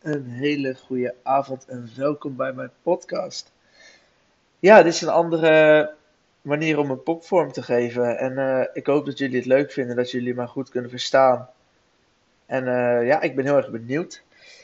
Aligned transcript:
Een 0.00 0.26
hele 0.26 0.74
goede 0.74 1.14
avond 1.22 1.64
en 1.66 1.90
welkom 1.96 2.36
bij 2.36 2.52
mijn 2.52 2.70
podcast. 2.82 3.52
Ja, 4.58 4.82
dit 4.82 4.92
is 4.92 5.00
een 5.00 5.08
andere 5.08 5.94
manier 6.42 6.78
om 6.78 6.90
een 6.90 7.02
popvorm 7.02 7.52
te 7.52 7.62
geven. 7.62 8.18
En 8.18 8.38
eh, 8.38 8.66
ik 8.72 8.86
hoop 8.86 9.06
dat 9.06 9.18
jullie 9.18 9.36
het 9.36 9.46
leuk 9.46 9.72
vinden, 9.72 9.96
dat 9.96 10.10
jullie 10.10 10.34
mij 10.34 10.46
goed 10.46 10.68
kunnen 10.68 10.90
verstaan. 10.90 11.48
En 12.46 12.66
eh, 12.68 13.06
ja, 13.06 13.20
ik 13.20 13.36
ben 13.36 13.44
heel 13.44 13.56
erg 13.56 13.70
benieuwd 13.70 14.22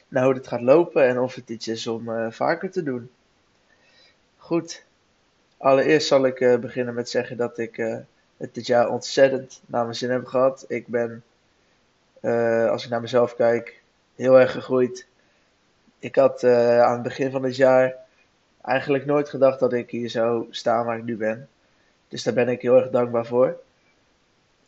naar 0.08 0.24
hoe 0.24 0.34
dit 0.34 0.46
gaat 0.46 0.60
lopen 0.60 1.06
en 1.06 1.18
of 1.18 1.34
het 1.34 1.50
iets 1.50 1.68
is 1.68 1.86
om 1.86 2.08
eh, 2.08 2.30
vaker 2.30 2.70
te 2.70 2.82
doen. 2.82 3.10
Goed, 4.36 4.84
allereerst 5.56 6.06
zal 6.06 6.26
ik 6.26 6.58
beginnen 6.60 6.94
met 6.94 7.10
zeggen 7.10 7.36
dat 7.36 7.58
ik 7.58 7.76
het 8.36 8.54
dit 8.54 8.66
jaar 8.66 8.88
ontzettend 8.88 9.60
naar 9.66 9.84
mijn 9.84 9.96
zin 9.96 10.10
heb 10.10 10.26
gehad. 10.26 10.64
Ik 10.68 10.86
ben, 10.86 11.22
als 12.70 12.84
ik 12.84 12.90
naar 12.90 13.00
mezelf 13.00 13.36
kijk, 13.36 13.82
heel 14.14 14.40
erg 14.40 14.52
gegroeid. 14.52 15.06
Ik 16.06 16.16
had 16.16 16.44
aan 16.44 16.92
het 16.92 17.02
begin 17.02 17.30
van 17.30 17.42
dit 17.42 17.56
jaar 17.56 17.94
eigenlijk 18.62 19.06
nooit 19.06 19.28
gedacht 19.28 19.60
dat 19.60 19.72
ik 19.72 19.90
hier 19.90 20.10
zou 20.10 20.46
staan 20.50 20.86
waar 20.86 20.98
ik 20.98 21.04
nu 21.04 21.16
ben. 21.16 21.48
Dus 22.08 22.22
daar 22.22 22.34
ben 22.34 22.48
ik 22.48 22.62
heel 22.62 22.76
erg 22.76 22.90
dankbaar 22.90 23.26
voor. 23.26 23.60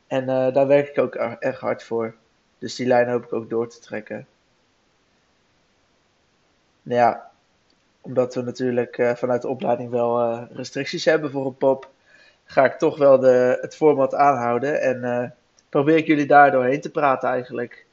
En 0.07 0.23
uh, 0.23 0.55
daar 0.55 0.67
werk 0.67 0.89
ik 0.89 0.99
ook 0.99 1.15
erg 1.15 1.61
hard 1.61 1.83
voor. 1.83 2.15
Dus 2.59 2.75
die 2.75 2.87
lijn 2.87 3.09
hoop 3.09 3.25
ik 3.25 3.33
ook 3.33 3.51
door 3.51 3.69
te 3.69 3.81
trekken. 3.81 4.27
Nou 6.83 7.01
ja, 7.01 7.31
omdat 8.01 8.35
we 8.35 8.43
natuurlijk 8.43 8.99
uh, 8.99 9.15
vanuit 9.15 9.43
de 9.43 9.49
opleiding 9.49 9.91
wel 9.91 10.45
restricties 10.53 11.05
hebben 11.05 11.31
voor 11.31 11.47
een 11.47 11.57
pop, 11.57 11.91
ga 12.45 12.65
ik 12.65 12.79
toch 12.79 12.99
wel 12.99 13.19
de, 13.19 13.59
het 13.61 13.77
format 13.77 14.15
aanhouden. 14.15 14.81
En 14.81 15.35
probeer 15.69 15.97
ik 15.97 16.07
jullie 16.07 16.27
daar 16.27 16.51
doorheen 16.51 16.81
te 16.81 16.91
praten 16.91 17.29
eigenlijk. 17.29 17.87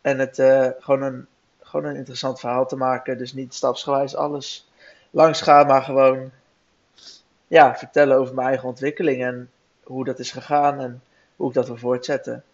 En 0.00 0.18
het 0.18 0.34
gewoon, 0.78 1.02
een, 1.02 1.26
gewoon 1.68 1.86
een 1.86 1.96
interessant 1.96 2.40
verhaal 2.40 2.66
te 2.66 2.76
maken. 2.76 3.18
Dus 3.18 3.32
niet 3.32 3.54
stapsgewijs 3.54 4.16
alles 4.16 4.68
langs 5.10 5.40
gaan, 5.40 5.66
maar 5.66 5.82
gewoon 5.82 6.30
ja, 7.46 7.76
vertellen 7.76 8.16
over 8.16 8.34
mijn 8.34 8.48
eigen 8.48 8.68
ontwikkeling 8.68 9.22
en 9.22 9.50
hoe 9.82 10.04
dat 10.04 10.18
is 10.18 10.30
gegaan 10.30 10.80
en 10.80 11.02
hoe 11.36 11.48
ik 11.48 11.54
dat 11.54 11.66
wil 11.66 11.76
voortzetten. 11.76 12.44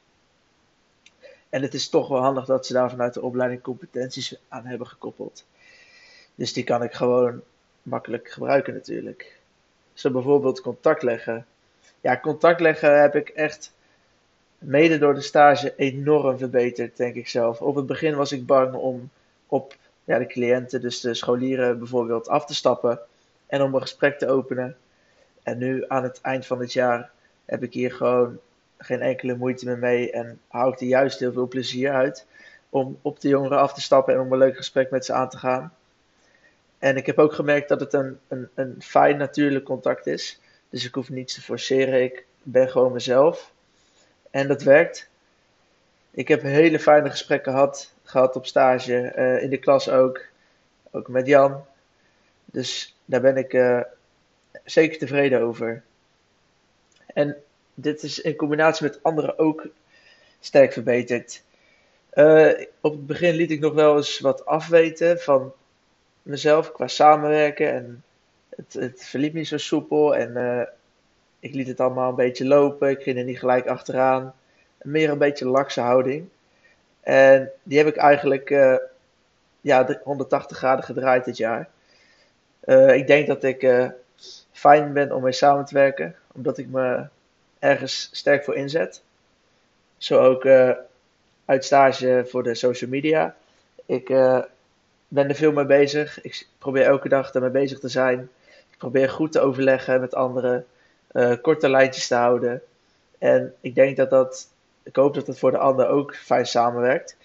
En 1.49 1.63
het 1.63 1.75
is 1.75 1.89
toch 1.89 2.09
wel 2.09 2.21
handig 2.21 2.45
dat 2.45 2.67
ze 2.67 2.73
daar 2.73 2.91
vanuit 2.91 3.15
de 3.15 3.23
opleiding 3.23 3.63
competenties 3.63 4.37
aan 4.49 4.67
hebben 4.67 4.87
gekoppeld. 4.87 5.45
Dus 6.35 6.53
die 6.53 6.65
kan 6.65 6.83
ik 6.83 6.93
gewoon 6.93 7.43
makkelijk 7.83 8.31
gebruiken 8.31 8.75
natuurlijk. 8.75 9.39
Zo 9.93 10.11
bijvoorbeeld 10.11 10.61
contact 10.61 11.03
leggen. 11.03 11.47
Ja, 12.01 12.21
contact 12.21 12.61
leggen 12.61 13.01
heb 13.01 13.15
ik 13.15 13.29
echt 13.29 13.73
mede 14.59 14.99
door 14.99 15.15
de 15.15 15.21
stage 15.21 15.75
enorm 15.77 16.39
verbeterd, 16.39 16.97
denk 16.97 17.15
ik 17.15 17.29
zelf. 17.29 17.61
Op 17.61 17.75
het 17.75 17.87
begin 17.87 18.15
was 18.15 18.33
ik 18.33 18.47
bang 18.47 18.75
om 18.75 19.11
op 19.47 19.77
ja, 20.05 20.19
de 20.19 20.27
cliënten, 20.27 20.81
dus 20.81 21.01
de 21.01 21.15
scholieren 21.15 21.79
bijvoorbeeld, 21.79 22.29
af 22.29 22.47
te 22.47 22.55
stappen 22.55 23.01
en 23.47 23.63
om 23.63 23.75
een 23.75 23.81
gesprek 23.81 24.19
te 24.19 24.29
openen. 24.29 24.77
En 25.43 25.59
nu 25.59 25.85
aan 25.89 26.03
het 26.03 26.21
eind 26.21 26.47
van 26.47 26.61
het 26.61 26.73
jaar 26.73 27.11
heb 27.45 27.63
ik 27.63 27.73
hier 27.73 27.93
gewoon 27.93 28.39
geen 28.79 29.01
enkele 29.01 29.37
moeite 29.37 29.65
meer 29.65 29.79
mee 29.79 30.11
en 30.11 30.41
hou 30.49 30.73
ik 30.73 30.81
er 30.81 30.87
juist 30.87 31.19
heel 31.19 31.33
veel 31.33 31.49
plezier 31.49 31.93
uit 31.93 32.27
om 32.71 32.99
op 33.03 33.21
de 33.21 33.29
jongeren 33.29 33.59
af 33.59 33.75
te 33.75 33.81
stappen 33.81 34.15
en 34.15 34.21
om 34.21 34.33
een 34.33 34.39
leuk 34.39 34.57
gesprek 34.57 34.91
met 34.91 35.05
ze 35.05 35.13
aan 35.13 35.29
te 35.29 35.39
gaan. 35.39 35.73
En 36.79 36.97
ik 36.97 37.07
heb 37.07 37.19
ook 37.19 37.33
gemerkt 37.33 37.69
dat 37.69 37.81
het 37.81 37.93
een, 37.93 38.19
een, 38.29 38.49
een 38.55 38.77
fijn 38.79 39.17
natuurlijk 39.17 39.65
contact 39.65 40.07
is. 40.07 40.41
Dus 40.71 40.85
ik 40.85 40.95
hoef 40.95 41.09
niets 41.09 41.35
te 41.35 41.43
forceren. 41.43 42.03
Ik 42.03 42.27
ben 42.43 42.69
gewoon 42.69 42.93
mezelf. 42.93 43.53
En 44.35 44.49
dat 44.49 44.63
werkt. 44.63 45.09
Ik 46.11 46.29
heb 46.29 46.43
hele 46.43 46.81
fijne 46.81 47.11
gesprekken 47.11 47.53
gehad, 47.53 47.93
gehad 48.03 48.37
op 48.37 48.47
stage. 48.47 49.13
Uh, 49.17 49.43
in 49.43 49.51
de 49.51 49.57
klas 49.57 49.89
ook. 49.89 50.21
Ook 50.91 51.09
met 51.09 51.27
Jan. 51.27 51.65
Dus 52.45 52.97
daar 53.05 53.21
ben 53.21 53.37
ik 53.37 53.53
uh, 53.53 53.81
zeker 54.65 54.99
tevreden 54.99 55.41
over. 55.41 55.83
En 57.07 57.37
dit 57.75 58.03
is 58.03 58.21
in 58.21 58.37
combinatie 58.37 58.87
met 58.87 59.03
anderen 59.03 59.39
ook 59.39 59.67
sterk 60.41 60.73
verbeterd. 60.73 61.43
Uh, 62.15 62.53
op 62.81 62.93
het 62.93 63.07
begin 63.07 63.35
liet 63.35 63.51
ik 63.51 63.61
nog 63.61 63.75
wel 63.75 63.97
eens 63.97 64.19
wat 64.21 64.47
afweten 64.47 65.21
van 65.21 65.53
mezelf 66.23 66.73
qua 66.73 66.89
samenwerken. 66.89 67.73
En 67.73 68.05
het, 68.57 68.73
het 68.73 69.05
verliep 69.05 69.33
niet 69.33 69.49
zo 69.49 69.57
soepel. 69.57 70.17
En 70.17 70.37
ik 71.45 71.55
liet 71.55 71.67
het 71.67 71.81
allemaal 71.81 72.09
een 72.09 72.15
beetje 72.15 72.47
lopen. 72.47 72.89
Ik 72.89 73.03
ging 73.03 73.19
er 73.19 73.25
niet 73.25 73.39
gelijk 73.39 73.67
achteraan. 73.67 74.35
Meer 74.83 75.11
een 75.11 75.19
beetje 75.19 75.49
lakse 75.49 75.81
houding. 75.81 76.29
En 77.01 77.51
die 77.63 77.79
heb 77.79 77.87
ik 77.87 77.97
eigenlijk 77.97 78.51
uh, 78.51 78.77
ja, 79.61 80.01
180 80.03 80.57
graden 80.57 80.85
gedraaid 80.85 81.25
dit 81.25 81.37
jaar. 81.37 81.69
ik 82.95 83.07
denk 83.07 83.27
dat 83.27 83.43
ik 83.43 83.91
fijn 84.53 84.93
ben 84.93 85.13
om 85.13 85.23
mee 85.23 85.33
samen 85.33 85.65
te 85.65 85.75
werken, 85.75 86.15
omdat 86.33 86.59
ik 86.59 86.69
me 86.69 87.07
ergens 87.59 88.09
sterk 88.13 88.45
voor 88.45 88.55
inzet. 88.55 89.03
Zo 89.97 90.19
ook 90.19 90.47
uit 91.45 91.65
stage 91.65 92.25
voor 92.29 92.43
de 92.43 92.55
social 92.55 92.91
media. 92.91 93.37
Ik 93.87 94.07
ben 95.09 95.29
er 95.29 95.35
veel 95.35 95.53
mee 95.53 95.67
bezig. 95.67 96.23
Ik 96.23 96.47
probeer 96.59 96.85
elke 96.85 97.09
dag 97.09 97.33
ermee 97.33 97.51
bezig 97.51 97.79
te 97.79 97.89
zijn. 97.89 98.31
Ik 98.71 98.79
probeer 98.79 99.11
goed 99.11 99.33
te 99.33 99.41
overleggen 99.41 100.01
met 100.01 100.15
anderen, 100.15 100.67
uh, 101.15 101.33
korte 101.43 101.69
lijntjes 101.69 102.07
te 102.07 102.15
houden. 102.15 102.63
En 103.19 103.55
ik 103.61 103.75
denk 103.75 103.97
dat 103.97 104.11
dat, 104.11 104.49
ik 104.83 104.97
hoop 104.97 105.15
dat 105.15 105.27
het 105.27 105.39
voor 105.39 105.51
de 105.51 105.59
ander 105.59 105.89
ook 105.89 106.17
fijn 106.17 106.47
samenwerkt. 106.47 107.17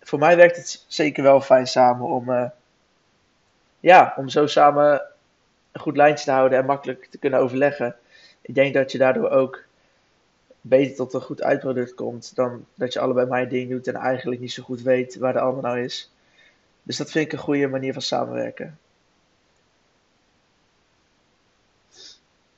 voor 0.00 0.18
mij 0.18 0.36
werkt 0.36 0.56
het 0.56 0.84
zeker 0.88 1.22
wel 1.22 1.40
fijn 1.40 1.66
samen 1.66 2.06
om, 2.06 2.52
ja, 3.80 4.14
om 4.16 4.28
zo 4.28 4.46
samen 4.46 5.02
een 5.72 5.80
goed 5.80 5.96
lijntje 5.96 6.24
te 6.24 6.30
houden 6.30 6.58
en 6.58 6.64
makkelijk 6.64 7.06
te 7.10 7.18
kunnen 7.18 7.40
overleggen. 7.40 7.96
Ik 8.40 8.54
denk 8.54 8.74
dat 8.74 8.92
je 8.92 8.98
daardoor 8.98 9.30
ook 9.30 9.64
beter 10.60 10.96
tot 10.96 11.14
een 11.14 11.20
goed 11.20 11.42
uitproduct 11.42 11.94
komt 11.94 12.34
dan 12.34 12.64
dat 12.74 12.92
je 12.92 13.00
allebei 13.00 13.26
mijn 13.26 13.48
ding 13.48 13.70
doet 13.70 13.86
en 13.86 13.94
eigenlijk 13.94 14.40
niet 14.40 14.52
zo 14.52 14.62
goed 14.62 14.82
weet 14.82 15.16
waar 15.16 15.32
de 15.32 15.40
ander 15.40 15.62
nou 15.62 15.80
is. 15.80 16.10
Dus 16.82 16.96
dat 16.96 17.10
vind 17.10 17.26
ik 17.26 17.32
een 17.32 17.38
goede 17.38 17.68
manier 17.68 17.92
van 17.92 18.02
samenwerken. 18.02 18.78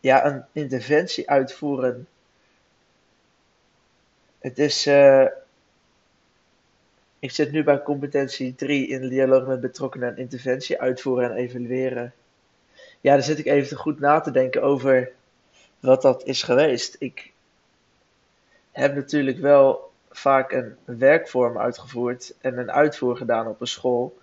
Ja, 0.02 0.26
een 0.26 0.44
interventie 0.52 1.30
uitvoeren. 1.30 2.06
Het 4.38 4.58
is. 4.58 4.86
Uh, 4.86 5.26
ik 7.18 7.30
zit 7.30 7.52
nu 7.52 7.64
bij 7.64 7.82
competentie 7.82 8.54
3 8.54 8.88
in 8.88 9.08
dialoog 9.08 9.46
met 9.46 9.60
betrokkenen 9.60 10.08
en 10.08 10.16
interventie 10.16 10.80
uitvoeren 10.80 11.30
en 11.30 11.36
evalueren 11.36 12.12
ja, 13.02 13.12
dan 13.12 13.22
zit 13.22 13.38
ik 13.38 13.46
even 13.46 13.76
goed 13.76 14.00
na 14.00 14.20
te 14.20 14.30
denken 14.30 14.62
over 14.62 15.12
wat 15.80 16.02
dat 16.02 16.24
is 16.24 16.42
geweest. 16.42 16.96
Ik 16.98 17.32
heb 18.70 18.94
natuurlijk 18.94 19.38
wel 19.38 19.92
vaak 20.10 20.52
een 20.52 20.76
werkvorm 20.84 21.58
uitgevoerd 21.58 22.34
en 22.41 22.58
een 22.58 22.70
uitvoer 22.70 23.16
gedaan 23.16 23.46
op 23.46 23.60
een 23.60 23.66
school. 23.66 24.18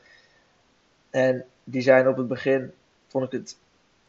En 1.09 1.45
die 1.63 1.81
zijn 1.81 2.07
op 2.07 2.17
het 2.17 2.27
begin, 2.27 2.73
vond 3.07 3.25
ik 3.25 3.31
het, 3.31 3.57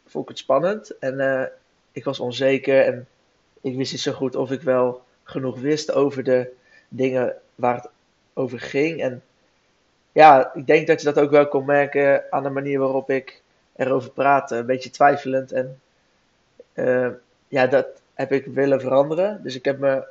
vond 0.06 0.25
ik 0.25 0.30
het 0.30 0.38
spannend 0.38 0.98
en 0.98 1.14
uh, 1.14 1.44
ik 1.93 2.05
was 2.05 2.21
onzeker 2.21 2.84
en 2.84 3.06
ik 3.61 3.77
wist 3.77 3.93
niet 3.93 4.01
zo 4.01 4.12
goed 4.12 4.37
of 4.37 4.51
ik 4.51 4.62
wel 4.62 5.03
genoeg 5.23 5.61
wist 5.61 5.93
over 5.93 6.25
de 6.25 6.53
dingen 6.89 7.34
waar 7.55 7.75
het 7.75 7.89
over 8.34 8.61
ging. 8.61 9.03
En 9.03 9.23
ja, 10.12 10.55
ik 10.55 10.67
denk 10.67 10.87
dat 10.87 11.01
je 11.01 11.12
dat 11.12 11.19
ook 11.19 11.31
wel 11.31 11.49
kon 11.49 11.65
merken 11.65 12.25
aan 12.31 12.43
de 12.43 12.51
manier 12.51 12.78
waarop 12.78 13.11
ik 13.11 13.43
erover 13.77 14.11
praten. 14.11 14.59
Een 14.59 14.67
beetje 14.67 14.91
twijfelend. 14.91 15.53
En 15.53 15.81
uh, 16.75 17.09
ja, 17.49 17.67
dat 17.67 17.87
heb 18.15 18.33
ik 18.33 18.47
willen 18.47 18.81
veranderen. 18.81 19.43
Dus 19.43 19.55
ik 19.55 19.65
heb 19.65 19.78
me 19.78 20.05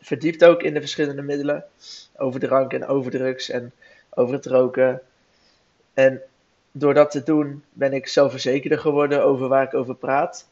verdiept 0.00 0.44
ook 0.44 0.62
in 0.62 0.74
de 0.74 0.80
verschillende 0.80 1.22
middelen. 1.22 1.64
Over 2.16 2.40
drank 2.40 2.72
en 2.72 2.86
over 2.86 3.10
drugs 3.10 3.50
en 3.50 3.72
over 4.10 4.34
het 4.34 4.46
roken. 4.46 5.00
En 5.94 6.22
door 6.72 6.94
dat 6.94 7.10
te 7.10 7.22
doen 7.22 7.64
ben 7.72 7.92
ik 7.92 8.06
zelfverzekerder 8.06 8.78
geworden 8.78 9.24
over 9.24 9.48
waar 9.48 9.64
ik 9.64 9.74
over 9.74 9.94
praat. 9.94 10.46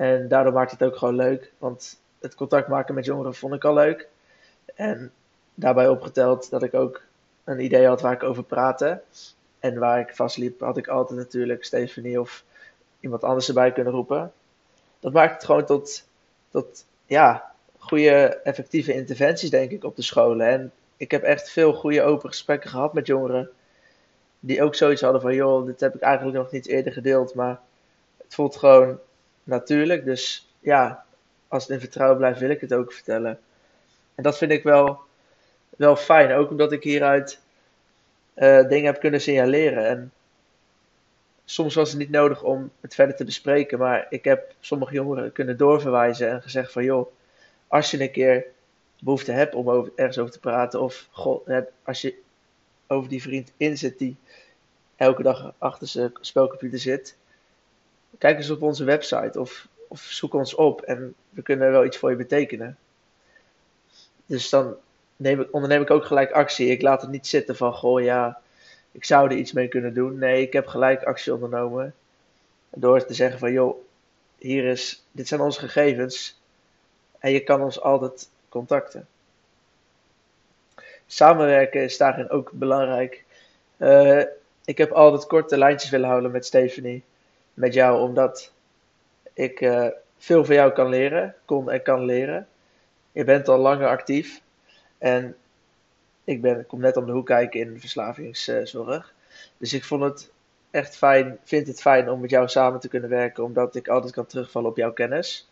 En 0.00 0.28
daardoor 0.28 0.52
maakt 0.52 0.70
het 0.70 0.82
ook 0.82 0.96
gewoon 0.96 1.16
leuk. 1.16 1.52
Want 1.58 2.00
het 2.20 2.34
contact 2.34 2.68
maken 2.68 2.94
met 2.94 3.04
jongeren 3.04 3.34
vond 3.34 3.54
ik 3.54 3.64
al 3.64 3.74
leuk. 3.74 4.08
En 4.74 5.12
daarbij 5.54 5.88
opgeteld 5.88 6.50
dat 6.50 6.62
ik 6.62 6.74
ook 6.74 7.02
een 7.44 7.60
idee 7.60 7.86
had 7.86 8.00
waar 8.00 8.12
ik 8.12 8.22
over 8.22 8.42
praatte. 8.44 9.00
En 9.58 9.78
waar 9.78 10.00
ik 10.00 10.16
vastliep, 10.16 10.60
had 10.60 10.76
ik 10.76 10.88
altijd 10.88 11.18
natuurlijk 11.18 11.64
Stephanie 11.64 12.20
of 12.20 12.44
iemand 13.00 13.24
anders 13.24 13.48
erbij 13.48 13.72
kunnen 13.72 13.92
roepen. 13.92 14.32
Dat 15.00 15.12
maakt 15.12 15.32
het 15.32 15.44
gewoon 15.44 15.64
tot, 15.64 16.04
tot 16.50 16.84
ja, 17.06 17.52
goede, 17.78 18.40
effectieve 18.44 18.94
interventies, 18.94 19.50
denk 19.50 19.70
ik, 19.70 19.84
op 19.84 19.96
de 19.96 20.02
scholen. 20.02 20.46
En 20.46 20.72
ik 20.96 21.10
heb 21.10 21.22
echt 21.22 21.50
veel 21.50 21.72
goede 21.72 22.02
open 22.02 22.28
gesprekken 22.28 22.70
gehad 22.70 22.92
met 22.92 23.06
jongeren. 23.06 23.50
Die 24.40 24.62
ook 24.62 24.74
zoiets 24.74 25.02
hadden 25.02 25.20
van, 25.20 25.34
joh, 25.34 25.66
dit 25.66 25.80
heb 25.80 25.94
ik 25.94 26.00
eigenlijk 26.00 26.36
nog 26.36 26.50
niet 26.50 26.66
eerder 26.66 26.92
gedeeld. 26.92 27.34
Maar 27.34 27.60
het 28.16 28.34
voelt 28.34 28.56
gewoon 28.56 28.98
natuurlijk. 29.44 30.04
Dus 30.04 30.52
ja, 30.60 31.04
als 31.48 31.62
het 31.62 31.72
in 31.72 31.80
vertrouwen 31.80 32.18
blijft, 32.18 32.40
wil 32.40 32.50
ik 32.50 32.60
het 32.60 32.74
ook 32.74 32.92
vertellen. 32.92 33.38
En 34.14 34.22
dat 34.22 34.38
vind 34.38 34.52
ik 34.52 34.62
wel, 34.62 35.00
wel 35.76 35.96
fijn. 35.96 36.32
Ook 36.32 36.50
omdat 36.50 36.72
ik 36.72 36.82
hieruit 36.82 37.40
uh, 38.36 38.68
dingen 38.68 38.84
heb 38.84 39.00
kunnen 39.00 39.20
signaleren. 39.20 39.86
En 39.86 40.12
soms 41.44 41.74
was 41.74 41.90
het 41.90 41.98
niet 41.98 42.10
nodig 42.10 42.42
om 42.42 42.70
het 42.80 42.94
verder 42.94 43.16
te 43.16 43.24
bespreken, 43.24 43.78
maar 43.78 44.06
ik 44.10 44.24
heb 44.24 44.54
sommige 44.60 44.94
jongeren 44.94 45.32
kunnen 45.32 45.56
doorverwijzen 45.56 46.30
en 46.30 46.42
gezegd 46.42 46.72
van 46.72 46.84
joh, 46.84 47.12
als 47.68 47.90
je 47.90 48.00
een 48.00 48.10
keer 48.10 48.46
behoefte 49.00 49.32
hebt 49.32 49.54
om 49.54 49.70
over, 49.70 49.92
ergens 49.94 50.18
over 50.18 50.32
te 50.32 50.40
praten, 50.40 50.80
of 50.80 51.08
goh, 51.10 51.48
als 51.82 52.00
je 52.00 52.14
over 52.86 53.08
die 53.08 53.22
vriend 53.22 53.52
inzet 53.56 53.98
die 53.98 54.16
elke 54.96 55.22
dag 55.22 55.54
achter 55.58 55.86
zijn 55.86 56.12
spelcomputer 56.20 56.78
zit, 56.78 57.16
kijk 58.18 58.36
eens 58.36 58.50
op 58.50 58.62
onze 58.62 58.84
website 58.84 59.40
of, 59.40 59.68
of 59.88 60.00
zoek 60.00 60.34
ons 60.34 60.54
op 60.54 60.80
en 60.80 61.14
we 61.30 61.42
kunnen 61.42 61.70
wel 61.70 61.84
iets 61.84 61.96
voor 61.96 62.10
je 62.10 62.16
betekenen. 62.16 62.78
Dus 64.26 64.50
dan 64.50 64.76
neem 65.16 65.40
ik, 65.40 65.48
onderneem 65.54 65.82
ik 65.82 65.90
ook 65.90 66.04
gelijk 66.04 66.30
actie. 66.30 66.68
Ik 66.68 66.82
laat 66.82 67.00
het 67.00 67.10
niet 67.10 67.26
zitten 67.26 67.56
van, 67.56 67.72
goh 67.72 68.02
ja, 68.02 68.40
ik 68.92 69.04
zou 69.04 69.30
er 69.30 69.36
iets 69.36 69.52
mee 69.52 69.68
kunnen 69.68 69.94
doen. 69.94 70.18
Nee, 70.18 70.42
ik 70.42 70.52
heb 70.52 70.66
gelijk 70.66 71.02
actie 71.02 71.34
ondernomen. 71.34 71.94
Door 72.70 73.04
te 73.04 73.14
zeggen 73.14 73.38
van, 73.38 73.52
joh, 73.52 73.76
hier 74.38 74.64
is, 74.64 75.04
dit 75.12 75.28
zijn 75.28 75.40
onze 75.40 75.60
gegevens. 75.60 76.40
En 77.18 77.32
je 77.32 77.40
kan 77.40 77.62
ons 77.62 77.80
altijd 77.80 78.28
contacten. 78.48 79.08
Samenwerken 81.06 81.82
is 81.82 81.96
daarin 81.96 82.30
ook 82.30 82.50
belangrijk. 82.52 83.24
Uh, 83.76 84.22
ik 84.64 84.78
heb 84.78 84.90
altijd 84.90 85.26
korte 85.26 85.58
lijntjes 85.58 85.90
willen 85.90 86.08
houden 86.08 86.30
met 86.30 86.46
Stephanie. 86.46 87.02
Met 87.60 87.74
jou, 87.74 88.00
omdat 88.00 88.52
ik 89.32 89.60
uh, 89.60 89.86
veel 90.18 90.44
van 90.44 90.54
jou 90.54 90.72
kan 90.72 90.88
leren, 90.88 91.34
kon 91.44 91.70
en 91.70 91.82
kan 91.82 92.04
leren. 92.04 92.48
Je 93.12 93.24
bent 93.24 93.48
al 93.48 93.58
langer 93.58 93.88
actief. 93.88 94.42
En 94.98 95.36
ik, 96.24 96.40
ben, 96.40 96.58
ik 96.58 96.66
kom 96.66 96.80
net 96.80 96.96
om 96.96 97.06
de 97.06 97.12
hoek 97.12 97.26
kijken 97.26 97.60
in 97.60 97.80
verslavingszorg. 97.80 99.14
Dus 99.56 99.72
ik 99.72 99.84
vond 99.84 100.02
het 100.02 100.30
echt 100.70 100.96
fijn, 100.96 101.38
vind 101.44 101.66
het 101.66 101.80
fijn 101.80 102.10
om 102.10 102.20
met 102.20 102.30
jou 102.30 102.48
samen 102.48 102.80
te 102.80 102.88
kunnen 102.88 103.10
werken, 103.10 103.44
omdat 103.44 103.74
ik 103.74 103.88
altijd 103.88 104.12
kan 104.12 104.26
terugvallen 104.26 104.70
op 104.70 104.76
jouw 104.76 104.92
kennis. 104.92 105.50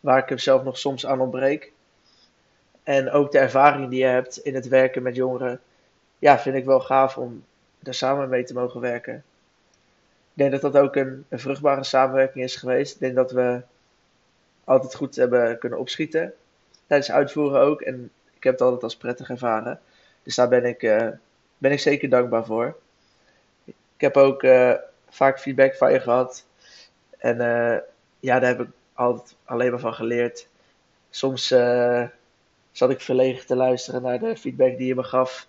Waar 0.00 0.18
ik 0.18 0.28
hem 0.28 0.38
zelf 0.38 0.62
nog 0.62 0.78
soms 0.78 1.06
aan 1.06 1.20
ontbreek. 1.20 1.72
En 2.82 3.10
ook 3.10 3.32
de 3.32 3.38
ervaring 3.38 3.90
die 3.90 3.98
je 3.98 4.06
hebt 4.06 4.36
in 4.36 4.54
het 4.54 4.68
werken 4.68 5.02
met 5.02 5.16
jongeren. 5.16 5.60
Ja, 6.18 6.38
vind 6.38 6.56
ik 6.56 6.64
wel 6.64 6.80
gaaf 6.80 7.18
om 7.18 7.44
daar 7.78 7.94
samen 7.94 8.28
mee 8.28 8.44
te 8.44 8.54
mogen 8.54 8.80
werken. 8.80 9.24
Denk 10.34 10.50
dat 10.50 10.60
dat 10.60 10.76
ook 10.76 10.96
een, 10.96 11.24
vruchtbare 11.30 11.84
samenwerking 11.84 12.44
is 12.44 12.56
geweest. 12.56 12.94
Ik 12.94 13.00
denk 13.00 13.14
dat 13.14 13.32
we 13.32 13.62
altijd 14.64 14.94
goed 14.94 15.16
hebben 15.16 15.58
kunnen 15.58 15.78
opschieten. 15.78 16.34
Tijdens 16.86 17.10
uitvoeren 17.10 17.60
ook. 17.60 17.80
En 17.80 18.10
ik 18.34 18.42
heb 18.42 18.52
het 18.52 18.62
altijd 18.62 18.82
als 18.82 18.96
prettig 18.96 19.30
ervaren. 19.30 19.80
Dus 20.22 20.34
daar 20.34 20.48
ben 20.48 20.64
ik, 20.64 20.82
uh, 20.82 21.08
ben 21.58 21.72
ik 21.72 21.80
zeker 21.80 22.08
dankbaar 22.08 22.44
voor. 22.44 22.76
Ik 23.64 23.74
heb 23.96 24.16
ook 24.16 24.42
uh, 24.42 24.74
vaak 25.08 25.40
feedback 25.40 25.74
van 25.74 25.92
je 25.92 26.00
gehad. 26.00 26.46
En 27.18 27.36
uh, 27.36 27.76
ja, 28.20 28.38
daar 28.38 28.48
heb 28.48 28.60
ik 28.60 28.68
altijd 28.92 29.36
alleen 29.44 29.70
maar 29.70 29.80
van 29.80 29.94
geleerd. 29.94 30.48
Soms 31.10 31.46
zat 32.72 32.90
ik 32.90 33.00
verlegen 33.00 33.46
te 33.46 33.56
luisteren 33.56 34.02
naar 34.02 34.18
de 34.18 34.36
feedback 34.36 34.76
die 34.76 34.86
je 34.86 34.94
me 34.94 35.02
gaf. 35.02 35.48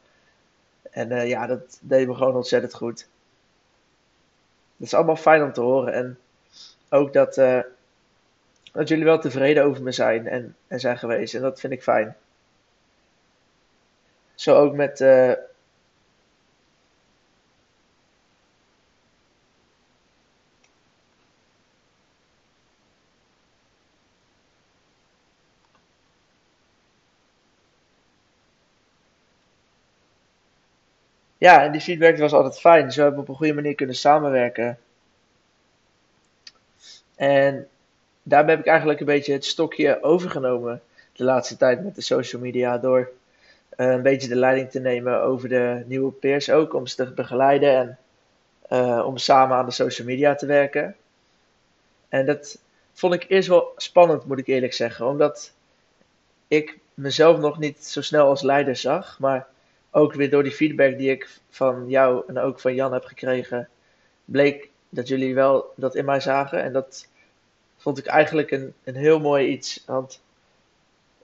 En 0.92 1.28
ja, 1.28 1.48
dat 1.48 1.80
deed 1.82 2.08
me 2.08 2.16
gewoon 2.16 2.36
ontzettend 2.36 2.74
goed. 2.74 3.08
Het 4.78 4.88
is 4.88 4.94
allemaal 4.94 5.16
fijn 5.16 5.44
om 5.44 5.54
te 5.54 5.62
horen. 5.62 5.94
En 5.94 6.20
ook 6.90 7.14
dat, 7.14 7.36
dat 8.72 8.88
jullie 8.88 9.06
wel 9.06 9.20
tevreden 9.20 9.64
over 9.64 9.84
me 9.84 9.92
zijn 9.92 10.28
en, 10.28 10.56
en 10.68 10.80
zijn 10.80 10.98
geweest. 10.98 11.34
En 11.34 11.42
dat 11.42 11.60
vind 11.60 11.74
ik 11.74 11.84
fijn. 11.84 12.16
Zo 14.36 14.56
ook 14.56 14.74
met. 14.74 15.00
Uh, 15.00 15.32
ja, 31.44 31.64
en 31.64 31.72
die 31.72 31.82
feedback 31.82 32.18
was 32.18 32.34
altijd 32.34 32.60
fijn. 32.60 32.90
Hebben 32.90 33.14
we 33.14 33.22
op 33.22 33.30
een 33.30 33.36
goede 33.36 33.54
manier 33.54 33.76
kunnen 33.76 33.96
samenwerken. 33.96 34.78
En 37.16 37.68
daarbij 38.24 38.54
heb 38.54 38.64
ik 38.64 38.70
eigenlijk 38.70 39.00
een 39.00 39.06
beetje 39.06 39.34
het 39.34 39.46
stokje 39.46 40.04
overgenomen 40.04 40.82
de 41.14 41.24
laatste 41.24 41.58
tijd 41.58 41.84
met 41.84 41.96
de 41.96 42.02
social 42.02 42.42
media 42.42 42.78
door 42.78 43.12
eh, 43.70 43.92
een 43.92 44.02
beetje 44.02 44.28
de 44.28 44.36
leiding 44.36 44.70
te 44.70 44.80
nemen 44.80 45.22
over 45.22 45.50
de 45.50 45.84
nieuwe 45.86 46.12
peers 46.12 46.50
ook, 46.50 46.74
om 46.74 46.88
ze 46.88 46.96
te 46.96 47.12
begeleiden 47.12 47.78
en 47.78 47.98
uh, 48.70 49.06
om 49.06 49.18
samen 49.18 49.58
aan 49.58 49.66
de 49.66 49.72
social 49.72 50.08
media 50.08 50.36
te 50.36 50.46
werken. 50.46 50.96
En 52.10 52.26
dat 52.26 52.60
vond 52.94 53.14
ik 53.14 53.26
eerst 53.28 53.50
wel 53.50 53.74
spannend, 53.78 54.26
moet 54.26 54.40
ik 54.40 54.48
eerlijk 54.48 54.74
zeggen, 54.74 55.08
omdat 55.08 55.54
ik 56.48 56.78
mezelf 56.94 57.38
nog 57.40 57.60
niet 57.60 57.86
zo 57.86 58.02
snel 58.02 58.28
als 58.28 58.42
leider 58.42 58.76
zag, 58.76 59.20
maar 59.20 59.48
ook 59.96 60.14
weer 60.14 60.30
door 60.30 60.44
die 60.44 60.52
feedback 60.52 60.98
die 60.98 61.12
ik 61.12 61.30
van 61.50 61.90
jou 61.90 62.24
en 62.28 62.40
ook 62.40 62.60
van 62.60 62.76
Jan 62.76 62.94
heb 62.94 63.06
gekregen, 63.06 63.70
bleek 64.26 64.70
dat 64.90 65.08
jullie 65.08 65.36
wel 65.36 65.74
dat 65.76 65.96
in 65.96 66.06
mij 66.06 66.20
zagen. 66.20 66.64
En 66.64 66.74
dat 66.74 67.08
vond 67.78 67.98
ik 67.98 68.06
eigenlijk 68.06 68.52
een, 68.52 68.74
een 68.84 68.96
heel 68.96 69.20
mooi 69.20 69.48
iets. 69.48 69.84
Want 69.86 70.22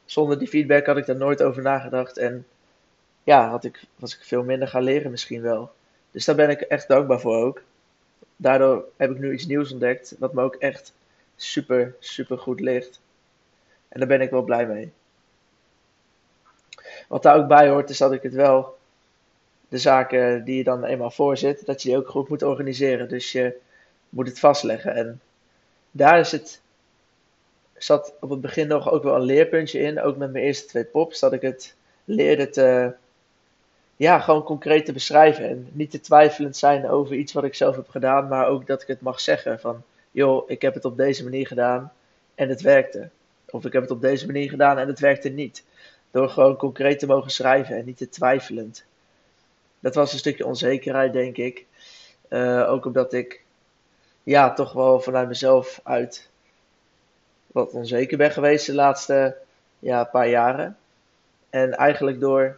zonder 0.06 0.39
die 0.39 0.48
feedback 0.48 0.86
had 0.86 0.98
ik 0.98 1.06
daar 1.06 1.16
nooit 1.16 1.44
over 1.44 1.62
nagedacht. 1.62 2.18
En 2.18 2.45
ja, 3.24 3.50
had 3.50 3.63
ik, 3.63 3.81
was 3.95 4.16
ik 4.16 4.24
veel 4.24 4.44
minder 4.44 4.68
gaan 4.68 4.83
leren 4.83 5.12
misschien 5.12 5.42
wel. 5.42 5.71
Dus 6.12 6.25
daar 6.25 6.36
ben 6.36 6.50
ik 6.50 6.62
echt 6.62 6.88
dankbaar 6.88 7.19
voor 7.19 7.36
ook. 7.36 7.62
Daardoor 8.36 8.86
heb 8.95 9.12
ik 9.12 9.19
nu 9.19 9.33
iets 9.33 9.45
nieuws 9.45 9.71
ontdekt, 9.71 10.16
wat 10.19 10.33
me 10.33 10.42
ook 10.42 10.56
echt 10.56 10.94
super, 11.36 11.95
super 12.00 12.38
goed 12.38 12.60
ligt. 12.60 13.01
En 13.88 14.00
daar 14.00 14.07
ben 14.07 14.21
ik 14.21 14.30
wel 14.30 14.44
blij 14.44 14.68
mee. 14.68 14.92
Wat 17.09 17.23
daar 17.23 17.38
ook 17.38 17.47
bij 17.47 17.69
hoort, 17.69 17.89
is 17.89 17.97
dat 17.97 18.11
ik 18.11 18.23
het 18.23 18.33
wel, 18.33 18.77
de 19.69 19.77
zaken 19.77 20.44
die 20.44 20.57
je 20.57 20.63
dan 20.63 20.83
eenmaal 20.83 21.11
voorzit, 21.11 21.65
dat 21.65 21.81
je 21.81 21.89
die 21.89 21.97
ook 21.97 22.09
goed 22.09 22.29
moet 22.29 22.44
organiseren. 22.44 23.09
Dus 23.09 23.31
je 23.31 23.57
moet 24.09 24.27
het 24.27 24.39
vastleggen. 24.39 24.95
En 24.95 25.21
daar 25.91 26.19
is 26.19 26.31
het 26.31 26.61
zat 27.77 28.13
op 28.19 28.29
het 28.29 28.41
begin 28.41 28.67
nog 28.67 28.91
ook 28.91 29.03
wel 29.03 29.15
een 29.15 29.21
leerpuntje 29.21 29.79
in. 29.79 30.01
Ook 30.01 30.17
met 30.17 30.31
mijn 30.31 30.44
eerste 30.44 30.67
twee 30.67 30.83
pops. 30.83 31.19
Dat 31.19 31.33
ik 31.33 31.41
het 31.41 31.75
leerde 32.06 32.50
te. 32.50 32.94
Ja, 33.95 34.19
gewoon 34.19 34.44
concreet 34.44 34.85
te 34.85 34.94
beschrijven. 34.94 35.50
En 35.50 35.67
niet 35.71 35.91
te 35.91 36.00
twijfelend 36.00 36.57
zijn 36.57 36.89
over 36.89 37.16
iets 37.16 37.33
wat 37.33 37.44
ik 37.44 37.56
zelf 37.56 37.75
heb 37.75 37.89
gedaan. 37.89 38.28
Maar 38.28 38.47
ook 38.47 38.68
dat 38.68 38.81
ik 38.81 38.87
het 38.87 39.01
mag 39.01 39.19
zeggen. 39.19 39.59
Van, 39.59 39.83
joh, 40.11 40.49
ik 40.49 40.61
heb 40.61 40.73
het 40.73 40.85
op 40.85 40.97
deze 40.97 41.23
manier 41.23 41.47
gedaan. 41.47 41.94
En 42.35 42.49
het 42.49 42.61
werkte. 42.61 43.09
Of 43.49 43.66
ik 43.66 43.73
heb 43.73 43.81
het 43.81 43.92
op 43.92 44.01
deze 44.01 44.25
manier 44.25 44.49
gedaan 44.49 44.78
en 44.78 44.87
het 44.87 44.99
werkte 44.99 45.30
niet. 45.30 45.63
Door 46.11 46.30
gewoon 46.30 46.57
concreet 46.57 46.99
te 46.99 47.06
mogen 47.06 47.31
schrijven 47.31 47.78
en 47.78 47.85
niet 47.85 47.97
te 47.97 48.09
twijfelend. 48.09 48.85
Dat 49.80 49.95
was 49.95 50.13
een 50.13 50.19
stukje 50.19 50.45
onzekerheid, 50.45 51.13
denk 51.13 51.37
ik. 51.37 51.66
Uh, 52.30 52.69
ook 52.69 52.85
omdat 52.85 53.13
ik 53.13 53.44
ja, 54.23 54.54
toch 54.54 54.73
wel 54.73 54.99
vanuit 54.99 55.28
mezelf 55.28 55.80
uit 55.83 56.30
wat 57.47 57.71
onzeker 57.71 58.18
ben 58.18 58.31
geweest 58.31 58.66
de 58.66 58.73
laatste 58.73 59.37
ja, 59.80 60.04
paar 60.04 60.30
jaren. 60.30 60.78
En 61.49 61.73
eigenlijk 61.73 62.19
door 62.19 62.57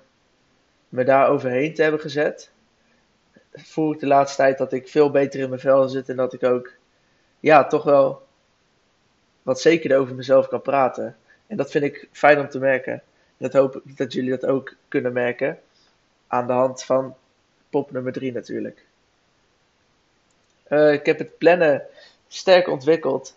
me 0.89 1.03
daar 1.03 1.27
overheen 1.27 1.73
te 1.73 1.81
hebben 1.81 2.01
gezet, 2.01 2.51
voel 3.53 3.93
ik 3.93 3.99
de 3.99 4.07
laatste 4.07 4.37
tijd 4.37 4.57
dat 4.57 4.73
ik 4.73 4.87
veel 4.87 5.11
beter 5.11 5.39
in 5.39 5.49
mijn 5.49 5.61
vel 5.61 5.89
zit 5.89 6.09
en 6.09 6.15
dat 6.15 6.33
ik 6.33 6.43
ook, 6.43 6.71
ja, 7.39 7.67
toch 7.67 7.83
wel 7.83 8.27
wat 9.43 9.61
zekerder 9.61 9.97
over 9.97 10.15
mezelf 10.15 10.47
kan 10.47 10.61
praten. 10.61 11.15
En 11.47 11.57
dat 11.57 11.71
vind 11.71 11.83
ik 11.83 12.09
fijn 12.11 12.39
om 12.39 12.49
te 12.49 12.59
merken. 12.59 13.01
Dat 13.41 13.53
hoop 13.53 13.81
ik 13.85 13.97
dat 13.97 14.13
jullie 14.13 14.29
dat 14.29 14.45
ook 14.45 14.75
kunnen 14.87 15.13
merken. 15.13 15.59
Aan 16.27 16.47
de 16.47 16.53
hand 16.53 16.83
van 16.83 17.15
pop 17.69 17.91
nummer 17.91 18.11
3 18.11 18.31
natuurlijk. 18.31 18.85
Uh, 20.69 20.93
ik 20.93 21.05
heb 21.05 21.19
het 21.19 21.37
plannen 21.37 21.83
sterk 22.27 22.67
ontwikkeld 22.67 23.33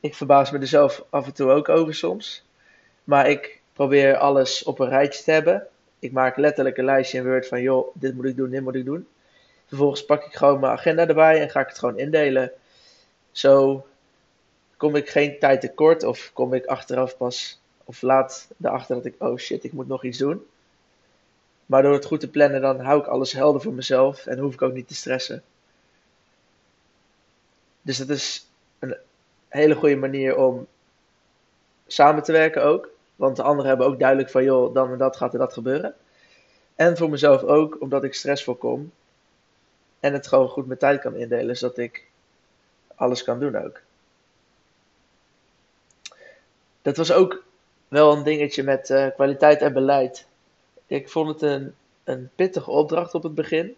ik 0.00 0.14
verbaas 0.14 0.50
me 0.50 0.58
er 0.58 0.66
zelf 0.66 1.04
af 1.10 1.26
en 1.26 1.32
toe 1.32 1.50
ook 1.50 1.68
over 1.68 1.94
soms. 1.94 2.44
Maar 3.04 3.30
ik 3.30 3.60
probeer 3.72 4.16
alles 4.16 4.62
op 4.62 4.78
een 4.78 4.88
rijtje 4.88 5.22
te 5.22 5.30
hebben. 5.30 5.66
Ik 5.98 6.12
maak 6.12 6.36
letterlijk 6.36 6.76
een 6.76 6.84
lijstje 6.84 7.18
in 7.18 7.24
Word 7.24 7.48
van, 7.48 7.62
joh, 7.62 7.88
dit 7.94 8.14
moet 8.14 8.24
ik 8.24 8.36
doen, 8.36 8.50
dit 8.50 8.62
moet 8.62 8.74
ik 8.74 8.84
doen. 8.84 9.06
Vervolgens 9.66 10.04
pak 10.04 10.24
ik 10.24 10.34
gewoon 10.34 10.60
mijn 10.60 10.72
agenda 10.72 11.06
erbij 11.06 11.40
en 11.40 11.50
ga 11.50 11.60
ik 11.60 11.68
het 11.68 11.78
gewoon 11.78 11.98
indelen. 11.98 12.52
Zo 13.30 13.86
kom 14.76 14.96
ik 14.96 15.08
geen 15.08 15.38
tijd 15.38 15.60
tekort 15.60 16.04
of 16.04 16.30
kom 16.32 16.54
ik 16.54 16.66
achteraf 16.66 17.16
pas 17.16 17.60
of 17.88 18.02
laat 18.02 18.48
erachter 18.62 18.94
dat 18.94 19.04
ik, 19.04 19.14
oh 19.18 19.38
shit, 19.38 19.64
ik 19.64 19.72
moet 19.72 19.88
nog 19.88 20.04
iets 20.04 20.18
doen. 20.18 20.46
Maar 21.66 21.82
door 21.82 21.92
het 21.92 22.04
goed 22.04 22.20
te 22.20 22.30
plannen, 22.30 22.60
dan 22.60 22.80
hou 22.80 23.00
ik 23.00 23.06
alles 23.06 23.32
helder 23.32 23.60
voor 23.60 23.72
mezelf 23.72 24.26
en 24.26 24.38
hoef 24.38 24.54
ik 24.54 24.62
ook 24.62 24.72
niet 24.72 24.88
te 24.88 24.94
stressen. 24.94 25.42
Dus 27.82 27.96
dat 27.98 28.08
is 28.08 28.46
een 28.78 28.96
hele 29.48 29.74
goede 29.74 29.96
manier 29.96 30.36
om 30.36 30.66
samen 31.86 32.22
te 32.22 32.32
werken 32.32 32.64
ook. 32.64 32.88
Want 33.16 33.36
de 33.36 33.42
anderen 33.42 33.68
hebben 33.68 33.86
ook 33.86 33.98
duidelijk 33.98 34.30
van, 34.30 34.44
joh, 34.44 34.74
dan 34.74 34.92
en 34.92 34.98
dat 34.98 35.16
gaat 35.16 35.32
er 35.32 35.38
dat 35.38 35.52
gebeuren. 35.52 35.94
En 36.74 36.96
voor 36.96 37.10
mezelf 37.10 37.42
ook, 37.42 37.80
omdat 37.80 38.04
ik 38.04 38.14
stress 38.14 38.44
voorkom. 38.44 38.92
En 40.00 40.12
het 40.12 40.26
gewoon 40.26 40.48
goed 40.48 40.66
mijn 40.66 40.78
tijd 40.78 41.00
kan 41.00 41.14
indelen, 41.14 41.56
zodat 41.56 41.78
ik 41.78 42.06
alles 42.94 43.22
kan 43.24 43.40
doen 43.40 43.56
ook. 43.56 43.80
Dat 46.82 46.96
was 46.96 47.12
ook 47.12 47.46
wel 47.88 48.12
een 48.12 48.22
dingetje 48.22 48.62
met 48.62 48.90
uh, 48.90 49.06
kwaliteit 49.14 49.62
en 49.62 49.72
beleid. 49.72 50.26
Ik 50.86 51.08
vond 51.08 51.28
het 51.28 51.42
een, 51.42 51.74
een 52.04 52.30
pittige 52.34 52.70
opdracht 52.70 53.14
op 53.14 53.22
het 53.22 53.34
begin. 53.34 53.76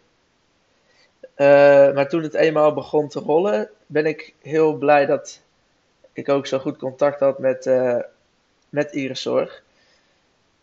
Uh, 1.36 1.46
maar 1.92 2.08
toen 2.08 2.22
het 2.22 2.34
eenmaal 2.34 2.74
begon 2.74 3.08
te 3.08 3.20
rollen, 3.20 3.70
ben 3.86 4.06
ik 4.06 4.34
heel 4.42 4.74
blij 4.74 5.06
dat 5.06 5.40
ik 6.12 6.28
ook 6.28 6.46
zo 6.46 6.58
goed 6.58 6.76
contact 6.76 7.20
had 7.20 7.38
met, 7.38 7.66
uh, 7.66 7.98
met 8.68 8.92
Iris 8.92 9.22
Zorg. 9.22 9.62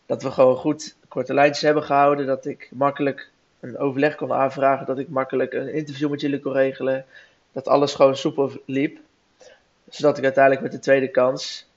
Dat 0.06 0.22
we 0.22 0.30
gewoon 0.30 0.56
goed 0.56 0.96
korte 1.08 1.34
lijntjes 1.34 1.62
hebben 1.62 1.82
gehouden. 1.82 2.26
Dat 2.26 2.46
ik 2.46 2.68
makkelijk 2.72 3.30
een 3.60 3.78
overleg 3.78 4.14
kon 4.14 4.32
aanvragen. 4.32 4.86
Dat 4.86 4.98
ik 4.98 5.08
makkelijk 5.08 5.52
een 5.52 5.72
interview 5.72 6.10
met 6.10 6.20
jullie 6.20 6.40
kon 6.40 6.52
regelen. 6.52 7.04
Dat 7.52 7.68
alles 7.68 7.94
gewoon 7.94 8.16
soepel 8.16 8.50
liep. 8.64 8.98
Zodat 9.88 10.18
ik 10.18 10.24
uiteindelijk 10.24 10.62
met 10.62 10.72
de 10.72 10.78
tweede 10.78 11.08
kans 11.08 11.67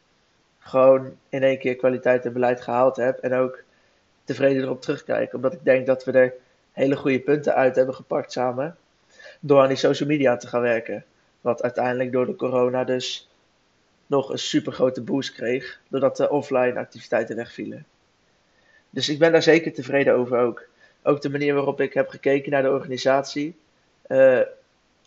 gewoon 0.61 1.17
in 1.29 1.43
één 1.43 1.59
keer 1.59 1.75
kwaliteit 1.75 2.25
en 2.25 2.33
beleid 2.33 2.61
gehaald 2.61 2.95
heb. 2.95 3.19
En 3.19 3.33
ook 3.33 3.63
tevreden 4.23 4.63
erop 4.63 4.81
terugkijk. 4.81 5.33
Omdat 5.33 5.53
ik 5.53 5.63
denk 5.63 5.85
dat 5.85 6.03
we 6.03 6.11
er 6.11 6.33
hele 6.71 6.95
goede 6.95 7.19
punten 7.19 7.55
uit 7.55 7.75
hebben 7.75 7.95
gepakt 7.95 8.31
samen. 8.31 8.77
Door 9.39 9.61
aan 9.61 9.67
die 9.67 9.77
social 9.77 10.09
media 10.09 10.37
te 10.37 10.47
gaan 10.47 10.61
werken. 10.61 11.05
Wat 11.41 11.63
uiteindelijk 11.63 12.11
door 12.11 12.25
de 12.25 12.35
corona 12.35 12.83
dus 12.83 13.29
nog 14.07 14.29
een 14.29 14.39
super 14.39 14.73
grote 14.73 15.01
boost 15.01 15.33
kreeg. 15.33 15.79
Doordat 15.87 16.17
de 16.17 16.29
offline 16.29 16.79
activiteiten 16.79 17.35
wegvielen. 17.35 17.85
Dus 18.89 19.09
ik 19.09 19.19
ben 19.19 19.31
daar 19.31 19.43
zeker 19.43 19.73
tevreden 19.73 20.13
over 20.13 20.37
ook. 20.37 20.67
Ook 21.03 21.21
de 21.21 21.29
manier 21.29 21.53
waarop 21.53 21.81
ik 21.81 21.93
heb 21.93 22.09
gekeken 22.09 22.51
naar 22.51 22.63
de 22.63 22.71
organisatie. 22.71 23.55
Uh, 24.07 24.41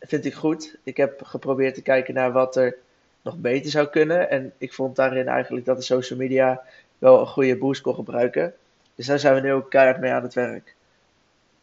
vind 0.01 0.25
ik 0.25 0.35
goed. 0.35 0.77
Ik 0.83 0.97
heb 0.97 1.23
geprobeerd 1.23 1.75
te 1.75 1.83
kijken 1.83 2.15
naar 2.15 2.33
wat 2.33 2.57
er 2.57 2.77
nog 3.25 3.37
beter 3.37 3.71
zou 3.71 3.87
kunnen. 3.87 4.31
En 4.31 4.53
ik 4.59 4.73
vond 4.73 4.97
daarin 4.97 5.29
eigenlijk 5.29 5.67
dat 5.67 5.77
de 5.77 5.83
social 5.83 6.19
media 6.19 6.63
wel 6.99 7.21
een 7.21 7.27
goede 7.27 7.57
boost 7.57 7.81
kon 7.81 7.95
gebruiken. 7.95 8.55
Dus 8.95 9.07
daar 9.07 9.19
zijn 9.19 9.35
we 9.35 9.41
nu 9.41 9.53
ook 9.53 9.71
keihard 9.71 10.01
mee 10.01 10.13
aan 10.13 10.23
het 10.23 10.35
werk. 10.35 10.75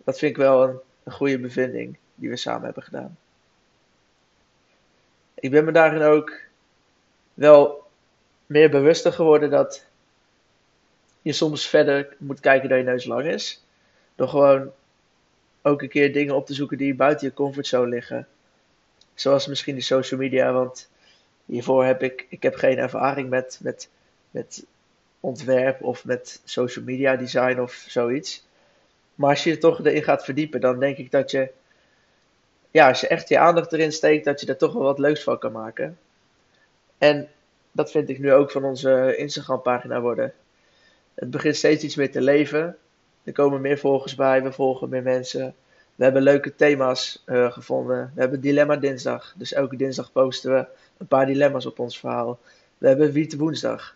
Dat 0.03 0.19
vind 0.19 0.31
ik 0.31 0.37
wel 0.37 0.63
een, 0.63 0.79
een 1.03 1.11
goede 1.11 1.39
bevinding 1.39 1.97
die 2.15 2.29
we 2.29 2.37
samen 2.37 2.63
hebben 2.63 2.83
gedaan. 2.83 3.17
Ik 5.33 5.51
ben 5.51 5.65
me 5.65 5.71
daarin 5.71 6.01
ook 6.01 6.39
wel 7.33 7.87
meer 8.45 8.69
bewuster 8.69 9.13
geworden 9.13 9.49
dat 9.49 9.85
je 11.21 11.33
soms 11.33 11.67
verder 11.67 12.15
moet 12.17 12.39
kijken 12.39 12.69
dan 12.69 12.77
je 12.77 12.83
neus 12.83 13.05
lang 13.05 13.25
is. 13.25 13.63
Door 14.15 14.27
gewoon 14.27 14.71
ook 15.61 15.81
een 15.81 15.89
keer 15.89 16.13
dingen 16.13 16.35
op 16.35 16.45
te 16.45 16.53
zoeken 16.53 16.77
die 16.77 16.95
buiten 16.95 17.27
je 17.27 17.33
comfortzone 17.33 17.87
liggen. 17.87 18.27
Zoals 19.13 19.47
misschien 19.47 19.75
de 19.75 19.81
social 19.81 20.19
media, 20.19 20.51
want 20.51 20.89
hiervoor 21.51 21.85
heb 21.85 22.03
ik, 22.03 22.25
ik 22.29 22.43
heb 22.43 22.55
geen 22.55 22.77
ervaring 22.77 23.29
met, 23.29 23.59
met, 23.61 23.89
met 24.31 24.65
ontwerp 25.19 25.81
of 25.83 26.05
met 26.05 26.41
social 26.43 26.85
media 26.85 27.15
design 27.15 27.59
of 27.59 27.85
zoiets. 27.87 28.45
Maar 29.15 29.29
als 29.29 29.43
je 29.43 29.51
er 29.51 29.59
toch 29.59 29.85
erin 29.85 30.03
gaat 30.03 30.23
verdiepen, 30.23 30.61
dan 30.61 30.79
denk 30.79 30.97
ik 30.97 31.11
dat 31.11 31.31
je, 31.31 31.49
ja, 32.71 32.87
als 32.87 33.01
je 33.01 33.07
echt 33.07 33.29
je 33.29 33.39
aandacht 33.39 33.73
erin 33.73 33.91
steekt, 33.91 34.25
dat 34.25 34.41
je 34.41 34.47
er 34.47 34.57
toch 34.57 34.73
wel 34.73 34.83
wat 34.83 34.99
leuks 34.99 35.23
van 35.23 35.39
kan 35.39 35.51
maken. 35.51 35.97
En 36.97 37.27
dat 37.71 37.91
vind 37.91 38.09
ik 38.09 38.19
nu 38.19 38.33
ook 38.33 38.51
van 38.51 38.63
onze 38.63 39.15
Instagram 39.17 39.61
pagina 39.61 40.01
worden. 40.01 40.33
Het 41.13 41.31
begint 41.31 41.55
steeds 41.55 41.83
iets 41.83 41.95
meer 41.95 42.11
te 42.11 42.21
leven. 42.21 42.77
Er 43.23 43.33
komen 43.33 43.61
meer 43.61 43.77
volgers 43.77 44.15
bij, 44.15 44.43
we 44.43 44.51
volgen 44.51 44.89
meer 44.89 45.03
mensen. 45.03 45.55
We 45.95 46.03
hebben 46.03 46.21
leuke 46.21 46.55
thema's 46.55 47.23
uh, 47.25 47.51
gevonden. 47.51 48.11
We 48.15 48.21
hebben 48.21 48.41
Dilemma 48.41 48.75
Dinsdag. 48.75 49.33
Dus 49.37 49.53
elke 49.53 49.75
dinsdag 49.75 50.11
posten 50.11 50.53
we 50.53 50.65
een 51.01 51.07
paar 51.07 51.25
dilemma's 51.25 51.65
op 51.65 51.79
ons 51.79 51.99
verhaal. 51.99 52.39
We 52.77 52.87
hebben 52.87 53.11
Wiet 53.11 53.35
Woensdag. 53.35 53.95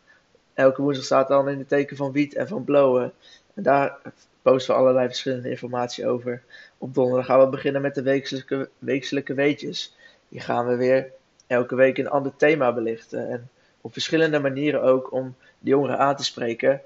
Elke 0.53 0.81
woensdag 0.81 1.05
staat 1.05 1.27
dan 1.27 1.49
in 1.49 1.57
het 1.57 1.67
teken 1.67 1.97
van 1.97 2.11
wiet 2.11 2.35
en 2.35 2.47
van 2.47 2.63
blowen. 2.63 3.13
En 3.53 3.63
daar 3.63 3.97
posten 4.41 4.73
we 4.73 4.79
allerlei 4.79 5.07
verschillende 5.07 5.49
informatie 5.49 6.07
over. 6.07 6.43
Op 6.77 6.93
donderdag 6.93 7.25
gaan 7.25 7.39
we 7.39 7.47
beginnen 7.47 7.81
met 7.81 7.95
de 7.95 8.01
weekelijke, 8.01 8.69
weekelijke 8.79 9.33
weetjes. 9.33 9.95
Hier 10.29 10.41
gaan 10.41 10.67
we 10.67 10.75
weer 10.75 11.11
elke 11.47 11.75
week 11.75 11.97
een 11.97 12.09
ander 12.09 12.35
thema 12.35 12.73
belichten. 12.73 13.29
En 13.29 13.49
op 13.81 13.93
verschillende 13.93 14.39
manieren 14.39 14.81
ook 14.81 15.11
om 15.11 15.35
de 15.59 15.69
jongeren 15.69 15.97
aan 15.97 16.15
te 16.15 16.23
spreken. 16.23 16.81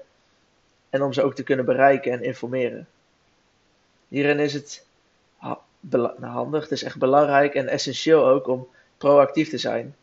En 0.90 1.02
om 1.02 1.12
ze 1.12 1.22
ook 1.22 1.34
te 1.34 1.42
kunnen 1.42 1.64
bereiken 1.64 2.12
en 2.12 2.22
informeren. 2.22 2.88
Hierin 4.08 4.38
is 4.38 4.52
het 4.52 4.86
handig, 6.20 6.62
het 6.62 6.72
is 6.72 6.82
echt 6.82 6.98
belangrijk 6.98 7.54
en 7.54 7.68
essentieel 7.68 8.26
ook 8.26 8.46
om 8.46 8.68
proactief 8.98 9.48
te 9.48 9.58
zijn. 9.58 9.94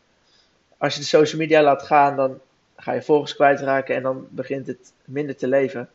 Als 0.77 0.93
je 0.93 1.00
de 1.00 1.05
social 1.05 1.41
media 1.41 1.62
laat 1.62 1.84
gaan, 1.84 2.15
dan 2.15 2.39
ga 2.75 2.91
je 2.91 3.01
volgers 3.01 3.36
kwijtraken 3.36 3.96
en 3.96 4.03
dan 4.03 4.27
begint 4.29 4.67
het 4.67 4.93
minder 5.05 5.36
te 5.36 5.48
leven. 5.48 5.89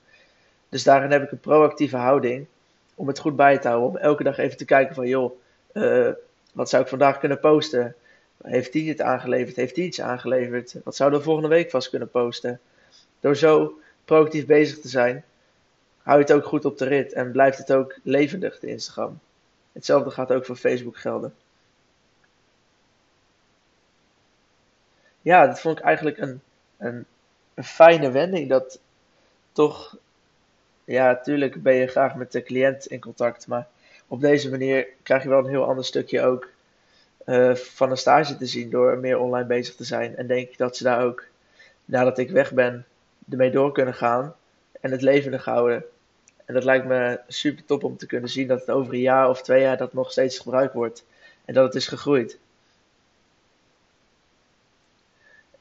Dus 0.68 0.82
daarin 0.82 1.10
heb 1.10 1.22
ik 1.22 1.30
een 1.30 1.40
proactieve 1.40 1.96
houding 1.96 2.46
om 2.94 3.08
het 3.08 3.18
goed 3.18 3.36
bij 3.36 3.58
te 3.58 3.68
houden. 3.68 3.90
Om 3.90 3.96
elke 3.96 4.22
dag 4.22 4.38
even 4.38 4.56
te 4.56 4.64
kijken 4.64 4.94
van, 4.94 5.08
joh, 5.08 5.32
uh, 5.72 6.08
wat 6.52 6.68
zou 6.68 6.82
ik 6.82 6.88
vandaag 6.88 7.18
kunnen 7.18 7.40
posten? 7.40 7.94
Heeft 8.42 8.72
die 8.72 8.88
het 8.88 9.00
aangeleverd? 9.00 9.56
Heeft 9.56 9.74
die 9.74 9.84
iets 9.84 10.00
aangeleverd? 10.00 10.76
Wat 10.84 10.96
zouden 10.96 11.18
we 11.18 11.24
volgende 11.24 11.48
week 11.48 11.70
vast 11.70 11.90
kunnen 11.90 12.10
posten? 12.10 12.60
Door 13.20 13.36
zo 13.36 13.78
proactief 14.04 14.46
bezig 14.46 14.78
te 14.78 14.88
zijn, 14.88 15.24
hou 16.02 16.18
je 16.18 16.24
het 16.24 16.32
ook 16.32 16.44
goed 16.44 16.64
op 16.64 16.78
de 16.78 16.84
rit 16.84 17.12
en 17.12 17.32
blijft 17.32 17.58
het 17.58 17.72
ook 17.72 17.98
levendig, 18.02 18.58
de 18.58 18.66
Instagram. 18.66 19.18
Hetzelfde 19.72 20.10
gaat 20.10 20.32
ook 20.32 20.44
voor 20.44 20.56
Facebook 20.56 20.96
gelden. 20.96 21.34
Ja, 25.22 25.46
dat 25.46 25.60
vond 25.60 25.78
ik 25.78 25.84
eigenlijk 25.84 26.18
een, 26.18 26.40
een, 26.78 27.04
een 27.54 27.64
fijne 27.64 28.10
wending. 28.10 28.48
Dat 28.48 28.80
toch, 29.52 29.96
ja, 30.84 31.06
natuurlijk 31.06 31.62
ben 31.62 31.74
je 31.74 31.86
graag 31.86 32.14
met 32.14 32.32
de 32.32 32.42
cliënt 32.42 32.86
in 32.86 33.00
contact, 33.00 33.46
maar 33.46 33.68
op 34.08 34.20
deze 34.20 34.50
manier 34.50 34.86
krijg 35.02 35.22
je 35.22 35.28
wel 35.28 35.38
een 35.38 35.50
heel 35.50 35.64
ander 35.64 35.84
stukje 35.84 36.22
ook 36.22 36.48
uh, 37.26 37.54
van 37.54 37.90
een 37.90 37.96
stage 37.96 38.36
te 38.36 38.46
zien 38.46 38.70
door 38.70 38.98
meer 38.98 39.18
online 39.18 39.46
bezig 39.46 39.74
te 39.74 39.84
zijn. 39.84 40.16
En 40.16 40.26
denk 40.26 40.48
ik 40.48 40.58
dat 40.58 40.76
ze 40.76 40.82
daar 40.82 41.04
ook, 41.04 41.24
nadat 41.84 42.18
ik 42.18 42.30
weg 42.30 42.52
ben, 42.52 42.86
ermee 43.30 43.50
door 43.50 43.72
kunnen 43.72 43.94
gaan 43.94 44.34
en 44.80 44.90
het 44.90 45.02
levendig 45.02 45.44
houden. 45.44 45.84
En 46.44 46.54
dat 46.54 46.64
lijkt 46.64 46.86
me 46.86 47.20
super 47.28 47.64
top 47.64 47.84
om 47.84 47.96
te 47.96 48.06
kunnen 48.06 48.30
zien 48.30 48.46
dat 48.46 48.60
het 48.60 48.70
over 48.70 48.92
een 48.92 49.00
jaar 49.00 49.28
of 49.28 49.42
twee 49.42 49.60
jaar 49.60 49.76
dat 49.76 49.92
nog 49.92 50.10
steeds 50.10 50.38
gebruikt 50.38 50.74
wordt. 50.74 51.04
En 51.44 51.54
dat 51.54 51.64
het 51.64 51.74
is 51.74 51.86
gegroeid. 51.86 52.38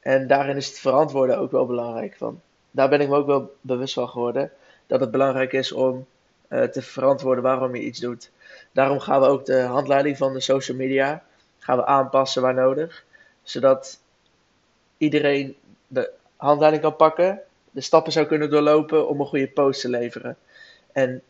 En 0.02 0.26
daarin 0.26 0.56
is 0.56 0.68
het 0.68 0.78
verantwoorden 0.78 1.38
ook 1.38 1.50
wel 1.50 1.66
belangrijk. 1.66 2.18
Want 2.18 2.40
daar 2.70 2.88
ben 2.88 3.00
ik 3.00 3.08
me 3.08 3.16
ook 3.16 3.26
wel 3.26 3.54
bewust 3.60 3.94
van 3.94 4.08
geworden. 4.08 4.50
Dat 4.86 5.00
het 5.00 5.10
belangrijk 5.10 5.52
is 5.52 5.72
om 5.72 6.06
uh, 6.48 6.62
te 6.62 6.82
verantwoorden 6.82 7.44
waarom 7.44 7.74
je 7.74 7.82
iets 7.82 8.00
doet. 8.00 8.30
Daarom 8.72 9.00
gaan 9.00 9.20
we 9.20 9.26
ook 9.26 9.44
de 9.44 9.60
handleiding 9.60 10.16
van 10.16 10.32
de 10.32 10.40
social 10.40 10.76
media 10.76 11.22
gaan 11.58 11.76
we 11.76 11.86
aanpassen 11.86 12.42
waar 12.42 12.54
nodig. 12.54 13.04
Zodat 13.42 14.00
iedereen 14.96 15.56
de 15.86 16.10
handleiding 16.36 16.82
kan 16.82 16.96
pakken, 16.96 17.40
de 17.70 17.80
stappen 17.80 18.12
zou 18.12 18.26
kunnen 18.26 18.50
doorlopen 18.50 19.08
om 19.08 19.20
een 19.20 19.26
goede 19.26 19.48
post 19.48 19.80
te 19.80 19.88
leveren. 19.88 20.36
En 20.92 21.22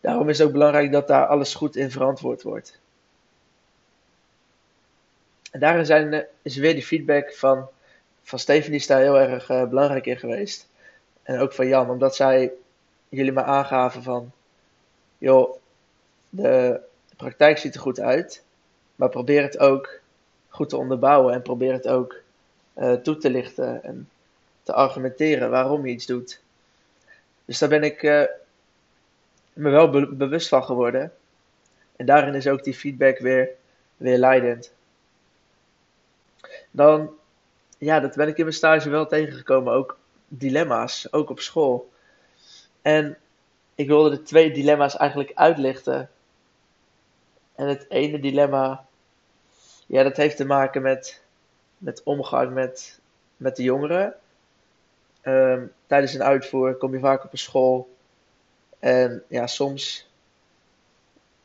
daarom 0.00 0.28
is 0.28 0.38
het 0.38 0.46
ook 0.46 0.52
belangrijk 0.52 0.92
dat 0.92 1.08
daar 1.08 1.26
alles 1.26 1.54
goed 1.54 1.76
in 1.76 1.90
verantwoord 1.90 2.42
wordt. 2.42 2.80
En 5.50 5.60
daarin 5.60 5.86
zijn, 5.86 6.26
is 6.42 6.56
weer 6.56 6.74
die 6.74 6.84
feedback 6.84 7.34
van, 7.34 7.68
van 8.22 8.38
Stephanie 8.38 8.78
is 8.78 8.86
daar 8.86 9.00
heel 9.00 9.20
erg 9.20 9.50
uh, 9.50 9.64
belangrijk 9.64 10.06
in 10.06 10.18
geweest. 10.18 10.68
En 11.22 11.38
ook 11.38 11.52
van 11.52 11.66
Jan, 11.66 11.90
omdat 11.90 12.16
zij 12.16 12.52
jullie 13.08 13.32
maar 13.32 13.44
aangaven 13.44 14.02
van, 14.02 14.32
joh, 15.18 15.56
de 16.28 16.80
praktijk 17.16 17.58
ziet 17.58 17.74
er 17.74 17.80
goed 17.80 18.00
uit, 18.00 18.42
maar 18.94 19.08
probeer 19.08 19.42
het 19.42 19.58
ook 19.58 20.00
goed 20.48 20.68
te 20.68 20.76
onderbouwen 20.76 21.34
en 21.34 21.42
probeer 21.42 21.72
het 21.72 21.88
ook 21.88 22.14
uh, 22.78 22.92
toe 22.92 23.16
te 23.16 23.30
lichten 23.30 23.84
en 23.84 24.08
te 24.62 24.72
argumenteren 24.72 25.50
waarom 25.50 25.86
je 25.86 25.92
iets 25.92 26.06
doet. 26.06 26.40
Dus 27.44 27.58
daar 27.58 27.68
ben 27.68 27.82
ik 27.82 28.02
me 29.52 29.70
wel 29.70 29.90
be 29.90 30.06
bewust 30.06 30.48
van 30.48 30.64
geworden. 30.64 31.12
En 31.96 32.06
daarin 32.06 32.34
is 32.34 32.48
ook 32.48 32.64
die 32.64 32.74
feedback 32.74 33.18
weer, 33.18 33.48
weer 33.96 34.18
leidend. 34.18 34.72
Dan, 36.76 37.10
ja, 37.78 38.00
dat 38.00 38.14
ben 38.14 38.28
ik 38.28 38.36
in 38.36 38.44
mijn 38.44 38.56
stage 38.56 38.90
wel 38.90 39.06
tegengekomen. 39.06 39.72
Ook 39.72 39.98
dilemma's, 40.28 41.12
ook 41.12 41.30
op 41.30 41.40
school. 41.40 41.90
En 42.82 43.18
ik 43.74 43.86
wilde 43.86 44.10
de 44.10 44.22
twee 44.22 44.52
dilemma's 44.52 44.96
eigenlijk 44.96 45.30
uitlichten. 45.34 46.10
En 47.54 47.68
het 47.68 47.86
ene 47.88 48.20
dilemma, 48.20 48.86
ja, 49.86 50.02
dat 50.02 50.16
heeft 50.16 50.36
te 50.36 50.44
maken 50.44 50.82
met, 50.82 51.22
met 51.78 52.02
omgang 52.02 52.52
met, 52.52 53.00
met 53.36 53.56
de 53.56 53.62
jongeren. 53.62 54.14
Um, 55.22 55.72
tijdens 55.86 56.14
een 56.14 56.22
uitvoer 56.22 56.74
kom 56.74 56.92
je 56.92 57.00
vaak 57.00 57.24
op 57.24 57.32
een 57.32 57.38
school 57.38 57.88
En 58.78 59.22
ja, 59.28 59.46
soms 59.46 60.10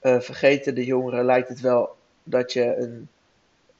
uh, 0.02 0.20
vergeten 0.20 0.76
de 0.76 0.86
jongeren, 0.86 1.26
lijkt 1.26 1.50
het 1.50 1.60
wel 1.60 1.96
dat 2.24 2.54
je 2.54 2.76
een, 2.76 3.10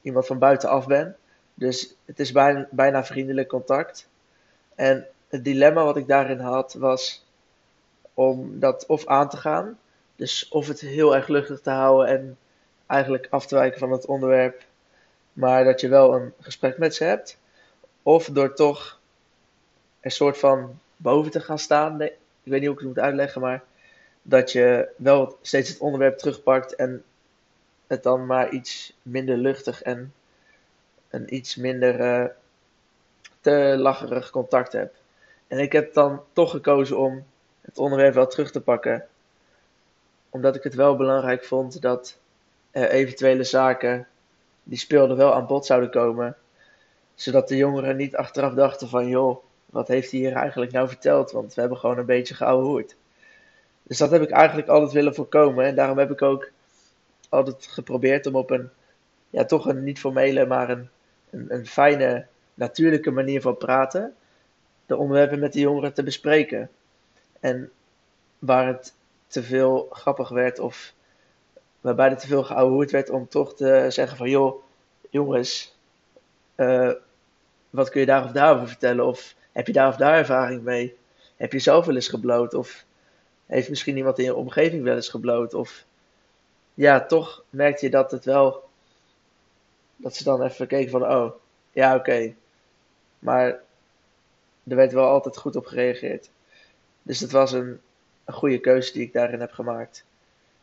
iemand 0.02 0.26
van 0.26 0.38
buitenaf 0.38 0.86
bent. 0.86 1.20
Dus 1.62 1.94
het 2.04 2.20
is 2.20 2.32
bijna, 2.70 3.04
vriendelijk 3.04 3.48
contact. 3.48 4.08
En 4.74 5.06
het 5.28 5.44
dilemma 5.44 5.84
wat 5.84 5.96
ik 5.96 6.06
daarin 6.06 6.38
had 6.38 6.74
was 6.74 7.24
om 8.14 8.58
dat 8.60 8.86
of 8.86 9.06
aan 9.06 9.28
te 9.28 9.36
gaan. 9.36 9.78
Dus 10.16 10.48
of 10.48 10.68
het 10.68 10.80
heel 10.80 11.14
erg 11.14 11.28
luchtig 11.28 11.60
te 11.60 11.70
houden 11.70 12.06
en 12.06 12.38
eigenlijk 12.86 13.26
af 13.30 13.46
te 13.46 13.54
wijken 13.54 13.78
van 13.78 13.90
het 13.92 14.06
onderwerp. 14.06 14.64
Maar 15.32 15.64
dat 15.64 15.80
je 15.80 15.88
wel 15.88 16.14
een 16.14 16.32
gesprek 16.40 16.78
met 16.78 16.94
ze 16.94 17.04
hebt. 17.04 17.38
Of 18.02 18.26
door 18.26 18.54
toch 18.54 19.00
een 20.00 20.10
soort 20.10 20.38
van 20.38 20.78
boven 20.96 21.30
te 21.30 21.40
gaan 21.40 21.58
staan. 21.58 22.00
Ik 22.00 22.12
weet 22.42 22.60
niet 22.60 22.68
hoe 22.68 22.78
ik 22.78 22.78
het 22.78 22.88
moet 22.88 23.04
uitleggen, 23.04 23.40
maar 23.40 23.62
dat 24.22 24.52
je 24.52 24.88
wel 24.96 25.38
steeds 25.42 25.68
het 25.68 25.78
onderwerp 25.78 26.18
terugpakt 26.18 26.74
en 26.74 27.04
het 27.86 28.02
dan 28.02 28.26
maar 28.26 28.50
iets 28.50 28.96
minder 29.02 29.36
luchtig 29.36 29.82
en 29.82 30.12
een 31.12 31.34
iets 31.34 31.56
minder 31.56 32.00
uh, 32.00 32.26
te 33.40 33.74
lacherig 33.78 34.30
contact 34.30 34.72
hebt. 34.72 34.96
En 35.46 35.58
ik 35.58 35.72
heb 35.72 35.94
dan 35.94 36.22
toch 36.32 36.50
gekozen 36.50 36.98
om 36.98 37.24
het 37.60 37.78
onderwerp 37.78 38.14
wel 38.14 38.26
terug 38.26 38.50
te 38.50 38.60
pakken. 38.60 39.06
Omdat 40.30 40.56
ik 40.56 40.62
het 40.62 40.74
wel 40.74 40.96
belangrijk 40.96 41.44
vond 41.44 41.82
dat 41.82 42.18
er 42.70 42.90
eventuele 42.90 43.44
zaken 43.44 44.06
die 44.62 44.78
speelden 44.78 45.16
wel 45.16 45.34
aan 45.34 45.46
bod 45.46 45.66
zouden 45.66 45.90
komen. 45.90 46.36
Zodat 47.14 47.48
de 47.48 47.56
jongeren 47.56 47.96
niet 47.96 48.16
achteraf 48.16 48.54
dachten 48.54 48.88
van 48.88 49.08
joh, 49.08 49.44
wat 49.66 49.88
heeft 49.88 50.10
hij 50.10 50.20
hier 50.20 50.32
eigenlijk 50.32 50.72
nou 50.72 50.88
verteld? 50.88 51.30
Want 51.30 51.54
we 51.54 51.60
hebben 51.60 51.78
gewoon 51.78 51.98
een 51.98 52.06
beetje 52.06 52.34
geouwehoerd. 52.34 52.96
Dus 53.82 53.98
dat 53.98 54.10
heb 54.10 54.22
ik 54.22 54.30
eigenlijk 54.30 54.68
altijd 54.68 54.92
willen 54.92 55.14
voorkomen. 55.14 55.64
En 55.64 55.74
daarom 55.74 55.98
heb 55.98 56.10
ik 56.10 56.22
ook 56.22 56.50
altijd 57.28 57.66
geprobeerd 57.66 58.26
om 58.26 58.36
op 58.36 58.50
een, 58.50 58.70
ja, 59.30 59.44
toch 59.44 59.66
een 59.66 59.84
niet 59.84 60.00
formele, 60.00 60.46
maar 60.46 60.70
een, 60.70 60.90
een, 61.32 61.66
fijne, 61.66 62.26
natuurlijke 62.54 63.10
manier 63.10 63.40
van 63.40 63.56
praten, 63.56 64.14
de 64.86 64.96
onderwerpen 64.96 65.38
met 65.38 65.52
de 65.52 65.60
jongeren 65.60 65.92
te 65.92 66.02
bespreken. 66.02 66.70
En 67.40 67.70
waar 68.38 68.66
het 68.66 68.94
te 69.26 69.42
veel 69.42 69.88
grappig 69.90 70.28
werd 70.28 70.58
of 70.58 70.92
waarbij 71.80 72.10
er 72.10 72.18
te 72.18 72.26
veel 72.26 72.44
geouwehoerd 72.44 72.90
werd 72.90 73.10
om 73.10 73.28
toch 73.28 73.54
te 73.54 73.86
zeggen 73.88 74.16
van 74.16 74.30
joh, 74.30 74.62
jongens, 75.10 75.76
uh, 76.56 76.92
wat 77.70 77.88
kun 77.88 78.00
je 78.00 78.06
daar 78.06 78.24
of 78.24 78.30
daarover 78.30 78.68
vertellen? 78.68 79.06
Of 79.06 79.34
heb 79.52 79.66
je 79.66 79.72
daar 79.72 79.88
of 79.88 79.96
daar 79.96 80.18
ervaring 80.18 80.62
mee? 80.62 80.96
Heb 81.36 81.52
je 81.52 81.58
zelf 81.58 81.86
wel 81.86 81.94
eens 81.94 82.08
gebloot? 82.08 82.54
Of 82.54 82.84
heeft 83.46 83.68
misschien 83.68 83.96
iemand 83.96 84.18
in 84.18 84.24
je 84.24 84.34
omgeving 84.34 84.82
wel 84.82 84.94
eens 84.94 85.08
gebloot? 85.08 85.54
Of 85.54 85.84
ja, 86.74 87.06
toch 87.06 87.44
merkte 87.50 87.84
je 87.84 87.90
dat 87.90 88.10
het 88.10 88.24
wel. 88.24 88.70
Dat 90.02 90.16
ze 90.16 90.24
dan 90.24 90.42
even 90.42 90.66
keken 90.66 90.90
van, 90.90 91.02
oh, 91.02 91.32
ja, 91.72 91.96
oké. 91.96 92.34
Maar 93.18 93.46
er 94.64 94.76
werd 94.76 94.92
wel 94.92 95.08
altijd 95.08 95.36
goed 95.36 95.56
op 95.56 95.66
gereageerd. 95.66 96.30
Dus 97.02 97.20
het 97.20 97.30
was 97.30 97.52
een, 97.52 97.80
een 98.24 98.34
goede 98.34 98.60
keuze 98.60 98.92
die 98.92 99.02
ik 99.02 99.12
daarin 99.12 99.40
heb 99.40 99.52
gemaakt. 99.52 100.04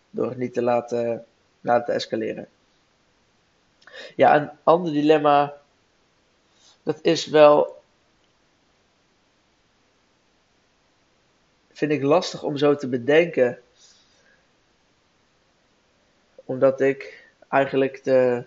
Door 0.10 0.30
het 0.30 0.38
niet 0.38 0.54
te 0.54 0.62
laten, 0.62 1.26
laten 1.62 1.94
escaleren. 1.94 2.48
Ja, 4.16 4.36
een 4.36 4.50
ander 4.64 4.94
dilemma. 4.94 5.58
Dat 6.84 7.00
is 7.02 7.26
wel 7.26 7.82
vind 11.72 11.92
ik 11.92 12.02
lastig 12.02 12.44
om 12.44 12.58
zo 12.58 12.76
te 12.76 12.88
bedenken. 12.88 13.62
Omdat 16.46 16.82
ik 16.82 17.28
eigenlijk 17.50 18.04
de, 18.04 18.46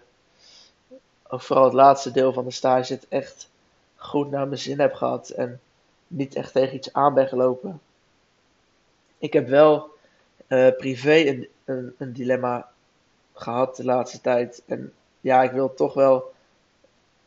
vooral 1.41 1.65
het 1.65 1.73
laatste 1.73 2.11
deel 2.11 2.33
van 2.33 2.45
de 2.45 2.51
stage 2.51 2.93
het 2.93 3.07
echt 3.09 3.49
goed 3.97 4.31
naar 4.31 4.47
mijn 4.47 4.61
zin 4.61 4.81
heb 4.81 4.95
gehad 4.95 5.29
en 5.29 5.61
niet 6.07 6.35
echt 6.35 6.53
tegen 6.53 6.77
iets 6.77 6.93
aan 6.93 7.15
ben 7.15 7.29
gelopen. 7.29 7.81
Ik 9.19 9.33
heb 9.33 9.49
wel 9.49 9.91
uh, 10.49 10.69
privé 10.77 11.47
een, 11.65 11.95
een, 11.99 12.13
dilemma 12.13 12.69
gehad 13.35 13.77
de 13.77 13.85
laatste 13.85 14.21
tijd. 14.21 14.63
En 14.67 14.93
ja, 15.21 15.43
ik 15.43 15.51
wil 15.51 15.75
toch 15.75 15.95
wel 15.95 16.33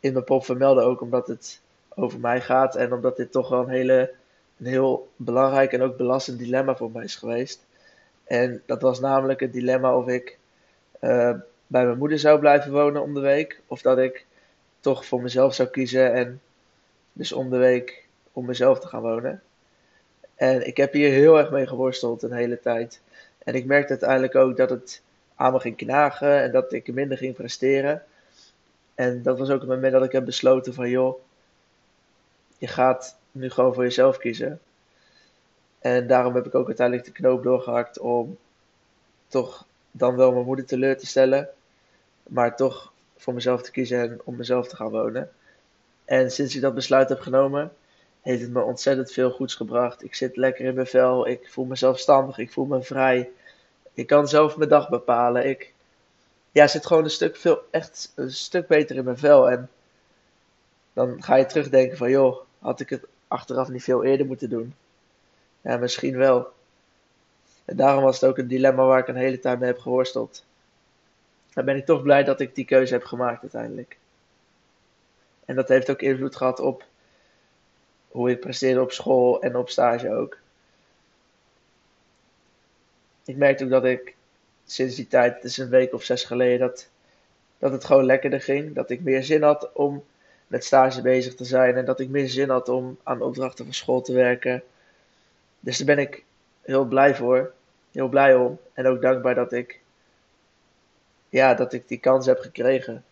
in 0.00 0.12
mijn 0.12 0.24
pop 0.24 0.44
vermelden 0.44 0.84
ook 0.84 1.00
omdat 1.00 1.26
het 1.26 1.60
over 1.94 2.20
mij 2.20 2.40
gaat 2.40 2.76
en 2.76 2.92
omdat 2.92 3.16
dit 3.16 3.32
toch 3.32 3.48
wel 3.48 3.60
een 3.60 3.68
hele 3.68 4.14
een 4.58 4.66
heel 4.66 5.08
belangrijk 5.16 5.72
en 5.72 5.82
ook 5.82 5.96
belastend 5.96 6.38
dilemma 6.38 6.76
voor 6.76 6.90
mij 6.90 7.04
is 7.04 7.16
geweest. 7.16 7.64
En 8.24 8.62
dat 8.66 8.82
was 8.82 9.00
namelijk 9.00 9.40
het 9.40 9.52
dilemma 9.52 9.96
of 9.96 10.08
ik 10.08 10.38
uh, 11.00 11.34
bij 11.66 11.84
mijn 11.84 11.98
moeder 11.98 12.18
zou 12.18 12.38
blijven 12.38 12.72
wonen 12.72 13.02
om 13.02 13.14
de 13.14 13.20
week. 13.20 13.60
Of 13.66 13.82
dat 13.82 13.98
ik 13.98 14.26
toch 14.80 15.06
voor 15.06 15.22
mezelf 15.22 15.54
zou 15.54 15.68
kiezen 15.68 16.12
en 16.12 16.40
dus 17.12 17.32
om 17.32 17.50
de 17.50 17.56
week 17.56 18.06
om 18.32 18.46
mezelf 18.46 18.80
te 18.80 18.86
gaan 18.86 19.02
wonen. 19.02 19.42
En 20.34 20.66
ik 20.66 20.76
heb 20.76 20.92
hier 20.92 21.10
heel 21.10 21.38
erg 21.38 21.50
mee 21.50 21.66
geworsteld 21.66 22.22
een 22.22 22.32
hele 22.32 22.60
tijd. 22.60 23.00
En 23.38 23.54
ik 23.54 23.64
merkte 23.64 23.90
uiteindelijk 23.90 24.34
ook 24.34 24.56
dat 24.56 24.70
het 24.70 25.02
aan 25.34 25.52
me 25.52 25.60
ging 25.60 25.76
knagen 25.76 26.42
en 26.42 26.52
dat 26.52 26.72
ik 26.72 26.92
minder 26.92 27.18
ging 27.18 27.34
presteren. 27.34 28.02
En 28.94 29.22
dat 29.22 29.38
was 29.38 29.50
ook 29.50 29.60
het 29.60 29.68
moment 29.68 29.92
dat 29.92 30.04
ik 30.04 30.12
heb 30.12 30.24
besloten 30.24 30.74
van 30.74 30.88
joh, 30.88 31.20
je 32.58 32.66
gaat 32.66 33.16
nu 33.32 33.50
gewoon 33.50 33.74
voor 33.74 33.82
jezelf 33.82 34.18
kiezen. 34.18 34.60
En 35.78 36.06
daarom 36.06 36.34
heb 36.34 36.46
ik 36.46 36.54
ook 36.54 36.66
uiteindelijk 36.66 37.06
de 37.06 37.12
knoop 37.12 37.42
doorgehakt 37.42 37.98
om 37.98 38.38
toch 39.28 39.66
dan 39.96 40.16
wel 40.16 40.32
mijn 40.32 40.44
moeder 40.44 40.64
teleur 40.64 40.98
te 40.98 41.06
stellen. 41.06 41.48
Maar 42.22 42.56
toch 42.56 42.92
voor 43.16 43.34
mezelf 43.34 43.62
te 43.62 43.70
kiezen 43.70 44.00
en 44.00 44.20
om 44.24 44.36
mezelf 44.36 44.68
te 44.68 44.76
gaan 44.76 44.90
wonen. 44.90 45.30
En 46.04 46.30
sinds 46.30 46.54
ik 46.54 46.60
dat 46.60 46.74
besluit 46.74 47.08
heb 47.08 47.20
genomen, 47.20 47.72
heeft 48.20 48.40
het 48.40 48.50
me 48.50 48.62
ontzettend 48.62 49.12
veel 49.12 49.30
goeds 49.30 49.54
gebracht. 49.54 50.04
Ik 50.04 50.14
zit 50.14 50.36
lekker 50.36 50.64
in 50.64 50.74
mijn 50.74 50.86
vel, 50.86 51.28
ik 51.28 51.48
voel 51.50 51.64
me 51.64 51.76
zelfstandig, 51.76 52.38
ik 52.38 52.52
voel 52.52 52.64
me 52.64 52.82
vrij. 52.82 53.30
Ik 53.94 54.06
kan 54.06 54.28
zelf 54.28 54.56
mijn 54.56 54.68
dag 54.68 54.88
bepalen. 54.88 55.48
Ik 55.48 55.74
ja, 56.52 56.66
zit 56.66 56.86
gewoon 56.86 57.04
een 57.04 57.10
stuk, 57.10 57.36
veel, 57.36 57.62
echt 57.70 58.12
een 58.14 58.32
stuk 58.32 58.66
beter 58.66 58.96
in 58.96 59.04
mijn 59.04 59.18
vel. 59.18 59.50
En 59.50 59.70
dan 60.92 61.22
ga 61.22 61.34
je 61.34 61.46
terugdenken 61.46 61.96
van, 61.96 62.10
joh, 62.10 62.40
had 62.58 62.80
ik 62.80 62.88
het 62.88 63.04
achteraf 63.28 63.68
niet 63.68 63.82
veel 63.84 64.04
eerder 64.04 64.26
moeten 64.26 64.50
doen? 64.50 64.74
Ja, 65.60 65.76
misschien 65.76 66.16
wel. 66.16 66.52
En 67.66 67.76
daarom 67.76 68.04
was 68.04 68.20
het 68.20 68.30
ook 68.30 68.38
een 68.38 68.48
dilemma 68.48 68.84
waar 68.84 68.98
ik 68.98 69.08
een 69.08 69.16
hele 69.16 69.38
tijd 69.38 69.58
mee 69.58 69.68
heb 69.68 69.78
geworsteld. 69.78 70.44
Dan 71.52 71.64
ben 71.64 71.76
ik 71.76 71.84
toch 71.84 72.02
blij 72.02 72.24
dat 72.24 72.40
ik 72.40 72.54
die 72.54 72.64
keuze 72.64 72.92
heb 72.92 73.04
gemaakt 73.04 73.42
uiteindelijk. 73.42 73.96
En 75.44 75.54
dat 75.54 75.68
heeft 75.68 75.90
ook 75.90 76.02
invloed 76.02 76.36
gehad 76.36 76.60
op 76.60 76.84
hoe 78.08 78.30
ik 78.30 78.40
presteerde 78.40 78.80
op 78.80 78.92
school 78.92 79.42
en 79.42 79.56
op 79.56 79.70
stage 79.70 80.14
ook. 80.14 80.38
Ik 83.24 83.36
merkte 83.36 83.64
ook 83.64 83.70
dat 83.70 83.84
ik 83.84 84.14
sinds 84.66 84.96
die 84.96 85.08
tijd, 85.08 85.34
het 85.34 85.44
is 85.44 85.56
een 85.56 85.68
week 85.68 85.92
of 85.94 86.02
zes 86.02 86.24
geleden, 86.24 86.58
dat, 86.58 86.88
dat 87.58 87.72
het 87.72 87.84
gewoon 87.84 88.04
lekkerder 88.04 88.40
ging. 88.40 88.74
Dat 88.74 88.90
ik 88.90 89.00
meer 89.02 89.24
zin 89.24 89.42
had 89.42 89.72
om 89.72 90.04
met 90.46 90.64
stage 90.64 91.02
bezig 91.02 91.34
te 91.34 91.44
zijn 91.44 91.76
en 91.76 91.84
dat 91.84 92.00
ik 92.00 92.08
meer 92.08 92.28
zin 92.28 92.48
had 92.48 92.68
om 92.68 92.98
aan 93.02 93.22
opdrachten 93.22 93.64
van 93.64 93.74
school 93.74 94.00
te 94.00 94.12
werken. 94.12 94.62
Dus 95.60 95.76
daar 95.76 95.86
ben 95.96 95.98
ik 95.98 96.24
heel 96.62 96.84
blij 96.84 97.14
voor, 97.14 97.52
heel 97.96 98.08
blij 98.08 98.34
om 98.34 98.58
en 98.72 98.86
ook 98.86 99.02
dankbaar 99.02 99.34
dat 99.34 99.52
ik, 99.52 99.80
ja, 101.28 101.54
dat 101.54 101.72
ik 101.72 101.88
die 101.88 102.00
kans 102.00 102.26
heb 102.26 102.38
gekregen. 102.38 103.04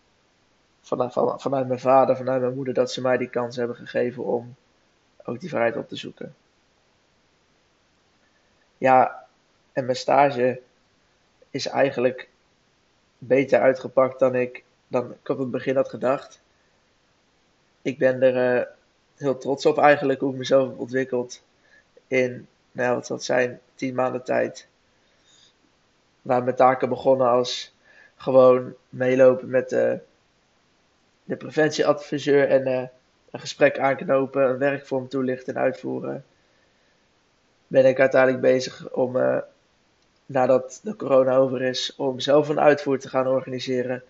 Vanuit, 0.81 1.13
vanuit 1.37 1.67
mijn 1.67 1.81
vader, 1.81 2.17
vanuit 2.17 2.41
mijn 2.41 2.55
moeder, 2.55 2.75
dat 2.75 2.93
ze 2.93 3.01
mij 3.01 3.17
die 3.17 3.31
kans 3.31 3.57
hebben 3.57 3.77
gegeven 3.77 4.25
om 4.25 4.55
ook 5.25 5.41
die 5.41 5.49
vrijheid 5.49 5.77
op 5.77 5.89
te 5.89 5.97
zoeken. 5.97 6.35
Ja, 8.79 9.27
en 9.73 9.85
mijn 9.85 9.97
stage 9.97 10.61
is 11.51 11.67
eigenlijk 11.67 12.29
beter 13.19 13.61
uitgepakt 13.61 14.19
dan 14.19 14.35
ik, 14.35 14.65
dan 14.89 15.11
ik 15.11 15.29
op 15.29 15.39
het 15.39 15.51
begin 15.51 15.77
had 15.77 15.89
gedacht 15.89 16.43
ik 17.85 17.99
ben 17.99 18.23
er 18.23 18.59
uh, 18.59 18.67
heel 19.17 19.39
trots 19.39 19.67
op 19.67 19.79
eigenlijk 19.79 20.21
hoe 20.21 20.33
ik 20.33 20.39
mezelf 20.39 20.69
heb 20.69 20.79
ontwikkeld 20.79 21.43
in, 22.07 22.49
nou 22.73 22.95
wat 22.95 23.07
zal 23.07 23.19
zijn, 23.19 23.61
tien 23.75 23.95
maanden 23.95 24.25
tijd. 24.25 24.67
Waar 26.25 26.45
mijn 26.45 26.57
taken 26.57 26.89
begonnen 26.89 27.29
als 27.29 27.75
gewoon 28.17 28.75
meelopen 28.89 29.51
met 29.51 29.69
de, 29.69 30.01
de 31.25 31.37
preventieadviseur 31.37 32.49
en 32.49 32.69
uh, 32.69 32.83
een 33.31 33.41
gesprek 33.41 33.79
aanknopen, 33.79 34.49
een 34.49 34.59
werkvorm 34.59 35.09
toelichten 35.09 35.55
en 35.55 35.61
uitvoeren. 35.61 36.25
Ben 37.67 37.85
ik 37.85 38.01
uiteindelijk 38.01 38.43
bezig 38.43 38.91
om, 38.93 39.17
uh, 39.17 39.39
nadat 40.27 40.81
de 40.83 40.97
corona 40.97 41.37
over 41.37 41.63
is, 41.63 41.95
om 41.97 42.21
zelf 42.21 42.49
een 42.49 42.61
uitvoer 42.61 42.99
te 42.99 43.09
gaan 43.09 43.27
organiseren 43.27 44.03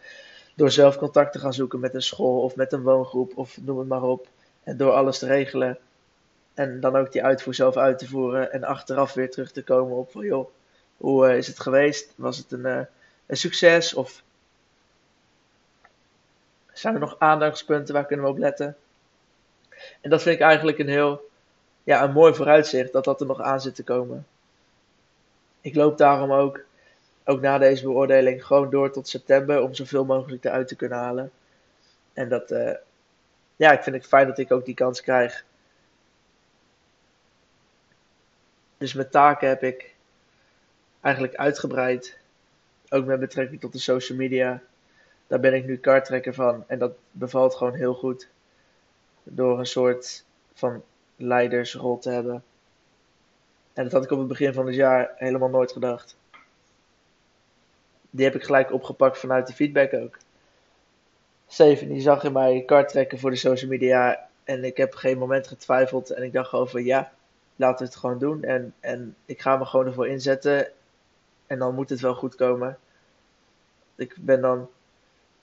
door 0.55 0.71
zelf 0.71 0.97
contact 0.97 1.33
te 1.33 1.39
gaan 1.39 1.55
zoeken 1.55 1.81
met 1.81 1.95
een 1.95 2.03
school 2.03 2.43
of 2.43 2.57
met 2.57 2.73
een 2.73 2.83
woongroep 2.83 3.33
of 3.37 3.59
noem 3.61 3.79
het 3.79 3.89
maar 3.89 4.03
op. 4.03 4.29
En 4.63 4.77
door 4.77 4.93
alles 4.93 5.19
te 5.19 5.27
regelen. 5.27 5.79
En 6.55 6.81
dan 6.81 6.97
ook 6.97 7.13
die 7.13 7.25
uitvoer 7.25 7.55
zelf 7.55 7.77
uit 7.77 7.99
te 7.99 8.09
voeren 8.09 8.53
en 8.53 8.65
achteraf 8.65 9.15
weer 9.15 9.31
terug 9.31 9.53
te 9.53 9.65
komen 9.65 9.97
op 9.97 10.11
van 10.11 10.25
joh, 10.25 10.49
hoe 10.97 11.29
eh, 11.29 11.37
is 11.37 11.47
het 11.47 11.61
geweest? 11.61 12.13
Was 12.17 12.37
het 12.37 12.53
een, 12.53 12.65
een 13.27 13.37
succes? 13.37 13.95
Of 13.95 14.23
zijn 16.73 16.95
er 16.95 17.01
nog 17.01 17.17
aandachtspunten 17.19 17.95
waar 17.95 18.07
kunnen 18.07 18.25
we 18.25 18.31
op 18.31 18.39
letten? 18.39 18.77
En 20.01 20.11
dat 20.11 20.23
vind 20.23 20.35
ik 20.35 20.43
eigenlijk 20.43 20.79
een 20.79 20.89
heel 20.89 21.31
ja, 21.85 22.03
een 22.03 22.13
mooi 22.13 22.35
vooruitzicht 22.35 22.93
dat 22.93 23.05
dat 23.05 23.21
er 23.21 23.27
nog 23.27 23.41
aan 23.41 23.61
zit 23.61 23.75
te 23.75 23.85
komen. 23.85 24.27
Ik 25.61 25.75
loop 25.75 25.99
daarom 25.99 26.33
ook, 26.33 26.61
ook 27.25 27.41
na 27.41 27.59
deze 27.59 27.83
beoordeling, 27.83 28.47
gewoon 28.47 28.71
door 28.71 28.91
tot 28.91 29.09
september 29.09 29.63
om 29.63 29.75
zoveel 29.75 30.05
mogelijk 30.05 30.45
eruit 30.45 30.69
te 30.69 30.77
kunnen 30.77 30.99
halen. 30.99 31.31
En 32.13 32.29
dat, 32.29 32.51
uh, 32.51 32.75
ja, 33.57 33.73
ik 33.73 33.83
vind 33.83 33.97
het 33.97 34.07
fijn 34.07 34.27
dat 34.27 34.39
ik 34.39 34.53
ook 34.53 34.65
die 34.65 34.75
kans 34.75 35.01
krijg. 35.01 35.45
Dus 38.79 38.93
mijn 38.93 39.11
taken 39.11 39.49
heb 39.49 39.63
ik 39.63 39.94
eigenlijk 41.05 41.35
uitgebreid. 41.35 42.19
Ook 42.89 43.05
met 43.05 43.21
betrekking 43.21 43.61
tot 43.61 43.73
de 43.73 43.79
social 43.79 44.19
media. 44.19 44.63
Daar 45.27 45.41
ben 45.41 45.55
ik 45.55 45.67
nu 45.67 45.77
karttrekker 45.77 46.35
van. 46.35 46.65
En 46.67 46.79
dat 46.79 46.93
bevalt 47.11 47.55
gewoon 47.55 47.75
heel 47.75 47.95
goed. 47.95 48.29
Door 49.23 49.59
een 49.59 49.67
soort 49.67 50.25
van 50.55 50.83
leidersrol 51.17 51.99
te 51.99 52.11
hebben. 52.11 52.45
En 53.73 53.85
dat 53.85 53.93
had 53.93 54.05
ik 54.05 54.11
op 54.11 54.19
het 54.19 54.29
begin 54.29 54.53
van 54.53 54.67
het 54.67 54.75
jaar 54.75 55.13
helemaal 55.17 55.49
nooit 55.49 55.73
gedacht. 55.73 56.17
Die 58.11 58.25
heb 58.25 58.35
ik 58.35 58.45
gelijk 58.45 58.73
opgepakt 58.73 59.19
vanuit 59.19 59.47
de 59.47 59.53
feedback 59.53 59.95
ook. 59.95 60.19
Steven 61.47 61.89
die 61.89 62.01
zag 62.01 62.25
in 62.25 62.33
mij 62.33 62.63
kart 62.67 62.89
trekken 62.89 63.19
voor 63.19 63.31
de 63.31 63.37
social 63.37 63.71
media. 63.71 64.29
En 64.45 64.65
ik 64.65 64.77
heb 64.77 64.95
geen 64.95 65.19
moment 65.19 65.47
getwijfeld. 65.49 66.11
En 66.11 66.23
ik 66.23 66.33
dacht 66.33 66.71
van 66.71 66.85
ja, 66.85 67.13
laten 67.57 67.79
we 67.79 67.93
het 67.93 68.01
gewoon 68.01 68.19
doen. 68.19 68.43
En, 68.43 68.75
en 68.81 69.17
ik 69.25 69.41
ga 69.41 69.57
me 69.57 69.65
gewoon 69.65 69.87
ervoor 69.87 70.09
inzetten. 70.09 70.73
En 71.47 71.59
dan 71.59 71.75
moet 71.75 71.91
het 71.91 72.01
wel 72.01 72.15
goed 72.15 72.35
komen. 72.35 72.79
Ik 73.97 74.15
ben 74.19 74.41
dan 74.41 74.69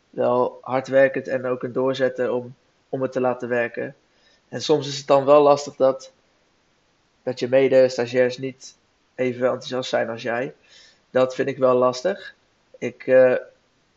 wel 0.09 0.57
hardwerkend 0.61 1.27
en 1.27 1.45
ook 1.45 1.63
een 1.63 1.73
doorzetten 1.73 2.33
om, 2.33 2.55
om 2.89 3.01
het 3.01 3.11
te 3.11 3.21
laten 3.21 3.49
werken. 3.49 3.95
En 4.49 4.61
soms 4.61 4.87
is 4.87 4.97
het 4.97 5.07
dan 5.07 5.25
wel 5.25 5.41
lastig 5.41 5.75
dat, 5.75 6.11
dat 7.23 7.39
je 7.39 7.47
mede-stagiairs 7.47 8.37
niet 8.37 8.75
even 9.15 9.45
enthousiast 9.45 9.89
zijn 9.89 10.09
als 10.09 10.21
jij. 10.21 10.53
Dat 11.09 11.35
vind 11.35 11.49
ik 11.49 11.57
wel 11.57 11.75
lastig. 11.75 12.35
Ik 12.77 13.07
uh, 13.07 13.35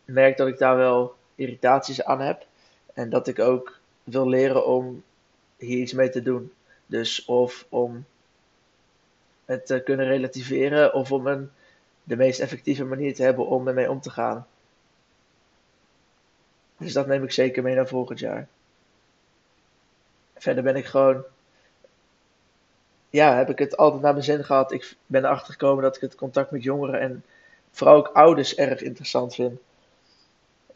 merk 0.05 0.37
dat 0.37 0.49
ik 0.49 0.59
daar 0.59 0.77
wel 0.77 1.15
irritaties 1.35 2.05
aan 2.05 2.21
heb. 2.21 2.47
En 2.95 3.11
dat 3.11 3.27
ik 3.27 3.39
ook 3.39 3.79
wil 4.05 4.29
leren 4.29 4.67
om 4.67 5.03
hier 5.57 5.79
iets 5.79 5.93
mee 5.93 6.11
te 6.11 6.23
doen. 6.23 6.53
Dus 6.87 7.25
of 7.25 7.67
om 7.69 8.05
het 9.45 9.67
te 9.67 9.83
kunnen 9.83 10.07
relativeren 10.07 10.95
of 10.95 11.13
om 11.13 11.27
een, 11.27 11.51
de 12.05 12.17
meest 12.17 12.41
effectieve 12.41 12.85
manier 12.85 13.15
te 13.15 13.23
hebben 13.23 13.47
om 13.47 13.69
ermee 13.69 13.91
om 13.91 14.01
te 14.01 14.11
gaan. 14.11 14.47
Dus 16.77 16.93
dat 16.93 17.07
neem 17.07 17.25
ik 17.25 17.33
zeker 17.33 17.63
mee 17.63 17.75
naar 17.75 17.89
volgend 17.89 18.19
jaar 18.19 18.49
verder 20.45 20.63
ben 20.63 20.77
ik 20.77 20.87
gewoon. 20.87 21.25
Ja, 23.11 23.37
heb 23.37 23.51
ik 23.51 23.59
het 23.59 23.77
altijd 23.77 24.03
naar 24.03 24.13
mijn 24.13 24.25
zin 24.25 24.45
gehad. 24.45 24.73
Ik 24.73 24.97
ben 25.07 25.25
erachter 25.25 25.53
gekomen 25.53 25.83
dat 25.83 25.97
ik 25.97 26.03
het 26.03 26.15
contact 26.15 26.51
met 26.51 26.63
jongeren 26.63 27.01
en 27.01 27.25
vooral 27.71 27.97
ook 27.97 28.11
ouders 28.13 28.55
erg 28.55 28.81
interessant 28.83 29.35
vind. 29.35 29.61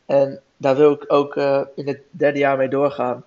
En 0.07 0.41
daar 0.57 0.77
wil 0.77 0.93
ik 0.93 1.05
ook 1.13 1.37
uh, 1.37 1.65
in 1.75 1.87
het 1.87 2.01
derde 2.11 2.39
jaar 2.39 2.57
mee 2.57 2.69
doorgaan. 2.69 3.25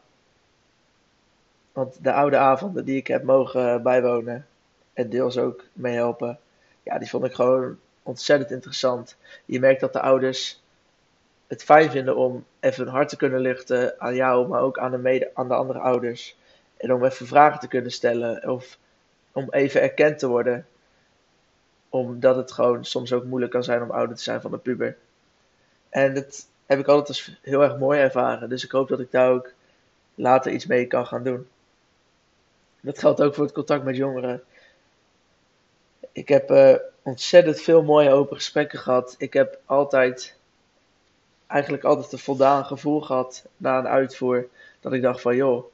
Want 1.72 2.04
de 2.04 2.14
oude 2.14 2.38
avonden 2.38 2.86
die 2.86 2.98
ik 2.98 3.08
heb 3.08 3.24
mogen 3.24 3.84
bijwonen 3.84 4.48
en 4.94 5.10
deels 5.10 5.38
ook 5.38 5.64
meehelpen, 5.74 6.40
ja, 6.84 6.98
die 6.98 7.10
vond 7.10 7.26
ik 7.26 7.34
gewoon 7.34 7.78
ontzettend 8.04 8.52
interessant. 8.52 9.16
Je 9.46 9.60
merkt 9.60 9.82
dat 9.82 9.94
de 9.94 10.02
ouders 10.02 10.62
het 11.48 11.64
fijn 11.64 11.92
vinden 11.92 12.16
om 12.16 12.46
even 12.60 12.84
hun 12.84 12.94
hart 12.94 13.10
te 13.10 13.18
kunnen 13.18 13.40
luchten 13.40 14.00
aan 14.00 14.16
jou, 14.16 14.48
maar 14.48 14.62
ook 14.62 14.80
aan 14.80 14.92
de, 14.92 14.98
mede, 14.98 15.32
aan 15.34 15.48
de 15.48 15.54
andere 15.54 15.80
ouders. 15.80 16.38
En 16.78 16.94
om 16.94 17.06
even 17.06 17.28
vragen 17.28 17.60
te 17.60 17.68
kunnen 17.68 17.92
stellen 17.92 18.50
of 18.50 18.78
om 19.32 19.48
even 19.50 19.82
erkend 19.82 20.20
te 20.20 20.28
worden. 20.28 20.66
Omdat 21.90 22.36
het 22.36 22.52
gewoon 22.52 22.86
soms 22.86 23.14
ook 23.14 23.24
moeilijk 23.24 23.52
kan 23.52 23.64
zijn 23.64 23.82
om 23.82 23.92
ouder 23.92 24.16
te 24.16 24.24
zijn 24.24 24.42
van 24.42 24.54
een 24.54 24.62
puber. 24.62 24.98
En 25.90 26.14
dat 26.14 26.48
heb 26.66 26.80
ik 26.80 26.88
altijd 26.88 27.08
als 27.08 27.40
heel 27.42 27.64
erg 27.64 27.78
mooi 27.78 28.00
ervaren. 28.00 28.50
Dus 28.50 28.64
ik 28.64 28.72
hoop 28.72 28.88
dat 28.88 29.00
ik 29.00 29.12
daar 29.12 29.30
ook 29.30 29.54
later 30.16 30.52
iets 30.52 30.66
mee 30.66 30.88
kan 30.88 31.06
gaan 31.06 31.24
doen. 31.24 31.48
Dat 32.82 33.00
geldt 33.00 33.22
ook 33.22 33.36
voor 33.36 33.44
het 33.44 33.54
contact 33.54 33.84
met 33.84 33.96
jongeren. 33.96 34.44
Ik 36.12 36.28
heb 36.28 36.52
uh, 36.52 36.76
ontzettend 37.02 37.62
veel 37.62 37.84
mooie 37.84 38.12
open 38.12 38.36
gesprekken 38.36 38.80
gehad. 38.80 39.15
Ik 39.17 39.34
heb 39.34 39.60
altijd 39.65 40.36
eigenlijk 41.47 41.84
altijd 41.84 42.12
een 42.12 42.19
voldaan 42.19 42.65
gevoel 42.65 43.02
gehad 43.02 43.45
na 43.58 43.80
een 43.80 43.88
uitvoer. 43.88 44.47
Dat 44.80 44.93
ik 44.93 45.02
dacht 45.02 45.21
van 45.21 45.36
joh, 45.36 45.65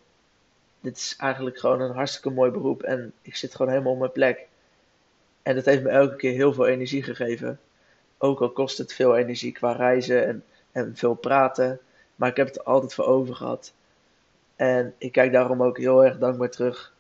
dit 0.80 0.98
is 0.98 1.16
eigenlijk 1.18 1.60
gewoon 1.60 1.82
een 1.82 1.96
hartstikke 1.96 2.30
mooi 2.30 2.52
beroep 2.52 2.84
en 2.84 3.14
ik 3.22 3.36
zit 3.36 3.56
gewoon 3.56 3.72
helemaal 3.72 3.94
op 3.94 4.00
mijn 4.00 4.12
plek. 4.12 4.48
En 5.44 5.56
dat 5.56 5.66
heeft 5.66 5.84
me 5.84 5.90
elke 5.90 6.16
keer 6.16 6.34
heel 6.34 6.54
veel 6.54 6.68
energie 6.68 7.04
gegeven. 7.04 7.60
Ook 8.18 8.42
al 8.42 8.50
kost 8.50 8.78
het 8.78 8.94
veel 8.94 9.18
energie 9.18 9.52
qua 9.52 9.72
reizen 9.72 10.26
en, 10.28 10.44
en 10.72 10.96
veel 10.96 11.14
praten. 11.14 11.80
Maar 12.16 12.30
ik 12.30 12.38
heb 12.38 12.48
het 12.48 12.66
altijd 12.66 12.94
voor 12.94 13.06
over 13.06 13.36
gehad. 13.36 13.74
En 14.56 14.94
ik 14.98 15.12
kijk 15.12 15.32
daarom 15.32 15.64
ook 15.64 15.78
heel 15.78 16.06
erg 16.06 16.18
dankbaar 16.18 16.50
terug. 16.50 16.94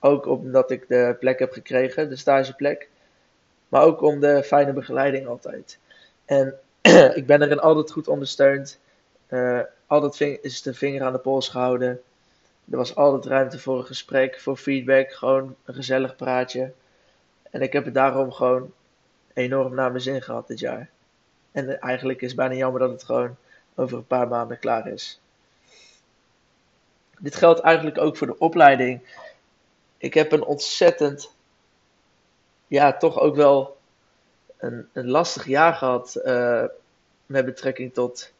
Ook 0.00 0.26
omdat 0.26 0.70
ik 0.70 0.88
de 0.88 1.16
plek 1.20 1.38
heb 1.38 1.52
gekregen, 1.52 2.08
de 2.08 2.16
stageplek. 2.16 2.88
Maar 3.68 3.82
ook 3.82 4.02
om 4.02 4.20
de 4.20 4.42
fijne 4.44 4.72
begeleiding 4.72 5.26
altijd. 5.26 5.78
En 6.24 6.54
ik 7.20 7.26
ben 7.26 7.42
erin 7.42 7.60
altijd 7.60 7.90
goed 7.90 8.08
ondersteund. 8.08 8.78
Uh, 9.28 9.60
altijd 9.86 10.38
is 10.42 10.62
de 10.62 10.74
vinger 10.74 11.02
aan 11.02 11.12
de 11.12 11.18
pols 11.18 11.48
gehouden. 11.48 12.00
Er 12.70 12.76
was 12.76 12.94
altijd 12.94 13.24
ruimte 13.24 13.58
voor 13.58 13.78
een 13.78 13.86
gesprek, 13.86 14.40
voor 14.40 14.56
feedback, 14.56 15.12
gewoon 15.12 15.56
een 15.64 15.74
gezellig 15.74 16.16
praatje. 16.16 16.72
En 17.50 17.62
ik 17.62 17.72
heb 17.72 17.84
het 17.84 17.94
daarom 17.94 18.32
gewoon 18.32 18.72
enorm 19.32 19.74
naar 19.74 19.90
mijn 19.90 20.02
zin 20.02 20.22
gehad 20.22 20.48
dit 20.48 20.58
jaar. 20.58 20.90
En 21.52 21.80
eigenlijk 21.80 22.20
is 22.20 22.28
het 22.28 22.36
bijna 22.36 22.54
jammer 22.54 22.80
dat 22.80 22.90
het 22.90 23.04
gewoon 23.04 23.36
over 23.74 23.96
een 23.96 24.06
paar 24.06 24.28
maanden 24.28 24.58
klaar 24.58 24.86
is. 24.88 25.20
Dit 27.18 27.34
geldt 27.34 27.60
eigenlijk 27.60 27.98
ook 27.98 28.16
voor 28.16 28.26
de 28.26 28.38
opleiding. 28.38 29.00
Ik 30.00 30.14
heb 30.14 30.32
een 30.32 30.44
ontzettend, 30.44 31.30
ja, 32.66 32.96
toch 32.96 33.18
ook 33.18 33.36
wel 33.36 33.76
een, 34.56 34.88
een 34.92 35.08
lastig 35.08 35.46
jaar 35.46 35.74
gehad 35.74 36.20
uh, 36.24 36.64
met 37.26 37.44
betrekking 37.44 37.94
tot 37.94 38.32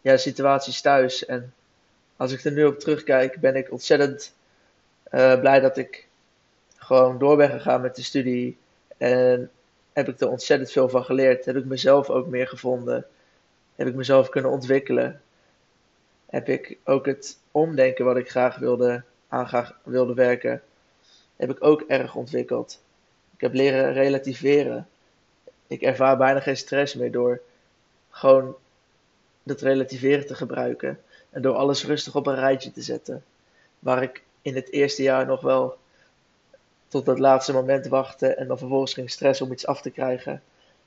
ja, 0.00 0.16
situaties 0.16 0.80
thuis. 0.80 1.24
En 1.24 1.54
als 2.16 2.32
ik 2.32 2.44
er 2.44 2.52
nu 2.52 2.64
op 2.64 2.78
terugkijk, 2.78 3.40
ben 3.40 3.56
ik 3.56 3.70
ontzettend 3.70 4.34
uh, 5.10 5.40
blij 5.40 5.60
dat 5.60 5.76
ik 5.76 6.06
gewoon 6.76 7.18
door 7.18 7.36
ben 7.36 7.50
gegaan 7.50 7.80
met 7.80 7.96
de 7.96 8.02
studie. 8.02 8.58
En 8.96 9.50
heb 9.92 10.08
ik 10.08 10.20
er 10.20 10.28
ontzettend 10.28 10.70
veel 10.70 10.88
van 10.88 11.04
geleerd. 11.04 11.44
Heb 11.44 11.56
ik 11.56 11.64
mezelf 11.64 12.10
ook 12.10 12.26
meer 12.26 12.48
gevonden. 12.48 13.06
Heb 13.74 13.86
ik 13.86 13.94
mezelf 13.94 14.28
kunnen 14.28 14.50
ontwikkelen. 14.50 15.22
Heb 16.26 16.48
ik 16.48 16.78
ook 16.84 17.06
het 17.06 17.38
omdenken 17.50 18.04
wat 18.04 18.16
ik 18.16 18.30
graag 18.30 18.56
wilde, 18.56 19.02
aan 19.28 19.48
graag 19.48 19.78
wilde 19.82 20.14
werken. 20.14 20.62
Heb 21.36 21.50
ik 21.50 21.64
ook 21.64 21.80
erg 21.80 22.14
ontwikkeld. 22.14 22.80
Ik 23.34 23.40
heb 23.40 23.54
leren 23.54 23.92
relativeren. 23.92 24.88
Ik 25.66 25.82
ervaar 25.82 26.16
bijna 26.16 26.40
geen 26.40 26.56
stress 26.56 26.94
meer 26.94 27.12
door 27.12 27.40
gewoon 28.10 28.54
dat 29.42 29.60
relativeren 29.60 30.26
te 30.26 30.34
gebruiken. 30.34 31.00
En 31.30 31.42
door 31.42 31.54
alles 31.54 31.84
rustig 31.84 32.14
op 32.14 32.26
een 32.26 32.34
rijtje 32.34 32.72
te 32.72 32.82
zetten. 32.82 33.24
Waar 33.78 34.02
ik 34.02 34.22
in 34.42 34.54
het 34.54 34.70
eerste 34.70 35.02
jaar 35.02 35.26
nog 35.26 35.40
wel 35.40 35.76
tot 36.88 37.04
dat 37.04 37.18
laatste 37.18 37.52
moment 37.52 37.86
wachtte 37.86 38.26
en 38.26 38.46
dan 38.46 38.58
vervolgens 38.58 38.94
ging 38.94 39.10
stress 39.10 39.40
om 39.40 39.52
iets 39.52 39.66
af 39.66 39.80
te 39.80 39.90
krijgen. 39.90 40.42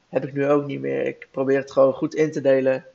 Heb 0.10 0.26
ik 0.26 0.34
nu 0.34 0.50
ook 0.50 0.66
niet 0.66 0.82
meer. 0.82 1.06
Ik 1.06 1.28
probeer 1.32 1.58
het 1.58 1.72
gewoon 1.72 1.94
goed 1.94 2.16
in 2.16 2.32
te 2.32 2.42
delen. 2.42 2.86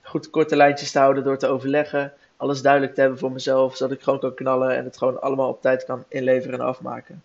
Goed 0.00 0.30
korte 0.30 0.56
lijntjes 0.56 0.90
te 0.90 0.98
houden 0.98 1.24
door 1.24 1.38
te 1.38 1.46
overleggen. 1.46 2.12
Alles 2.42 2.62
duidelijk 2.62 2.94
te 2.94 3.00
hebben 3.00 3.18
voor 3.18 3.32
mezelf, 3.32 3.76
zodat 3.76 3.96
ik 3.96 4.02
gewoon 4.02 4.20
kan 4.20 4.34
knallen 4.34 4.76
en 4.76 4.84
het 4.84 4.96
gewoon 4.96 5.20
allemaal 5.20 5.48
op 5.48 5.62
tijd 5.62 5.84
kan 5.84 6.04
inleveren 6.08 6.60
en 6.60 6.66
afmaken. 6.66 7.22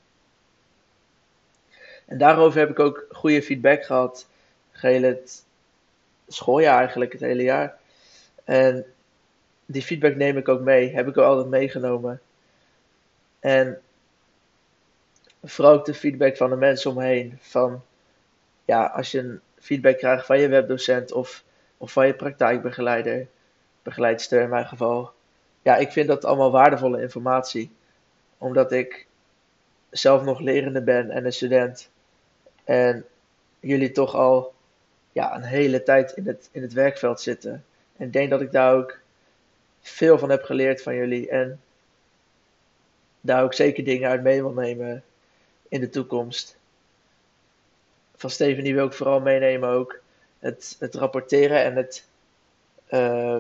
En 2.05 2.17
daarover 2.17 2.59
heb 2.59 2.69
ik 2.69 2.79
ook 2.79 3.05
goede 3.11 3.43
feedback 3.43 3.83
gehad. 3.83 4.27
Geheel 4.71 5.01
het 5.01 5.43
schooljaar 6.27 6.77
eigenlijk, 6.77 7.11
het 7.11 7.21
hele 7.21 7.43
jaar. 7.43 7.77
En 8.43 8.85
die 9.65 9.81
feedback 9.81 10.15
neem 10.15 10.37
ik 10.37 10.47
ook 10.47 10.61
mee. 10.61 10.95
Heb 10.95 11.07
ik 11.07 11.17
ook 11.17 11.25
altijd 11.25 11.47
meegenomen. 11.47 12.21
En 13.39 13.81
vooral 15.43 15.73
ook 15.73 15.85
de 15.85 15.93
feedback 15.93 16.37
van 16.37 16.49
de 16.49 16.55
mensen 16.55 16.91
omheen. 16.91 17.37
Van 17.41 17.83
ja, 18.65 18.85
als 18.85 19.11
je 19.11 19.19
een 19.19 19.41
feedback 19.59 19.97
krijgt 19.97 20.25
van 20.25 20.39
je 20.39 20.47
webdocent 20.47 21.11
of, 21.11 21.43
of 21.77 21.91
van 21.91 22.07
je 22.07 22.13
praktijkbegeleider, 22.13 23.27
begeleidster 23.87 24.41
in 24.41 24.49
mijn 24.49 24.65
geval. 24.65 25.11
Ja, 25.61 25.75
ik 25.75 25.91
vind 25.91 26.07
dat 26.07 26.25
allemaal 26.25 26.51
waardevolle 26.51 27.01
informatie. 27.01 27.71
omdat 28.37 28.71
ik 28.71 29.07
zelf 29.89 30.23
nog 30.23 30.39
lerende 30.39 30.81
ben 30.81 31.09
en 31.09 31.25
een 31.25 31.33
student. 31.33 31.89
En 32.63 33.05
jullie 33.59 33.91
toch 33.91 34.15
al 34.15 34.53
ja, 35.11 35.35
een 35.35 35.43
hele 35.43 35.83
tijd 35.83 36.11
in 36.11 36.27
het, 36.27 36.49
in 36.51 36.61
het 36.61 36.73
werkveld 36.73 37.21
zitten. 37.21 37.65
En 37.97 38.05
ik 38.05 38.13
denk 38.13 38.29
dat 38.29 38.41
ik 38.41 38.51
daar 38.51 38.73
ook 38.73 38.99
veel 39.81 40.17
van 40.17 40.29
heb 40.29 40.43
geleerd 40.43 40.81
van 40.81 40.95
jullie. 40.95 41.29
En 41.29 41.61
daar 43.21 43.43
ook 43.43 43.53
zeker 43.53 43.83
dingen 43.83 44.09
uit 44.09 44.23
mee 44.23 44.41
wil 44.41 44.53
nemen 44.53 45.03
in 45.67 45.79
de 45.79 45.89
toekomst. 45.89 46.57
Van 48.15 48.29
Stephanie 48.29 48.73
wil 48.73 48.85
ik 48.85 48.93
vooral 48.93 49.19
meenemen 49.19 49.69
ook 49.69 49.99
het, 50.39 50.75
het 50.79 50.95
rapporteren 50.95 51.63
en 51.63 51.75
het 51.75 52.05
uh, 52.89 53.37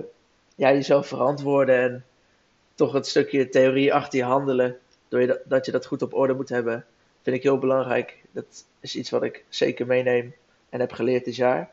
ja, 0.57 0.71
jezelf 0.71 1.07
verantwoorden 1.07 1.81
en 1.81 2.05
toch 2.75 2.93
het 2.93 3.07
stukje 3.07 3.49
theorie 3.49 3.93
achter 3.93 4.19
je 4.19 4.25
handelen, 4.25 4.77
door 5.07 5.21
je 5.21 5.27
dat, 5.27 5.39
dat 5.45 5.65
je 5.65 5.71
dat 5.71 5.85
goed 5.85 6.01
op 6.01 6.13
orde 6.13 6.33
moet 6.33 6.49
hebben, 6.49 6.85
vind 7.21 7.35
ik 7.35 7.43
heel 7.43 7.57
belangrijk. 7.57 8.23
Dat 8.31 8.65
is 8.79 8.95
iets 8.95 9.09
wat 9.09 9.23
ik 9.23 9.45
zeker 9.49 9.85
meeneem 9.85 10.35
en 10.69 10.79
heb 10.79 10.91
geleerd 10.91 11.25
dit 11.25 11.35
jaar. 11.35 11.69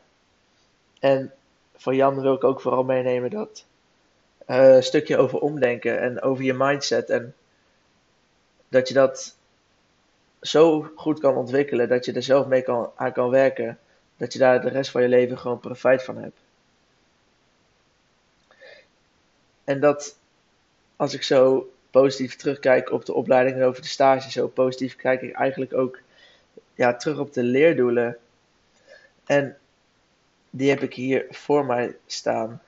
En 1.01 1.33
van 1.77 1.97
Jan 1.97 2.21
wil 2.21 2.35
ik 2.35 2.45
ook 2.45 2.61
vooral 2.61 2.85
meenemen 2.85 3.31
dat 3.31 3.65
uh, 4.47 4.81
stukje 4.81 5.17
over 5.17 5.39
omdenken 5.39 6.01
en 6.01 6.23
over 6.23 6.45
je 6.45 6.55
mindset 6.55 7.11
en 7.11 7.35
dat 8.69 8.89
je 8.89 8.95
dat 8.95 9.37
zo 10.41 10.91
goed 10.97 11.21
kan 11.21 11.37
ontwikkelen 11.37 11.89
dat 11.89 12.05
je 12.05 12.13
er 12.13 12.23
zelf 12.23 12.47
mee 12.47 12.63
kan, 12.63 12.91
aan 12.95 13.13
kan 13.13 13.31
werken, 13.31 13.79
dat 14.17 14.33
je 14.33 14.39
daar 14.39 14.61
de 14.61 14.69
rest 14.69 14.91
van 14.91 15.03
je 15.03 15.09
leven 15.09 15.39
gewoon 15.39 15.61
profijt 15.61 16.03
van 16.03 16.17
hebt. 16.17 16.44
En 19.65 19.81
dat 19.81 20.19
als 20.97 21.15
ik 21.15 21.23
zo 21.23 21.73
positief 21.91 22.37
terugkijk 22.37 22.91
op 22.91 23.05
de 23.05 23.13
opleiding 23.13 23.57
en 23.57 23.65
over 23.65 23.83
de 23.83 23.89
stage, 23.89 24.31
zo 24.31 24.49
positief 24.49 24.97
kijk 24.97 25.23
ik 25.23 25.33
eigenlijk 25.33 25.75
ook 25.75 25.99
ja, 26.75 26.97
terug 26.97 27.19
op 27.19 27.33
de 27.33 27.43
leerdoelen. 27.43 28.17
En 29.25 29.59
die 30.51 30.71
heb 30.71 30.83
ik 30.83 30.95
hier 30.95 31.27
voor 31.31 31.65
mij 31.65 31.97
staan. 32.07 32.63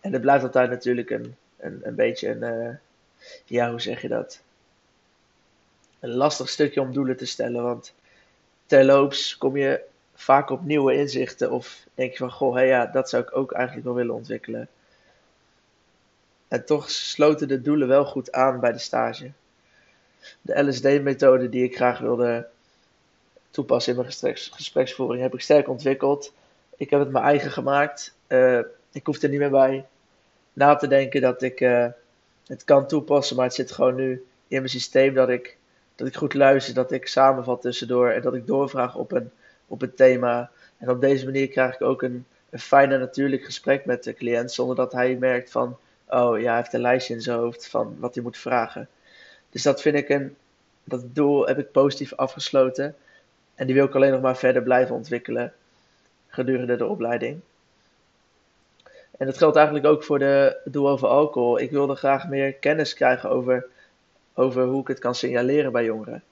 En 0.00 0.12
het 0.12 0.20
blijft 0.20 0.44
altijd 0.44 0.70
natuurlijk 0.70 1.10
een, 1.10 1.36
een, 1.56 1.80
een 1.82 1.94
beetje 1.94 2.28
een, 2.28 2.42
uh, 2.42 2.74
ja, 3.44 3.70
hoe 3.70 3.80
zeg 3.80 4.02
je 4.02 4.08
dat? 4.08 4.42
Een 6.00 6.14
lastig 6.14 6.48
stukje 6.48 6.80
om 6.80 6.92
doelen 6.92 7.16
te 7.16 7.26
stellen, 7.26 7.62
want 7.62 7.94
terloops 8.66 9.38
kom 9.38 9.56
je 9.56 9.84
vaak 10.14 10.50
op 10.50 10.64
nieuwe 10.64 10.94
inzichten 10.94 11.50
of 11.50 11.86
denk 11.94 12.12
je 12.12 12.18
van, 12.18 12.30
goh, 12.30 12.54
hey, 12.54 12.66
ja, 12.66 12.86
dat 12.86 13.08
zou 13.08 13.22
ik 13.22 13.36
ook 13.36 13.52
eigenlijk 13.52 13.86
wel 13.86 13.94
willen 13.94 14.14
ontwikkelen. 14.14 14.68
En 16.48 16.64
toch 16.64 16.90
sloten 16.90 17.48
de 17.48 17.62
doelen 17.62 17.88
wel 17.88 18.04
goed 18.04 18.32
aan 18.32 18.60
bij 18.60 18.72
de 18.72 18.78
stage. 18.78 19.30
De 20.40 20.62
LSD-methode 20.62 21.48
die 21.48 21.64
ik 21.64 21.76
graag 21.76 21.98
wilde 21.98 22.46
toepassen 23.50 23.94
in 23.94 24.00
mijn 24.00 24.36
gespreksvoering 24.50 25.22
heb 25.22 25.34
ik 25.34 25.40
sterk 25.40 25.68
ontwikkeld. 25.68 26.32
Ik 26.76 26.90
heb 26.90 27.00
het 27.00 27.10
mijn 27.10 27.24
eigen 27.24 27.50
gemaakt. 27.50 28.14
Uh, 28.28 28.60
ik 28.92 29.06
hoef 29.06 29.22
er 29.22 29.28
niet 29.28 29.38
meer 29.38 29.50
bij 29.50 29.86
na 30.52 30.76
te 30.76 30.86
denken 30.86 31.20
dat 31.20 31.42
ik 31.42 31.60
uh, 31.60 31.86
het 32.46 32.64
kan 32.64 32.86
toepassen, 32.86 33.36
maar 33.36 33.44
het 33.44 33.54
zit 33.54 33.72
gewoon 33.72 33.94
nu 33.94 34.12
in 34.48 34.58
mijn 34.58 34.68
systeem 34.68 35.14
dat 35.14 35.28
ik, 35.28 35.56
dat 35.94 36.06
ik 36.06 36.16
goed 36.16 36.34
luister, 36.34 36.74
dat 36.74 36.92
ik 36.92 37.06
samenvat 37.06 37.60
tussendoor 37.60 38.10
en 38.10 38.22
dat 38.22 38.34
ik 38.34 38.46
doorvraag 38.46 38.96
op 38.96 39.12
een, 39.12 39.30
op 39.68 39.82
een 39.82 39.94
thema. 39.94 40.50
En 40.78 40.90
op 40.90 41.00
deze 41.00 41.24
manier 41.24 41.48
krijg 41.48 41.74
ik 41.74 41.82
ook 41.82 42.02
een, 42.02 42.26
een 42.50 42.58
fijn 42.58 42.88
natuurlijk 42.88 43.44
gesprek 43.44 43.84
met 43.84 44.04
de 44.04 44.14
cliënt, 44.14 44.52
zonder 44.52 44.76
dat 44.76 44.92
hij 44.92 45.16
merkt 45.16 45.50
van, 45.50 45.76
oh 46.08 46.40
ja, 46.40 46.46
hij 46.46 46.56
heeft 46.56 46.72
een 46.72 46.80
lijstje 46.80 47.14
in 47.14 47.22
zijn 47.22 47.38
hoofd 47.38 47.68
van 47.68 47.96
wat 47.98 48.14
hij 48.14 48.22
moet 48.22 48.38
vragen. 48.38 48.88
Dus 49.50 49.62
dat 49.62 49.82
vind 49.82 49.96
ik 49.96 50.08
een, 50.08 50.36
dat 50.84 51.14
doel 51.14 51.46
heb 51.46 51.58
ik 51.58 51.72
positief 51.72 52.14
afgesloten. 52.14 52.94
En 53.54 53.66
die 53.66 53.74
wil 53.74 53.84
ik 53.84 53.94
alleen 53.94 54.12
nog 54.12 54.20
maar 54.20 54.36
verder 54.36 54.62
blijven 54.62 54.94
ontwikkelen 54.94 55.52
gedurende 56.28 56.76
de 56.76 56.86
opleiding. 56.86 57.40
En 59.18 59.26
dat 59.26 59.38
geldt 59.38 59.56
eigenlijk 59.56 59.86
ook 59.86 60.04
voor 60.04 60.18
de 60.18 60.56
doel 60.64 60.88
over 60.88 61.08
alcohol. 61.08 61.60
Ik 61.60 61.70
wilde 61.70 61.94
graag 61.94 62.28
meer 62.28 62.54
kennis 62.54 62.94
krijgen 62.94 63.30
over, 63.30 63.66
over 64.34 64.64
hoe 64.64 64.80
ik 64.80 64.88
het 64.88 64.98
kan 64.98 65.14
signaleren 65.14 65.72
bij 65.72 65.84
jongeren. 65.84 66.22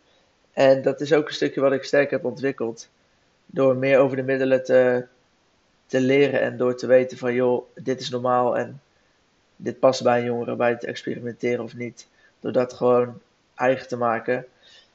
En 0.53 0.83
dat 0.83 1.01
is 1.01 1.13
ook 1.13 1.29
een 1.29 1.35
stukje 1.35 1.61
wat 1.61 1.73
ik 1.73 1.85
sterk 1.85 2.11
heb 2.11 2.25
ontwikkeld. 2.25 2.89
Door 3.55 3.77
meer 3.77 3.99
over 3.99 4.17
de 4.17 4.23
middelen 4.23 4.65
te, 4.65 5.07
te 5.87 6.01
leren 6.01 6.41
en 6.41 6.57
door 6.57 6.77
te 6.77 6.87
weten 6.87 7.19
van 7.19 7.35
joh, 7.35 7.65
dit 7.75 8.01
is 8.01 8.11
normaal 8.11 8.59
en 8.59 8.81
dit 9.57 9.79
past 9.79 10.03
bij 10.03 10.19
een 10.19 10.25
jongere, 10.25 10.57
bij 10.57 10.71
het 10.71 10.85
experimenteren 10.85 11.65
of 11.65 11.75
niet. 11.75 12.07
Door 12.41 12.53
dat 12.53 12.73
gewoon 12.73 13.21
eigen 13.55 13.89
te 13.89 13.97
maken, 13.97 14.47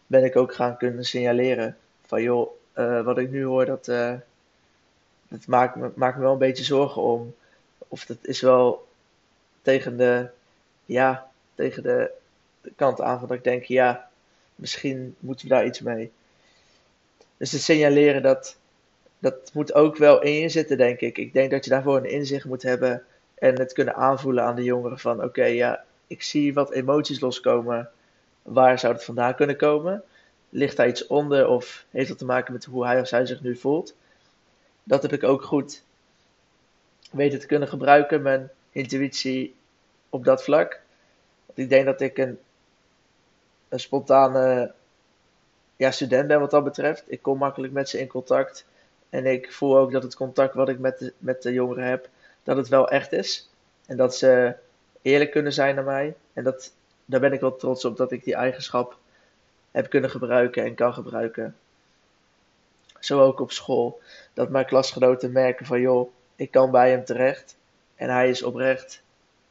ben 0.07 0.23
ik 0.23 0.35
ook 0.35 0.53
gaan 0.53 0.77
kunnen 0.77 1.05
signaleren 1.05 1.77
van 2.05 2.21
joh, 2.21 2.49
uh, 2.77 3.01
wat 3.01 3.17
ik 3.17 3.31
nu 3.31 3.43
hoor, 3.43 3.65
dat, 3.65 3.87
uh, 3.87 4.13
dat 5.27 5.47
maakt, 5.47 5.75
me, 5.75 5.91
maakt 5.95 6.15
me 6.15 6.21
wel 6.21 6.31
een 6.31 6.37
beetje 6.37 6.63
zorgen 6.63 7.01
om. 7.01 7.35
Of 7.77 8.05
dat 8.05 8.17
is 8.21 8.41
wel 8.41 8.87
tegen 9.61 9.97
de, 9.97 10.29
ja, 10.85 11.29
tegen 11.55 11.83
de, 11.83 12.11
de 12.61 12.71
kant 12.75 13.01
aan 13.01 13.19
van 13.19 13.27
dat 13.27 13.37
ik 13.37 13.43
denk, 13.43 13.63
ja, 13.63 14.09
misschien 14.55 15.15
moeten 15.19 15.47
we 15.47 15.53
daar 15.53 15.65
iets 15.65 15.81
mee. 15.81 16.11
Dus 17.37 17.51
het 17.51 17.61
signaleren, 17.61 18.21
dat, 18.21 18.57
dat 19.19 19.51
moet 19.53 19.73
ook 19.73 19.97
wel 19.97 20.21
in 20.21 20.33
je 20.33 20.49
zitten, 20.49 20.77
denk 20.77 20.99
ik. 20.99 21.17
Ik 21.17 21.33
denk 21.33 21.51
dat 21.51 21.63
je 21.63 21.69
daarvoor 21.69 21.97
een 21.97 22.11
inzicht 22.11 22.45
moet 22.45 22.63
hebben 22.63 23.03
en 23.35 23.59
het 23.59 23.73
kunnen 23.73 23.95
aanvoelen 23.95 24.43
aan 24.43 24.55
de 24.55 24.63
jongeren 24.63 24.99
van, 24.99 25.23
oké, 25.23 25.45
ja, 25.45 25.83
ik 26.07 26.23
zie 26.23 26.53
wat 26.53 26.71
emoties 26.71 27.19
loskomen. 27.19 27.89
Waar 28.41 28.79
zou 28.79 28.93
het 28.93 29.03
vandaan 29.03 29.35
kunnen 29.35 29.57
komen? 29.57 30.03
Ligt 30.49 30.77
daar 30.77 30.87
iets 30.87 31.07
onder 31.07 31.47
of 31.47 31.85
heeft 31.91 32.09
dat 32.09 32.17
te 32.17 32.25
maken 32.25 32.53
met 32.53 32.65
hoe 32.65 32.85
hij 32.85 32.99
of 33.01 33.07
zij 33.07 33.25
zich 33.25 33.41
nu 33.41 33.55
voelt? 33.55 33.95
Dat 34.83 35.01
heb 35.01 35.13
ik 35.13 35.23
ook 35.23 35.43
goed 35.43 35.83
weten 37.11 37.39
te 37.39 37.45
kunnen 37.45 37.67
gebruiken, 37.67 38.21
mijn 38.21 38.49
intuïtie 38.71 39.55
op 40.09 40.23
dat 40.23 40.43
vlak. 40.43 40.79
Ik 41.53 41.69
denk 41.69 41.85
dat 41.85 42.01
ik 42.01 42.17
een, 42.17 42.39
een 43.69 43.79
spontane 43.79 44.73
ja, 45.77 45.91
student 45.91 46.27
ben 46.27 46.39
wat 46.39 46.51
dat 46.51 46.63
betreft. 46.63 47.03
Ik 47.07 47.21
kom 47.21 47.37
makkelijk 47.37 47.73
met 47.73 47.89
ze 47.89 47.99
in 47.99 48.07
contact. 48.07 48.65
En 49.09 49.25
ik 49.25 49.53
voel 49.53 49.77
ook 49.77 49.91
dat 49.91 50.03
het 50.03 50.15
contact 50.15 50.53
wat 50.53 50.69
ik 50.69 50.79
met 50.79 50.99
de, 50.99 51.13
met 51.17 51.41
de 51.41 51.53
jongeren 51.53 51.83
heb, 51.83 52.09
dat 52.43 52.57
het 52.57 52.67
wel 52.67 52.89
echt 52.89 53.11
is. 53.11 53.49
En 53.85 53.97
dat 53.97 54.15
ze 54.15 54.55
eerlijk 55.01 55.31
kunnen 55.31 55.53
zijn 55.53 55.75
naar 55.75 55.83
mij. 55.83 56.15
En 56.33 56.43
dat, 56.43 56.73
daar 57.05 57.19
ben 57.19 57.33
ik 57.33 57.39
wel 57.39 57.55
trots 57.55 57.85
op 57.85 57.97
dat 57.97 58.11
ik 58.11 58.23
die 58.23 58.35
eigenschap 58.35 58.97
heb 59.71 59.89
kunnen 59.89 60.09
gebruiken 60.09 60.63
en 60.63 60.75
kan 60.75 60.93
gebruiken. 60.93 61.55
Zo 62.99 63.21
ook 63.21 63.39
op 63.39 63.51
school. 63.51 64.01
Dat 64.33 64.49
mijn 64.49 64.65
klasgenoten 64.65 65.31
merken 65.31 65.65
van 65.65 65.81
joh, 65.81 66.11
ik 66.35 66.51
kan 66.51 66.71
bij 66.71 66.89
hem 66.89 67.05
terecht. 67.05 67.55
En 67.95 68.09
hij 68.09 68.29
is 68.29 68.43
oprecht 68.43 69.01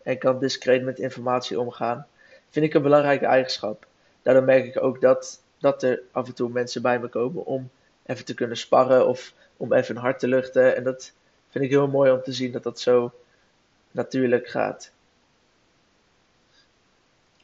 en 0.03 0.19
kan 0.19 0.39
discreet 0.39 0.83
met 0.83 0.99
informatie 0.99 1.61
omgaan. 1.61 2.07
Vind 2.51 2.67
ik 2.67 2.75
een 2.75 2.83
belangrijke 2.83 3.27
eigenschap. 3.27 3.87
Daardoor 4.23 4.45
merk 4.45 4.65
ik 4.65 4.83
ook 4.83 5.01
dat, 5.01 5.41
dat 5.59 5.83
er 5.83 6.03
af 6.12 6.27
en 6.27 6.35
toe 6.35 6.49
mensen 6.51 6.83
bij 6.83 6.99
me 6.99 7.09
komen 7.09 7.45
om 7.45 7.71
even 8.07 8.25
te 8.25 8.35
kunnen 8.35 8.57
sparren 8.57 9.07
of 9.07 9.33
om 9.57 9.73
even 9.73 9.97
een 9.97 10.03
hart 10.03 10.19
te 10.19 10.29
luchten. 10.29 10.77
En 10.77 10.85
dat 10.85 11.12
vind 11.49 11.64
ik 11.64 11.71
heel 11.71 11.88
mooi 11.88 12.11
om 12.11 12.23
te 12.23 12.33
zien 12.33 12.53
dat 12.53 12.62
dat 12.62 12.81
zo 12.81 13.12
natuurlijk 13.90 14.49
gaat. 14.49 14.90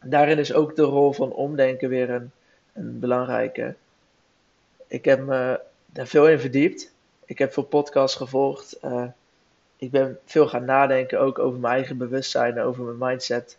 Daarin 0.05 0.39
is 0.39 0.53
ook 0.53 0.77
de 0.77 0.83
rol 0.83 1.13
van 1.13 1.33
omdenken 1.33 1.89
weer 1.89 2.11
een, 2.11 2.31
een 2.73 2.99
belangrijke. 2.99 3.75
Ik 4.87 5.05
heb 5.05 5.21
me 5.21 5.61
daar 5.87 6.07
veel 6.07 6.29
in 6.29 6.41
verdiept. 6.41 6.93
Ik 7.25 7.39
heb 7.39 7.53
veel 7.53 7.63
podcasts 7.63 8.17
gevolgd. 8.17 8.79
Uh, 8.85 9.05
ik 9.77 9.91
ben 9.91 10.19
veel 10.25 10.49
gaan 10.49 10.65
nadenken 10.65 11.21
ook 11.21 11.39
over 11.39 11.61
mijn 11.61 11.75
eigen 11.75 11.99
bewustzijn 11.99 12.61
over 12.61 12.85
mijn 12.85 13.11
mindset. 13.11 13.59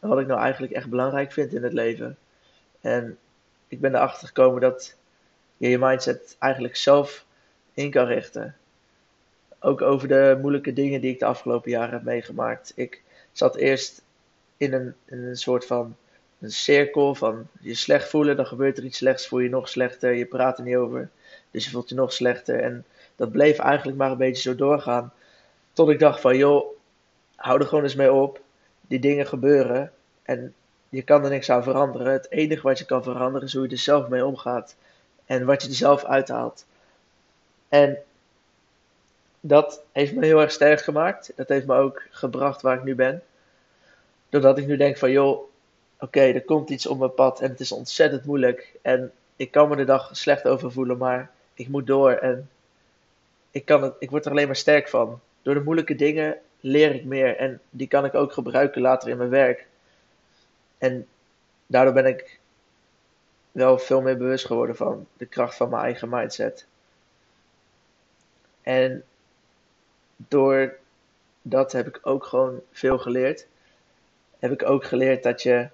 En 0.00 0.08
wat 0.08 0.18
ik 0.18 0.26
nou 0.26 0.40
eigenlijk 0.40 0.72
echt 0.72 0.88
belangrijk 0.88 1.32
vind 1.32 1.54
in 1.54 1.62
het 1.62 1.72
leven. 1.72 2.16
En 2.80 3.18
ik 3.68 3.80
ben 3.80 3.94
erachter 3.94 4.26
gekomen 4.26 4.60
dat 4.60 4.96
je 5.56 5.68
je 5.68 5.78
mindset 5.78 6.36
eigenlijk 6.38 6.76
zelf 6.76 7.24
in 7.74 7.90
kan 7.90 8.06
richten. 8.06 8.56
Ook 9.60 9.82
over 9.82 10.08
de 10.08 10.38
moeilijke 10.40 10.72
dingen 10.72 11.00
die 11.00 11.12
ik 11.12 11.18
de 11.18 11.24
afgelopen 11.24 11.70
jaren 11.70 11.92
heb 11.92 12.02
meegemaakt. 12.02 12.72
Ik 12.74 13.02
zat 13.32 13.56
eerst 13.56 14.02
in 14.56 14.72
een, 14.72 14.94
een 15.06 15.36
soort 15.36 15.66
van 15.66 15.96
een 16.40 16.50
cirkel 16.50 17.14
van 17.14 17.46
je 17.60 17.74
slecht 17.74 18.08
voelen, 18.08 18.36
dan 18.36 18.46
gebeurt 18.46 18.78
er 18.78 18.84
iets 18.84 18.98
slechts, 18.98 19.28
voel 19.28 19.38
je 19.38 19.48
nog 19.48 19.68
slechter, 19.68 20.14
je 20.14 20.26
praat 20.26 20.58
er 20.58 20.64
niet 20.64 20.76
over, 20.76 21.10
dus 21.50 21.64
je 21.64 21.70
voelt 21.70 21.88
je 21.88 21.94
nog 21.94 22.12
slechter. 22.12 22.60
En 22.60 22.84
dat 23.16 23.32
bleef 23.32 23.58
eigenlijk 23.58 23.98
maar 23.98 24.10
een 24.10 24.16
beetje 24.16 24.42
zo 24.42 24.54
doorgaan. 24.54 25.12
Tot 25.72 25.90
ik 25.90 25.98
dacht 25.98 26.20
van, 26.20 26.36
joh, 26.36 26.66
hou 27.36 27.60
er 27.60 27.66
gewoon 27.66 27.84
eens 27.84 27.94
mee 27.94 28.12
op. 28.12 28.40
Die 28.80 28.98
dingen 28.98 29.26
gebeuren 29.26 29.92
en 30.22 30.54
je 30.88 31.02
kan 31.02 31.24
er 31.24 31.30
niks 31.30 31.50
aan 31.50 31.62
veranderen. 31.62 32.12
Het 32.12 32.30
enige 32.30 32.62
wat 32.62 32.78
je 32.78 32.84
kan 32.84 33.02
veranderen 33.02 33.46
is 33.46 33.52
hoe 33.54 33.62
je 33.62 33.70
er 33.70 33.78
zelf 33.78 34.08
mee 34.08 34.24
omgaat. 34.24 34.76
En 35.24 35.44
wat 35.44 35.62
je 35.62 35.68
er 35.68 35.74
zelf 35.74 36.04
uithaalt. 36.04 36.66
En 37.68 37.98
dat 39.40 39.82
heeft 39.92 40.14
me 40.14 40.26
heel 40.26 40.40
erg 40.40 40.50
sterk 40.50 40.80
gemaakt. 40.80 41.32
Dat 41.36 41.48
heeft 41.48 41.66
me 41.66 41.74
ook 41.74 42.02
gebracht 42.10 42.62
waar 42.62 42.76
ik 42.76 42.84
nu 42.84 42.94
ben. 42.94 43.22
Doordat 44.28 44.58
ik 44.58 44.66
nu 44.66 44.76
denk 44.76 44.96
van, 44.96 45.10
joh, 45.10 45.40
oké, 46.00 46.20
er 46.20 46.44
komt 46.44 46.70
iets 46.70 46.86
op 46.86 46.98
mijn 46.98 47.14
pad 47.14 47.40
en 47.40 47.50
het 47.50 47.60
is 47.60 47.72
ontzettend 47.72 48.24
moeilijk. 48.24 48.72
En 48.82 49.12
ik 49.36 49.50
kan 49.50 49.68
me 49.68 49.76
de 49.76 49.84
dag 49.84 50.08
slecht 50.12 50.48
over 50.48 50.72
voelen, 50.72 50.98
maar 50.98 51.30
ik 51.54 51.68
moet 51.68 51.86
door. 51.86 52.12
En 52.12 52.50
ik, 53.50 53.64
kan 53.64 53.82
het, 53.82 53.94
ik 53.98 54.10
word 54.10 54.24
er 54.24 54.30
alleen 54.30 54.46
maar 54.46 54.56
sterk 54.56 54.88
van. 54.88 55.20
Door 55.42 55.54
de 55.54 55.60
moeilijke 55.60 55.94
dingen 55.94 56.38
leer 56.60 56.94
ik 56.94 57.04
meer. 57.04 57.36
En 57.36 57.60
die 57.70 57.88
kan 57.88 58.04
ik 58.04 58.14
ook 58.14 58.32
gebruiken 58.32 58.80
later 58.80 59.08
in 59.08 59.16
mijn 59.16 59.30
werk. 59.30 59.66
En 60.78 61.06
daardoor 61.66 61.94
ben 61.94 62.06
ik 62.06 62.40
wel 63.52 63.78
veel 63.78 64.00
meer 64.00 64.16
bewust 64.16 64.46
geworden 64.46 64.76
van 64.76 65.06
de 65.16 65.26
kracht 65.26 65.56
van 65.56 65.70
mijn 65.70 65.82
eigen 65.82 66.08
mindset. 66.08 66.66
En 68.62 69.04
door 70.16 70.76
dat 71.42 71.72
heb 71.72 71.86
ik 71.86 71.98
ook 72.02 72.24
gewoon 72.24 72.60
veel 72.70 72.98
geleerd. 72.98 73.46
Heb 74.38 74.52
ik 74.52 74.68
ook 74.68 74.84
geleerd 74.84 75.22
dat 75.22 75.42
je 75.42 75.68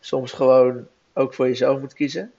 soms 0.00 0.32
gewoon 0.32 0.86
ook 1.12 1.34
voor 1.34 1.46
jezelf 1.46 1.80
moet 1.80 1.94
kiezen. 1.94 2.32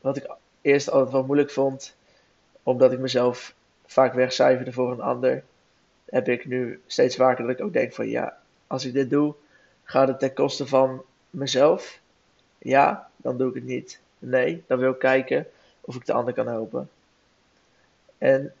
Wat 0.00 0.16
ik 0.16 0.36
eerst 0.60 0.90
altijd 0.90 1.12
wel 1.12 1.24
moeilijk 1.24 1.50
vond, 1.50 1.96
omdat 2.62 2.92
ik 2.92 2.98
mezelf 2.98 3.54
vaak 3.86 4.14
wegcijferde 4.14 4.72
voor 4.72 4.92
een 4.92 5.00
ander, 5.00 5.44
heb 6.04 6.28
ik 6.28 6.46
nu 6.46 6.80
steeds 6.86 7.16
vaker 7.16 7.46
dat 7.46 7.58
ik 7.58 7.64
ook 7.64 7.72
denk 7.72 7.92
van 7.92 8.08
ja, 8.08 8.38
als 8.66 8.84
ik 8.84 8.92
dit 8.92 9.10
doe, 9.10 9.34
gaat 9.86 10.08
het 10.08 10.18
ten 10.18 10.32
koste 10.32 10.66
van 10.66 11.02
mezelf? 11.30 12.00
Ja, 12.58 13.08
dan 13.16 13.38
doe 13.38 13.48
ik 13.48 13.54
het 13.54 13.64
niet. 13.64 14.00
Nee, 14.18 14.64
dan 14.66 14.78
wil 14.78 14.90
ik 14.90 14.98
kijken 14.98 15.46
of 15.80 15.94
ik 15.94 16.06
de 16.06 16.12
ander 16.12 16.34
kan 16.34 16.46
helpen. 16.46 16.90
En 18.18 18.52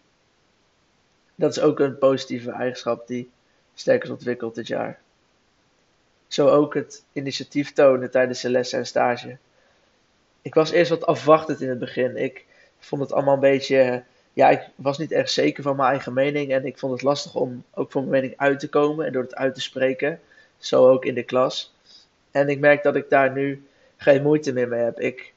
dat 1.34 1.50
is 1.50 1.60
ook 1.60 1.80
een 1.80 1.98
positieve 1.98 2.50
eigenschap 2.50 3.06
die 3.06 3.30
sterk 3.74 4.02
is 4.02 4.10
ontwikkeld 4.10 4.54
dit 4.54 4.66
jaar. 4.66 5.00
Zo 6.28 6.48
ook 6.48 6.74
het 6.74 7.02
initiatief 7.12 7.72
tonen 7.72 8.10
tijdens 8.10 8.40
de 8.40 8.50
lessen 8.50 8.78
en 8.78 8.86
stage. 8.86 9.36
Ik 10.42 10.54
was 10.54 10.70
eerst 10.70 10.90
wat 10.90 11.06
afwachtend 11.06 11.60
in 11.60 11.68
het 11.68 11.78
begin. 11.78 12.16
Ik 12.16 12.44
vond 12.78 13.02
het 13.02 13.12
allemaal 13.12 13.34
een 13.34 13.40
beetje. 13.40 14.04
Ja, 14.32 14.50
ik 14.50 14.68
was 14.74 14.98
niet 14.98 15.12
erg 15.12 15.28
zeker 15.28 15.62
van 15.62 15.76
mijn 15.76 15.90
eigen 15.90 16.12
mening. 16.12 16.52
En 16.52 16.66
ik 16.66 16.78
vond 16.78 16.92
het 16.92 17.02
lastig 17.02 17.34
om 17.34 17.64
ook 17.74 17.90
voor 17.90 18.00
mijn 18.00 18.12
mening 18.12 18.40
uit 18.40 18.60
te 18.60 18.68
komen 18.68 19.06
en 19.06 19.12
door 19.12 19.22
het 19.22 19.34
uit 19.34 19.54
te 19.54 19.60
spreken. 19.60 20.20
Zo 20.58 20.88
ook 20.90 21.04
in 21.04 21.14
de 21.14 21.22
klas. 21.22 21.74
En 22.30 22.48
ik 22.48 22.58
merk 22.58 22.82
dat 22.82 22.96
ik 22.96 23.08
daar 23.08 23.32
nu 23.32 23.66
geen 23.96 24.22
moeite 24.22 24.52
meer 24.52 24.68
mee 24.68 24.80
heb. 24.80 25.00
Ik 25.00 25.32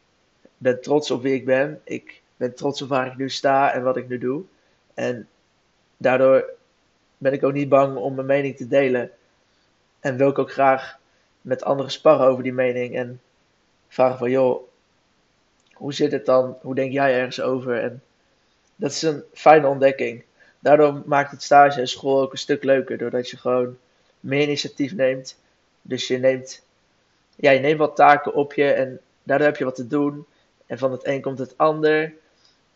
ben 0.58 0.82
trots 0.82 1.12
op 1.12 1.22
wie 1.22 1.34
ik 1.34 1.46
ben. 1.46 1.82
Ik 1.84 2.22
ben 2.38 2.56
trots 2.56 2.82
op 2.82 2.90
waar 2.90 3.08
ik 3.08 3.18
nu 3.18 3.30
sta 3.30 3.74
en 3.74 3.84
wat 3.84 3.98
ik 3.98 4.08
nu 4.08 4.18
doe. 4.18 4.44
En 4.94 5.28
daardoor 5.98 6.50
ben 7.18 7.34
ik 7.34 7.44
ook 7.44 7.54
niet 7.54 7.70
bang 7.70 7.98
om 7.98 8.16
mijn 8.16 8.28
mening 8.28 8.58
te 8.58 8.68
delen. 8.68 9.12
En 10.00 10.18
wil 10.18 10.30
ik 10.30 10.40
ook 10.40 10.52
graag 10.52 10.98
met 11.42 11.64
anderen 11.64 11.92
sparren 11.92 12.28
over 12.28 12.44
die 12.44 12.54
mening. 12.54 12.96
En 12.96 13.22
vragen 13.88 14.18
van, 14.18 14.30
joh, 14.30 14.64
hoe 15.74 15.94
zit 15.94 16.12
het 16.12 16.26
dan? 16.26 16.58
Hoe 16.62 16.76
denk 16.76 16.92
jij 16.92 17.14
ergens 17.14 17.42
over? 17.42 17.82
En 17.82 18.02
dat 18.76 18.92
is 18.92 19.02
een 19.02 19.24
fijne 19.34 19.68
ontdekking. 19.68 20.24
Daardoor 20.60 21.02
maakt 21.06 21.32
het 21.32 21.44
stage 21.44 21.80
en 21.80 21.88
school 21.88 22.22
ook 22.22 22.32
een 22.32 22.38
stuk 22.38 22.64
leuker. 22.64 22.98
Doordat 22.98 23.30
je 23.30 23.38
gewoon 23.38 23.78
meer 24.20 24.42
initiatief 24.42 24.94
neemt. 24.94 25.40
Dus 25.82 26.08
je 26.08 26.18
neemt, 26.18 26.66
ja, 27.36 27.52
je 27.52 27.60
neemt 27.60 27.80
wat 27.80 27.96
taken 27.96 28.34
op 28.34 28.54
je 28.54 28.72
en 28.72 29.00
daardoor 29.24 29.48
heb 29.48 29.58
je 29.58 29.64
wat 29.64 29.76
te 29.76 29.88
doen. 29.88 30.26
En 30.66 30.78
van 30.78 30.92
het 30.92 31.06
een 31.06 31.22
komt 31.22 31.40
het 31.40 31.58
ander. 31.58 32.14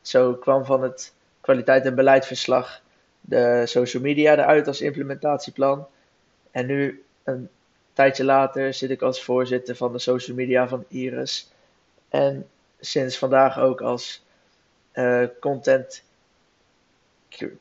Zo 0.01 0.33
kwam 0.33 0.65
van 0.65 0.83
het 0.83 1.13
kwaliteit- 1.41 1.85
en 1.85 1.95
beleidsverslag 1.95 2.81
de 3.21 3.63
social 3.65 4.03
media 4.03 4.33
eruit 4.33 4.67
als 4.67 4.81
implementatieplan. 4.81 5.87
En 6.51 6.65
nu, 6.65 7.03
een 7.23 7.49
tijdje 7.93 8.23
later, 8.23 8.73
zit 8.73 8.89
ik 8.89 9.01
als 9.01 9.23
voorzitter 9.23 9.75
van 9.75 9.91
de 9.91 9.99
social 9.99 10.37
media 10.37 10.67
van 10.67 10.85
Iris. 10.87 11.51
En 12.09 12.47
sinds 12.79 13.17
vandaag 13.17 13.59
ook 13.59 13.81
als 13.81 14.23
uh, 14.93 15.27
content 15.39 16.03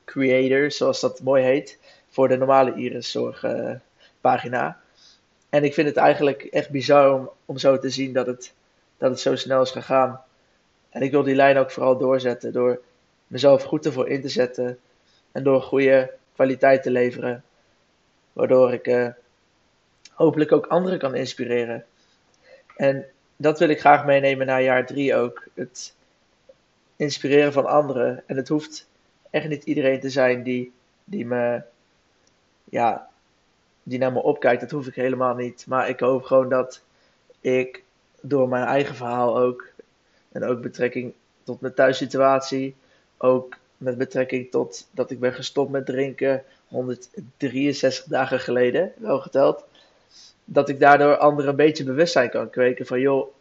creator, 0.04 0.70
zoals 0.70 1.00
dat 1.00 1.20
mooi 1.20 1.44
heet, 1.44 1.78
voor 2.12 2.28
de 2.28 2.36
normale 2.36 2.74
Iris 2.74 3.10
zorgpagina. 3.10 4.66
Uh, 4.66 4.74
en 5.48 5.64
ik 5.64 5.74
vind 5.74 5.88
het 5.88 5.96
eigenlijk 5.96 6.42
echt 6.42 6.70
bizar 6.70 7.14
om, 7.14 7.30
om 7.44 7.58
zo 7.58 7.78
te 7.78 7.90
zien 7.90 8.12
dat 8.12 8.26
het, 8.26 8.52
dat 8.98 9.10
het 9.10 9.20
zo 9.20 9.36
snel 9.36 9.62
is 9.62 9.70
gegaan. 9.70 10.20
En 10.90 11.02
ik 11.02 11.10
wil 11.10 11.22
die 11.22 11.34
lijn 11.34 11.56
ook 11.56 11.70
vooral 11.70 11.98
doorzetten 11.98 12.52
door 12.52 12.80
mezelf 13.26 13.62
goed 13.62 13.86
ervoor 13.86 14.08
in 14.08 14.20
te 14.20 14.28
zetten 14.28 14.78
en 15.32 15.42
door 15.42 15.62
goede 15.62 16.10
kwaliteit 16.34 16.82
te 16.82 16.90
leveren. 16.90 17.44
Waardoor 18.32 18.72
ik 18.72 18.86
uh, 18.86 19.08
hopelijk 20.10 20.52
ook 20.52 20.66
anderen 20.66 20.98
kan 20.98 21.14
inspireren. 21.14 21.84
En 22.76 23.06
dat 23.36 23.58
wil 23.58 23.68
ik 23.68 23.80
graag 23.80 24.04
meenemen 24.04 24.46
naar 24.46 24.62
jaar 24.62 24.86
drie 24.86 25.14
ook. 25.14 25.46
Het 25.54 25.94
inspireren 26.96 27.52
van 27.52 27.66
anderen. 27.66 28.22
En 28.26 28.36
het 28.36 28.48
hoeft 28.48 28.88
echt 29.30 29.48
niet 29.48 29.64
iedereen 29.64 30.00
te 30.00 30.10
zijn 30.10 30.42
die, 30.42 30.72
die 31.04 31.26
me, 31.26 31.62
ja, 32.64 33.08
die 33.82 33.98
naar 33.98 34.12
me 34.12 34.22
opkijkt. 34.22 34.60
Dat 34.60 34.70
hoef 34.70 34.86
ik 34.86 34.94
helemaal 34.94 35.34
niet. 35.34 35.64
Maar 35.66 35.88
ik 35.88 36.00
hoop 36.00 36.22
gewoon 36.22 36.48
dat 36.48 36.82
ik 37.40 37.82
door 38.20 38.48
mijn 38.48 38.64
eigen 38.64 38.94
verhaal 38.94 39.38
ook, 39.38 39.66
en 40.32 40.44
ook 40.44 40.60
betrekking 40.60 41.14
tot 41.42 41.60
mijn 41.60 41.74
thuissituatie, 41.74 42.76
ook 43.16 43.56
met 43.76 43.98
betrekking 43.98 44.50
tot 44.50 44.88
dat 44.90 45.10
ik 45.10 45.20
ben 45.20 45.32
gestopt 45.32 45.70
met 45.70 45.86
drinken 45.86 46.42
163 46.68 48.04
dagen 48.04 48.40
geleden, 48.40 48.92
wel 48.96 49.20
geteld. 49.20 49.64
Dat 50.44 50.68
ik 50.68 50.80
daardoor 50.80 51.16
anderen 51.16 51.50
een 51.50 51.56
beetje 51.56 51.84
bewustzijn 51.84 52.30
kan 52.30 52.50
kweken 52.50 52.86
van 52.86 53.00
joh, 53.00 53.34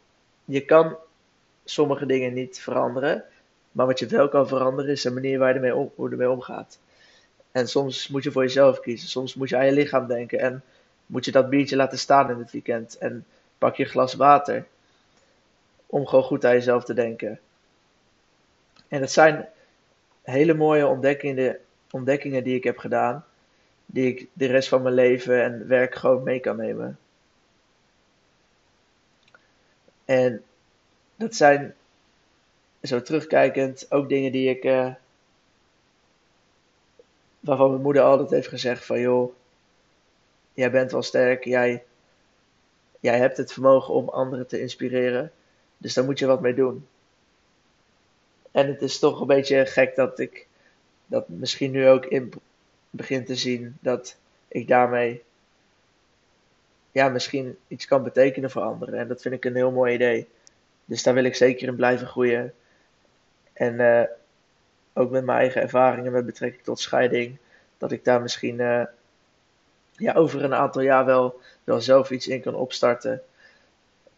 je 0.46 0.66
kan 0.66 0.96
sommige 1.64 2.06
dingen 2.06 2.34
niet 2.34 2.60
veranderen. 2.60 3.24
Maar 3.72 3.86
wat 3.86 4.00
je 4.00 4.06
wel 4.06 4.30
kan 4.30 4.48
veranderen 4.48 4.92
is 4.92 5.02
de 5.02 5.12
manier 5.12 5.40
waar 5.40 5.64
je 5.64 5.72
hoe 5.72 5.92
je 5.96 6.10
ermee 6.10 6.30
omgaat. 6.30 6.80
En 7.52 7.68
soms 7.68 8.08
moet 8.08 8.24
je 8.24 8.32
voor 8.32 8.42
jezelf 8.42 8.80
kiezen. 8.80 9.10
Soms 9.10 9.36
moet 9.36 9.50
je 9.50 9.58
aan 9.58 9.66
je 9.66 9.72
lichaam 9.72 10.08
denken. 10.08 10.40
En 10.40 10.64
moet 11.06 11.26
je 11.26 11.32
dat 11.32 11.50
biertje 11.50 11.76
laten 11.76 12.00
staan 12.00 12.30
in 12.30 12.38
het 12.38 12.52
weekend. 12.52 12.98
En 12.98 13.26
pak 13.58 13.76
je 13.76 13.84
een 13.84 13.90
glas 13.90 14.14
water. 14.14 14.66
Om 15.86 16.08
gewoon 16.08 16.24
goed 16.24 16.46
aan 16.46 16.54
jezelf 16.54 16.84
te 16.84 16.94
denken. 16.94 17.40
En 18.88 19.00
dat 19.00 19.12
zijn 19.12 19.48
hele 20.22 20.54
mooie 20.54 20.88
ontdekkingen, 20.88 21.58
ontdekkingen 21.92 22.44
die 22.44 22.56
ik 22.56 22.64
heb 22.64 22.78
gedaan. 22.78 23.26
Die 23.86 24.08
ik 24.08 24.28
de 24.34 24.46
rest 24.46 24.70
van 24.70 24.82
mijn 24.82 24.96
leven 24.96 25.44
en 25.44 25.68
werk 25.68 25.96
gewoon 25.96 26.24
mee 26.24 26.40
kan 26.40 26.58
nemen. 26.58 27.00
En 30.06 30.44
dat 31.16 31.36
zijn 31.36 31.76
zo 32.82 33.02
terugkijkend 33.02 33.86
ook 33.90 34.10
dingen 34.10 34.32
die 34.32 34.50
ik. 34.50 34.64
Uh, 34.64 34.94
waarvan 37.42 37.70
mijn 37.70 37.82
moeder 37.82 38.04
altijd 38.04 38.30
heeft 38.30 38.48
gezegd: 38.48 38.86
van 38.86 39.00
joh, 39.00 39.34
jij 40.54 40.72
bent 40.72 40.92
wel 40.92 41.04
sterk, 41.04 41.44
jij, 41.44 41.84
jij 43.00 43.18
hebt 43.18 43.38
het 43.38 43.54
vermogen 43.54 43.94
om 43.94 44.10
anderen 44.10 44.48
te 44.48 44.62
inspireren. 44.62 45.32
Dus 45.78 45.94
daar 45.94 46.06
moet 46.06 46.20
je 46.20 46.26
wat 46.26 46.42
mee 46.42 46.54
doen. 46.54 46.88
En 48.52 48.68
het 48.68 48.82
is 48.82 49.00
toch 49.00 49.22
een 49.22 49.28
beetje 49.28 49.66
gek 49.66 49.96
dat 49.96 50.20
ik 50.20 50.48
dat 51.06 51.30
misschien 51.30 51.72
nu 51.72 51.88
ook 51.88 52.06
in 52.06 52.34
begin 52.90 53.26
te 53.26 53.36
zien 53.36 53.78
dat 53.80 54.18
ik 54.48 54.68
daarmee 54.68 55.24
ja, 56.92 57.10
misschien 57.10 57.58
iets 57.68 57.86
kan 57.86 58.04
betekenen 58.04 58.52
voor 58.52 58.62
anderen. 58.62 59.00
En 59.00 59.08
dat 59.08 59.22
vind 59.22 59.34
ik 59.34 59.46
een 59.46 59.56
heel 59.56 59.72
mooi 59.72 59.94
idee. 59.94 60.28
Dus 60.86 61.04
daar 61.04 61.14
wil 61.14 61.24
ik 61.24 61.36
zeker 61.36 61.68
in 61.68 61.76
blijven 61.76 62.08
groeien. 62.08 62.54
En 63.54 63.74
uh, 63.74 64.04
ook 64.94 65.12
met 65.12 65.26
mijn 65.26 65.38
eigen 65.38 65.62
ervaringen 65.62 66.12
met 66.12 66.26
betrekking 66.26 66.64
tot 66.64 66.80
scheiding, 66.80 67.38
dat 67.78 67.92
ik 67.92 68.04
daar 68.04 68.22
misschien 68.22 68.60
uh, 68.60 68.84
ja, 69.92 70.14
over 70.14 70.44
een 70.44 70.54
aantal 70.54 70.82
jaar 70.82 71.06
wel, 71.06 71.39
wel 71.64 71.82
zelf 71.82 72.12
iets 72.12 72.28
in 72.28 72.42
kan 72.42 72.56
opstarten. 72.56 73.22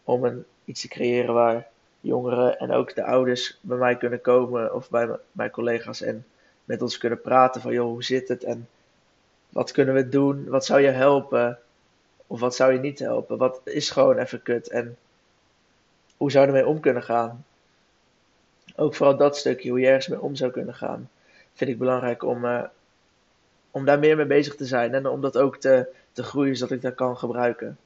Om 0.03 0.24
een, 0.24 0.45
iets 0.65 0.82
te 0.82 0.88
creëren 0.88 1.34
waar 1.34 1.67
jongeren 1.99 2.59
en 2.59 2.71
ook 2.71 2.95
de 2.95 3.03
ouders 3.03 3.59
bij 3.61 3.78
mij 3.78 3.97
kunnen 3.97 4.21
komen 4.21 4.74
of 4.74 4.89
bij 4.89 5.09
mijn 5.32 5.51
collega's 5.51 6.01
en 6.01 6.26
met 6.65 6.82
ons 6.82 6.97
kunnen 6.97 7.21
praten 7.21 7.61
van 7.61 7.74
joh, 7.74 7.86
hoe 7.86 8.03
zit 8.03 8.28
het 8.28 8.43
en 8.43 8.67
wat 9.49 9.71
kunnen 9.71 9.93
we 9.93 10.09
doen? 10.09 10.45
Wat 10.49 10.65
zou 10.65 10.82
je 10.82 10.89
helpen? 10.89 11.59
Of 12.28 12.39
wat 12.39 12.55
zou 12.55 12.74
je 12.74 12.80
niet 12.80 12.99
helpen? 12.99 13.38
Wat 13.38 13.61
is 13.63 13.89
gewoon 13.89 14.17
even 14.17 14.41
kut 14.41 14.69
en 14.69 14.97
hoe 16.17 16.32
zou 16.32 16.45
je 16.45 16.51
ermee 16.51 16.67
om 16.67 16.80
kunnen 16.80 17.03
gaan? 17.03 17.45
Ook 18.76 18.95
vooral 18.95 19.17
dat 19.17 19.38
stukje, 19.38 19.69
hoe 19.69 19.80
je 19.80 19.88
ergens 19.88 20.07
mee 20.07 20.21
om 20.21 20.36
zou 20.36 20.51
kunnen 20.51 20.74
gaan, 20.74 21.09
vind 21.53 21.69
ik 21.69 21.78
belangrijk 21.78 22.24
om, 22.24 22.45
uh, 22.45 22.63
om 23.71 23.86
daar 23.86 23.99
meer 23.99 24.15
mee 24.15 24.26
bezig 24.26 24.55
te 24.55 24.65
zijn 24.65 24.93
en 24.93 25.07
om 25.07 25.21
dat 25.21 25.38
ook 25.38 25.57
te, 25.57 25.88
te 26.11 26.24
groeien 26.24 26.55
zodat 26.55 26.76
ik 26.76 26.82
dat 26.82 26.95
kan 26.95 27.17
gebruiken. 27.17 27.78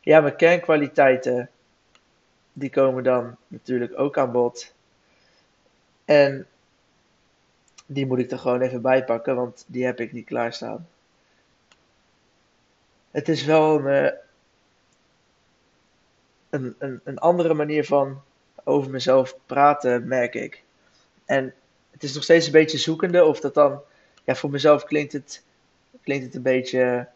Ja, 0.00 0.20
mijn 0.20 0.36
kernkwaliteiten, 0.36 1.50
die 2.52 2.70
komen 2.70 3.04
dan 3.04 3.36
natuurlijk 3.48 3.98
ook 3.98 4.18
aan 4.18 4.32
bod. 4.32 4.74
En 6.04 6.46
die 7.86 8.06
moet 8.06 8.18
ik 8.18 8.30
er 8.30 8.38
gewoon 8.38 8.60
even 8.60 8.82
bij 8.82 9.04
pakken, 9.04 9.36
want 9.36 9.64
die 9.66 9.84
heb 9.84 10.00
ik 10.00 10.12
niet 10.12 10.26
klaarstaan. 10.26 10.88
Het 13.10 13.28
is 13.28 13.44
wel 13.44 13.78
een, 13.78 13.86
eh, 13.86 14.18
een, 16.50 16.74
een, 16.78 17.00
een 17.04 17.18
andere 17.18 17.54
manier 17.54 17.84
van 17.84 18.22
over 18.64 18.90
mezelf 18.90 19.36
praten, 19.46 20.08
merk 20.08 20.34
ik. 20.34 20.62
En 21.24 21.54
het 21.90 22.02
is 22.02 22.14
nog 22.14 22.22
steeds 22.22 22.46
een 22.46 22.52
beetje 22.52 22.78
zoekende 22.78 23.24
of 23.24 23.40
dat 23.40 23.54
dan, 23.54 23.80
ja, 24.24 24.34
voor 24.34 24.50
mezelf 24.50 24.84
klinkt 24.84 25.12
het, 25.12 25.44
klinkt 26.02 26.24
het 26.24 26.34
een 26.34 26.42
beetje 26.42 27.08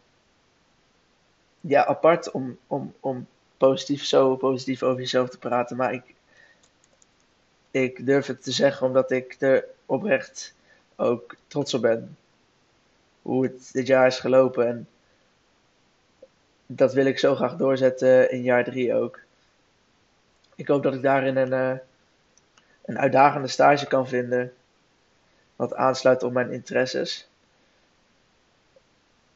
ja, 1.61 1.87
apart 1.87 2.31
om, 2.31 2.59
om, 2.67 2.95
om 3.01 3.27
positief, 3.57 4.05
zo 4.05 4.37
positief 4.37 4.83
over 4.83 5.01
jezelf 5.01 5.29
te 5.29 5.39
praten. 5.39 5.77
Maar 5.77 5.93
ik, 5.93 6.15
ik 7.71 8.07
durf 8.07 8.27
het 8.27 8.43
te 8.43 8.53
zeggen 8.53 8.87
omdat 8.87 9.11
ik 9.11 9.37
er 9.39 9.65
oprecht 9.87 10.55
ook 10.97 11.37
trots 11.47 11.75
op 11.75 11.83
ben. 11.83 12.17
Hoe 13.23 13.43
het 13.45 13.71
dit 13.73 13.87
jaar 13.87 14.07
is 14.07 14.19
gelopen. 14.19 14.67
En 14.69 14.89
dat 16.77 16.93
wil 16.93 17.07
ik 17.07 17.19
zo 17.19 17.35
graag 17.35 17.57
doorzetten 17.57 18.31
in 18.31 18.43
jaar 18.43 18.65
drie 18.65 18.95
ook. 18.95 19.21
Ik 20.55 20.69
hoop 20.69 20.83
dat 20.83 20.95
ik 20.95 21.03
daarin 21.03 21.37
een, 21.37 21.53
uh, 21.53 21.79
een 22.85 22.99
uitdagende 22.99 23.49
stage 23.49 23.87
kan 23.87 24.09
vinden. 24.09 24.53
Wat 25.57 25.75
aansluit 25.75 26.23
op 26.23 26.33
mijn 26.33 26.51
interesses. 26.51 27.29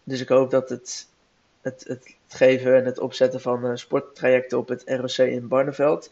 Dus 0.05 0.20
ik 0.20 0.28
hoop 0.28 0.51
dat 0.51 0.68
het, 0.68 1.09
het, 1.61 1.84
het 1.89 2.16
geven 2.28 2.76
en 2.76 2.84
het 2.84 2.99
opzetten 2.99 3.41
van 3.41 3.66
uh, 3.66 3.70
sporttrajecten 3.74 4.59
op 4.59 4.68
het 4.68 4.82
ROC 4.87 5.16
in 5.16 5.49
Barneveld. 5.49 6.11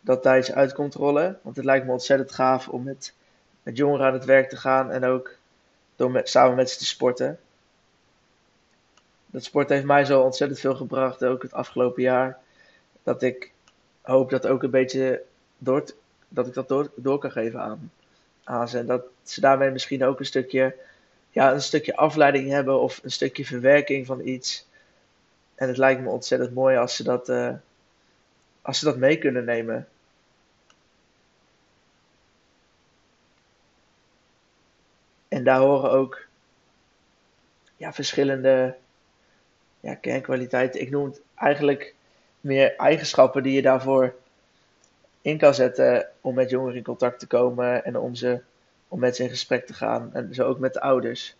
Dat 0.00 0.22
daar 0.22 0.38
iets 0.38 0.52
uit 0.52 0.72
komt 0.72 0.94
rollen. 0.94 1.38
Want 1.42 1.56
het 1.56 1.64
lijkt 1.64 1.86
me 1.86 1.92
ontzettend 1.92 2.32
gaaf 2.32 2.68
om 2.68 2.82
met, 2.82 3.14
met 3.62 3.76
jongeren 3.76 4.06
aan 4.06 4.12
het 4.12 4.24
werk 4.24 4.48
te 4.48 4.56
gaan. 4.56 4.90
En 4.90 5.04
ook 5.04 5.36
door 5.96 6.10
met, 6.10 6.28
samen 6.28 6.56
met 6.56 6.70
ze 6.70 6.78
te 6.78 6.86
sporten. 6.86 7.38
Dat 9.34 9.44
sport 9.44 9.68
heeft 9.68 9.84
mij 9.84 10.04
zo 10.04 10.20
ontzettend 10.20 10.60
veel 10.60 10.74
gebracht. 10.74 11.24
Ook 11.24 11.42
het 11.42 11.52
afgelopen 11.52 12.02
jaar. 12.02 12.38
Dat 13.02 13.22
ik 13.22 13.52
hoop 14.00 14.30
dat 14.30 14.46
ook 14.46 14.62
een 14.62 14.70
beetje 14.70 15.22
door, 15.58 15.84
dat 16.28 16.46
ik 16.46 16.54
dat 16.54 16.68
door, 16.68 16.90
door 16.94 17.18
kan 17.18 17.30
geven 17.30 17.60
aan, 17.60 17.92
aan 18.44 18.68
ze. 18.68 18.78
En 18.78 18.86
dat 18.86 19.02
ze 19.22 19.40
daarmee 19.40 19.70
misschien 19.70 20.04
ook 20.04 20.18
een 20.18 20.26
stukje, 20.26 20.76
ja, 21.30 21.52
een 21.52 21.62
stukje 21.62 21.96
afleiding 21.96 22.50
hebben 22.50 22.80
of 22.80 23.00
een 23.02 23.10
stukje 23.10 23.44
verwerking 23.44 24.06
van 24.06 24.26
iets. 24.26 24.68
En 25.54 25.68
het 25.68 25.76
lijkt 25.76 26.00
me 26.00 26.08
ontzettend 26.08 26.54
mooi 26.54 26.76
als 26.76 26.96
ze 26.96 27.02
dat, 27.02 27.28
uh, 27.28 27.54
als 28.62 28.78
ze 28.78 28.84
dat 28.84 28.96
mee 28.96 29.18
kunnen 29.18 29.44
nemen. 29.44 29.88
En 35.28 35.44
daar 35.44 35.58
horen 35.58 35.90
ook 35.90 36.26
ja, 37.76 37.92
verschillende 37.92 38.76
ja, 39.84 39.94
kernkwaliteiten. 39.94 40.80
Ik 40.80 40.90
noem 40.90 41.04
het 41.04 41.20
eigenlijk 41.34 41.94
meer 42.40 42.76
eigenschappen 42.76 43.42
die 43.42 43.52
je 43.52 43.62
daarvoor 43.62 44.14
in 45.22 45.38
kan 45.38 45.54
zetten 45.54 46.08
om 46.20 46.34
met 46.34 46.50
jongeren 46.50 46.76
in 46.76 46.82
contact 46.82 47.18
te 47.18 47.26
komen 47.26 47.84
en 47.84 47.98
om, 47.98 48.14
ze, 48.14 48.40
om 48.88 48.98
met 48.98 49.16
ze 49.16 49.22
in 49.22 49.28
gesprek 49.28 49.66
te 49.66 49.74
gaan. 49.74 50.10
En 50.14 50.34
zo 50.34 50.46
ook 50.46 50.58
met 50.58 50.72
de 50.72 50.80
ouders. 50.80 51.36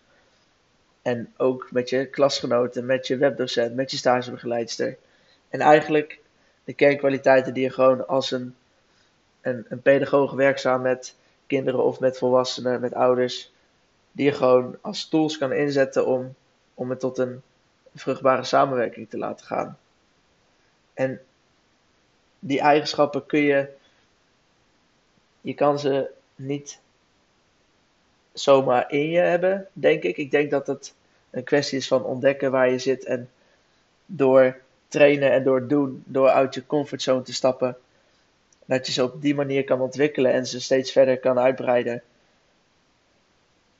En 1.01 1.33
ook 1.37 1.67
met 1.71 1.89
je 1.89 2.05
klasgenoten, 2.05 2.85
met 2.85 3.07
je 3.07 3.17
webdocent, 3.17 3.75
met 3.75 3.91
je 3.91 3.97
stagebegeleidster. 3.97 4.97
En 5.49 5.59
eigenlijk 5.59 6.19
de 6.63 6.73
kernkwaliteiten 6.73 7.53
die 7.53 7.63
je 7.63 7.69
gewoon 7.69 8.07
als 8.07 8.31
een, 8.31 8.55
een, 9.41 9.65
een 9.69 9.81
pedagoog 9.81 10.33
werkzaam 10.33 10.81
met 10.81 11.15
kinderen 11.47 11.83
of 11.83 11.99
met 11.99 12.17
volwassenen, 12.17 12.81
met 12.81 12.93
ouders, 12.93 13.51
die 14.11 14.25
je 14.25 14.31
gewoon 14.31 14.77
als 14.81 15.07
tools 15.07 15.37
kan 15.37 15.51
inzetten 15.51 16.05
om, 16.07 16.35
om 16.73 16.89
het 16.89 16.99
tot 16.99 17.17
een 17.17 17.41
vruchtbare 17.95 18.43
samenwerking 18.43 19.09
te 19.09 19.17
laten 19.17 19.45
gaan. 19.45 19.77
En 20.93 21.21
die 22.39 22.59
eigenschappen 22.59 23.25
kun 23.25 23.39
je, 23.39 23.69
je 25.41 25.53
kan 25.53 25.79
ze 25.79 26.09
niet 26.35 26.79
zomaar 28.33 28.91
in 28.91 29.09
je 29.09 29.19
hebben, 29.19 29.67
denk 29.73 30.03
ik. 30.03 30.17
Ik 30.17 30.31
denk 30.31 30.51
dat 30.51 30.67
het 30.67 30.93
een 31.29 31.43
kwestie 31.43 31.77
is 31.77 31.87
van 31.87 32.03
ontdekken 32.03 32.51
waar 32.51 32.69
je 32.69 32.79
zit 32.79 33.05
en 33.05 33.29
door 34.05 34.61
trainen 34.87 35.31
en 35.31 35.43
door 35.43 35.67
doen, 35.67 36.03
door 36.05 36.29
uit 36.29 36.53
je 36.53 36.65
comfortzone 36.65 37.21
te 37.21 37.33
stappen, 37.33 37.77
dat 38.65 38.85
je 38.85 38.91
ze 38.91 39.03
op 39.03 39.21
die 39.21 39.35
manier 39.35 39.63
kan 39.63 39.81
ontwikkelen 39.81 40.31
en 40.31 40.47
ze 40.47 40.61
steeds 40.61 40.91
verder 40.91 41.19
kan 41.19 41.39
uitbreiden. 41.39 42.03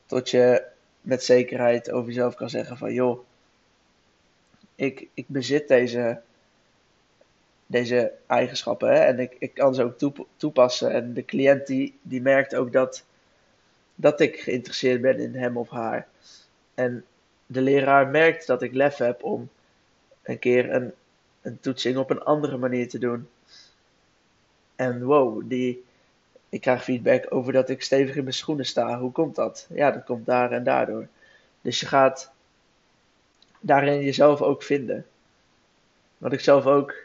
Tot 0.06 0.30
je 0.30 0.64
met 1.02 1.24
zekerheid 1.24 1.92
over 1.92 2.08
jezelf 2.08 2.36
kan 2.36 2.50
zeggen 2.50 2.78
van 2.78 2.94
joh, 2.94 3.20
ik, 4.76 5.08
ik 5.14 5.26
bezit 5.28 5.68
deze 5.68 6.22
deze 7.66 8.12
eigenschappen. 8.28 9.06
En 9.06 9.20
ik, 9.20 9.36
ik 9.40 9.54
kan 9.54 9.76
ze 9.76 9.84
ook 9.84 10.14
toepassen. 10.38 10.92
En 10.92 11.14
de 11.14 11.26
cliënt 11.26 11.68
die, 11.68 11.98
die 12.02 12.22
merkt 12.22 12.56
ook 12.56 12.72
dat, 12.72 13.04
dat 13.96 14.20
ik 14.20 14.40
geïnteresseerd 14.40 15.02
ben 15.02 15.20
in 15.20 15.36
hem 15.36 15.58
of 15.58 15.70
haar. 15.70 16.08
En 16.74 17.06
de 17.46 17.62
leraar 17.62 18.08
merkt 18.08 18.48
dat 18.48 18.62
ik 18.62 18.74
lef 18.74 18.98
heb 18.98 19.24
om 19.24 19.50
een 20.24 20.40
keer 20.40 20.74
een, 20.74 20.94
een 21.42 21.60
toetsing 21.60 21.98
op 21.98 22.10
een 22.10 22.24
andere 22.24 22.58
manier 22.58 22.90
te 22.90 23.00
doen. 23.00 23.28
En 24.76 25.04
wow, 25.04 25.42
die, 25.50 25.84
ik 26.50 26.62
krijg 26.62 26.84
feedback 26.84 27.26
over 27.30 27.54
dat 27.54 27.70
ik 27.70 27.82
stevig 27.82 28.16
in 28.16 28.24
mijn 28.24 28.36
schoenen 28.36 28.66
sta. 28.66 29.00
Hoe 29.00 29.12
komt 29.12 29.36
dat? 29.36 29.68
Ja, 29.70 29.92
dat 29.92 30.04
komt 30.04 30.26
daar 30.26 30.52
en 30.52 30.64
daardoor. 30.64 31.08
Dus 31.62 31.80
je 31.80 31.86
gaat 31.86 32.32
daarin 33.66 34.02
jezelf 34.02 34.42
ook 34.42 34.64
vinden. 34.64 35.06
Wat 36.18 36.34
ik 36.34 36.40
zelf 36.40 36.66
ook 36.66 36.96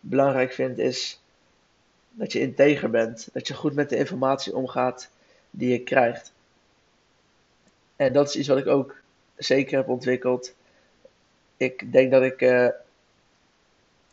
belangrijk 0.00 0.52
vind 0.52 0.78
is 0.78 1.20
dat 2.10 2.32
je 2.32 2.40
integer 2.40 2.90
bent. 2.90 3.28
Dat 3.32 3.48
je 3.48 3.54
goed 3.54 3.74
met 3.74 3.88
de 3.88 3.96
informatie 3.96 4.56
omgaat 4.56 5.10
die 5.50 5.70
je 5.70 5.82
krijgt. 5.82 6.32
En 7.96 8.12
dat 8.12 8.28
is 8.28 8.36
iets 8.36 8.48
wat 8.48 8.58
ik 8.58 8.66
ook 8.66 8.96
zeker 9.36 9.76
heb 9.76 9.88
ontwikkeld. 9.88 10.54
Ik 11.56 11.92
denk 11.92 12.10
dat 12.10 12.22
ik, 12.22 12.40
uh, 12.40 12.68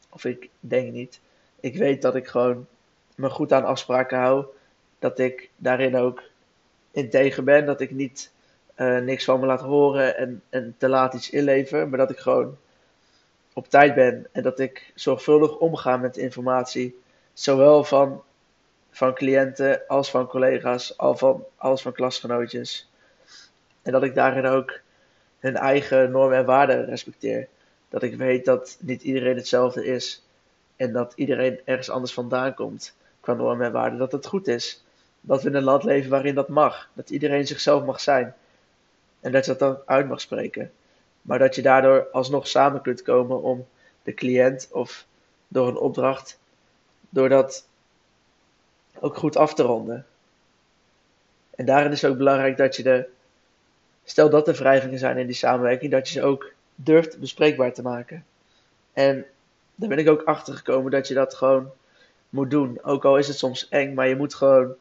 of 0.09 0.25
ik 0.25 0.49
denk 0.59 0.91
niet, 0.91 1.19
ik 1.59 1.75
weet 1.75 2.01
dat 2.01 2.15
ik 2.15 2.27
gewoon 2.27 2.67
me 3.15 3.29
goed 3.29 3.53
aan 3.53 3.65
afspraken 3.65 4.17
hou. 4.17 4.45
Dat 4.99 5.19
ik 5.19 5.49
daarin 5.55 5.95
ook 5.95 6.23
integer 6.91 7.43
ben. 7.43 7.65
Dat 7.65 7.81
ik 7.81 7.91
niet 7.91 8.31
niks 8.85 9.23
van 9.23 9.39
me 9.39 9.45
laat 9.45 9.61
horen 9.61 10.17
en, 10.17 10.41
en 10.49 10.75
te 10.77 10.89
laat 10.89 11.13
iets 11.13 11.29
inlever. 11.29 11.89
Maar 11.89 11.97
dat 11.97 12.09
ik 12.09 12.17
gewoon 12.17 12.57
op 13.53 13.69
tijd 13.69 13.95
ben 13.95 14.27
en 14.31 14.43
dat 14.43 14.59
ik 14.59 14.91
zorgvuldig 14.95 15.57
omga 15.57 15.97
met 15.97 16.17
informatie, 16.17 16.99
zowel 17.33 17.83
van, 17.83 18.23
van 18.91 19.13
cliënten 19.13 19.81
als 19.87 20.09
van 20.09 20.27
collega's, 20.27 20.97
als 20.97 21.19
van, 21.19 21.43
als 21.55 21.81
van 21.81 21.93
klasgenootjes. 21.93 22.89
En 23.81 23.91
dat 23.91 24.03
ik 24.03 24.15
daarin 24.15 24.45
ook 24.45 24.79
hun 25.39 25.55
eigen 25.55 26.11
normen 26.11 26.37
en 26.37 26.45
waarden 26.45 26.85
respecteer. 26.85 27.47
Dat 27.89 28.03
ik 28.03 28.15
weet 28.15 28.45
dat 28.45 28.77
niet 28.79 29.03
iedereen 29.03 29.35
hetzelfde 29.35 29.85
is 29.85 30.25
en 30.75 30.91
dat 30.91 31.13
iedereen 31.15 31.59
ergens 31.65 31.89
anders 31.89 32.13
vandaan 32.13 32.53
komt 32.53 32.95
qua 33.19 33.33
normen 33.33 33.65
en 33.65 33.71
waarden. 33.71 33.99
Dat 33.99 34.11
het 34.11 34.25
goed 34.25 34.47
is 34.47 34.83
dat 35.21 35.43
we 35.43 35.49
in 35.49 35.55
een 35.55 35.63
land 35.63 35.83
leven 35.83 36.09
waarin 36.09 36.35
dat 36.35 36.47
mag. 36.47 36.89
Dat 36.93 37.09
iedereen 37.09 37.47
zichzelf 37.47 37.85
mag 37.85 38.01
zijn. 38.01 38.35
En 39.21 39.31
dat 39.31 39.45
je 39.45 39.51
dat 39.51 39.59
dan 39.59 39.79
uit 39.85 40.07
mag 40.07 40.21
spreken. 40.21 40.71
Maar 41.21 41.39
dat 41.39 41.55
je 41.55 41.61
daardoor 41.61 42.07
alsnog 42.11 42.47
samen 42.47 42.81
kunt 42.81 43.01
komen 43.01 43.41
om 43.41 43.67
de 44.03 44.13
cliënt 44.13 44.69
of 44.71 45.05
door 45.47 45.67
een 45.67 45.77
opdracht, 45.77 46.39
door 47.09 47.29
dat 47.29 47.67
ook 48.99 49.17
goed 49.17 49.35
af 49.35 49.53
te 49.53 49.63
ronden. 49.63 50.05
En 51.55 51.65
daarin 51.65 51.91
is 51.91 52.05
ook 52.05 52.17
belangrijk 52.17 52.57
dat 52.57 52.75
je 52.75 52.83
de, 52.83 53.07
stel 54.03 54.29
dat 54.29 54.47
er 54.47 54.55
wrijvingen 54.55 54.99
zijn 54.99 55.17
in 55.17 55.25
die 55.25 55.35
samenwerking, 55.35 55.91
dat 55.91 56.07
je 56.07 56.19
ze 56.19 56.25
ook 56.25 56.53
durft 56.75 57.19
bespreekbaar 57.19 57.73
te 57.73 57.81
maken. 57.81 58.25
En 58.93 59.25
daar 59.75 59.89
ben 59.89 59.97
ik 59.97 60.09
ook 60.09 60.23
achter 60.23 60.53
gekomen 60.53 60.91
dat 60.91 61.07
je 61.07 61.13
dat 61.13 61.33
gewoon 61.33 61.71
moet 62.29 62.51
doen. 62.51 62.83
Ook 62.83 63.05
al 63.05 63.17
is 63.17 63.27
het 63.27 63.37
soms 63.37 63.69
eng, 63.69 63.93
maar 63.93 64.07
je 64.07 64.15
moet 64.15 64.33
gewoon 64.33 64.75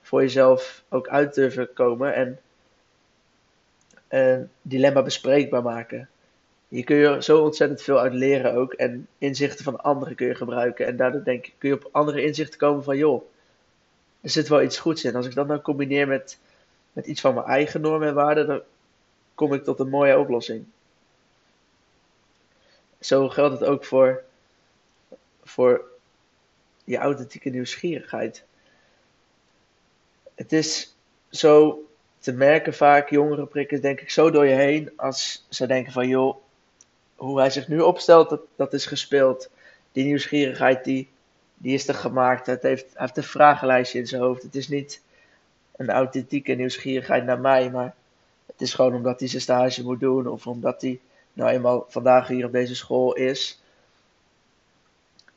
voor 0.00 0.20
jezelf 0.20 0.82
ook 0.88 1.08
uit 1.08 1.34
durven 1.34 1.72
komen 1.72 2.14
en 2.14 2.38
een 4.12 4.50
dilemma 4.62 5.02
bespreekbaar 5.02 5.62
maken. 5.62 6.08
Hier 6.68 6.84
kun 6.84 6.96
je 6.96 7.22
zo 7.22 7.42
ontzettend 7.42 7.82
veel 7.82 7.98
uit 7.98 8.12
leren 8.12 8.54
ook. 8.54 8.72
En 8.72 9.08
inzichten 9.18 9.64
van 9.64 9.80
anderen 9.80 10.14
kun 10.14 10.26
je 10.26 10.34
gebruiken. 10.34 10.86
En 10.86 10.96
daardoor 10.96 11.24
denk 11.24 11.46
ik, 11.46 11.54
kun 11.58 11.68
je 11.68 11.74
op 11.74 11.88
andere 11.92 12.22
inzichten 12.22 12.58
komen 12.58 12.84
van 12.84 12.96
joh, 12.96 13.22
er 14.20 14.30
zit 14.30 14.48
wel 14.48 14.62
iets 14.62 14.78
goeds 14.78 15.04
in. 15.04 15.16
Als 15.16 15.26
ik 15.26 15.34
dat 15.34 15.48
dan 15.48 15.62
combineer 15.62 16.06
met, 16.08 16.38
met 16.92 17.06
iets 17.06 17.20
van 17.20 17.34
mijn 17.34 17.46
eigen 17.46 17.80
normen 17.80 18.08
en 18.08 18.14
waarden, 18.14 18.46
dan 18.46 18.62
kom 19.34 19.54
ik 19.54 19.64
tot 19.64 19.78
een 19.78 19.88
mooie 19.88 20.18
oplossing. 20.18 20.64
Zo 23.00 23.28
geldt 23.28 23.60
het 23.60 23.68
ook 23.68 23.84
voor, 23.84 24.22
voor 25.44 25.84
je 26.84 26.96
authentieke 26.96 27.50
nieuwsgierigheid. 27.50 28.44
het 30.34 30.52
is 30.52 30.94
zo 31.30 31.82
te 32.22 32.32
merken 32.32 32.74
vaak, 32.74 33.10
jongeren 33.10 33.48
prikken 33.48 33.80
denk 33.80 34.00
ik 34.00 34.10
zo 34.10 34.30
door 34.30 34.46
je 34.46 34.54
heen 34.54 34.92
als 34.96 35.46
ze 35.48 35.66
denken 35.66 35.92
van 35.92 36.08
joh, 36.08 36.36
hoe 37.16 37.38
hij 37.38 37.50
zich 37.50 37.68
nu 37.68 37.80
opstelt, 37.80 38.30
dat, 38.30 38.40
dat 38.56 38.72
is 38.72 38.86
gespeeld. 38.86 39.50
Die 39.92 40.04
nieuwsgierigheid, 40.04 40.84
die, 40.84 41.08
die 41.54 41.74
is 41.74 41.88
er 41.88 41.94
gemaakt. 41.94 42.46
Het 42.46 42.62
heeft, 42.62 42.84
hij 42.84 43.02
heeft 43.02 43.16
een 43.16 43.22
vragenlijstje 43.22 43.98
in 43.98 44.06
zijn 44.06 44.22
hoofd. 44.22 44.42
Het 44.42 44.54
is 44.54 44.68
niet 44.68 45.02
een 45.76 45.90
authentieke 45.90 46.52
nieuwsgierigheid 46.52 47.24
naar 47.24 47.40
mij, 47.40 47.70
maar 47.70 47.94
het 48.46 48.60
is 48.60 48.74
gewoon 48.74 48.94
omdat 48.94 49.18
hij 49.18 49.28
zijn 49.28 49.42
stage 49.42 49.82
moet 49.82 50.00
doen 50.00 50.26
of 50.26 50.46
omdat 50.46 50.82
hij 50.82 51.00
nou 51.32 51.50
eenmaal 51.50 51.86
vandaag 51.88 52.28
hier 52.28 52.46
op 52.46 52.52
deze 52.52 52.74
school 52.74 53.14
is. 53.14 53.62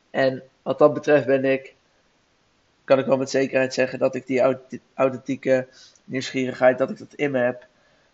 En 0.10 0.44
wat 0.62 0.80
dat 0.80 0.94
betreft 0.94 1.26
ben 1.26 1.46
ik, 1.46 1.75
kan 2.86 3.00
ik 3.00 3.06
wel 3.06 3.18
met 3.18 3.30
zekerheid 3.30 3.74
zeggen 3.74 4.00
dat 4.00 4.16
ik 4.16 4.28
die 4.28 4.42
authentieke 4.94 5.68
nieuwsgierigheid, 6.04 6.78
dat 6.78 6.90
ik 6.90 6.98
dat 6.98 7.14
in 7.14 7.32
me 7.32 7.40
heb, 7.40 7.68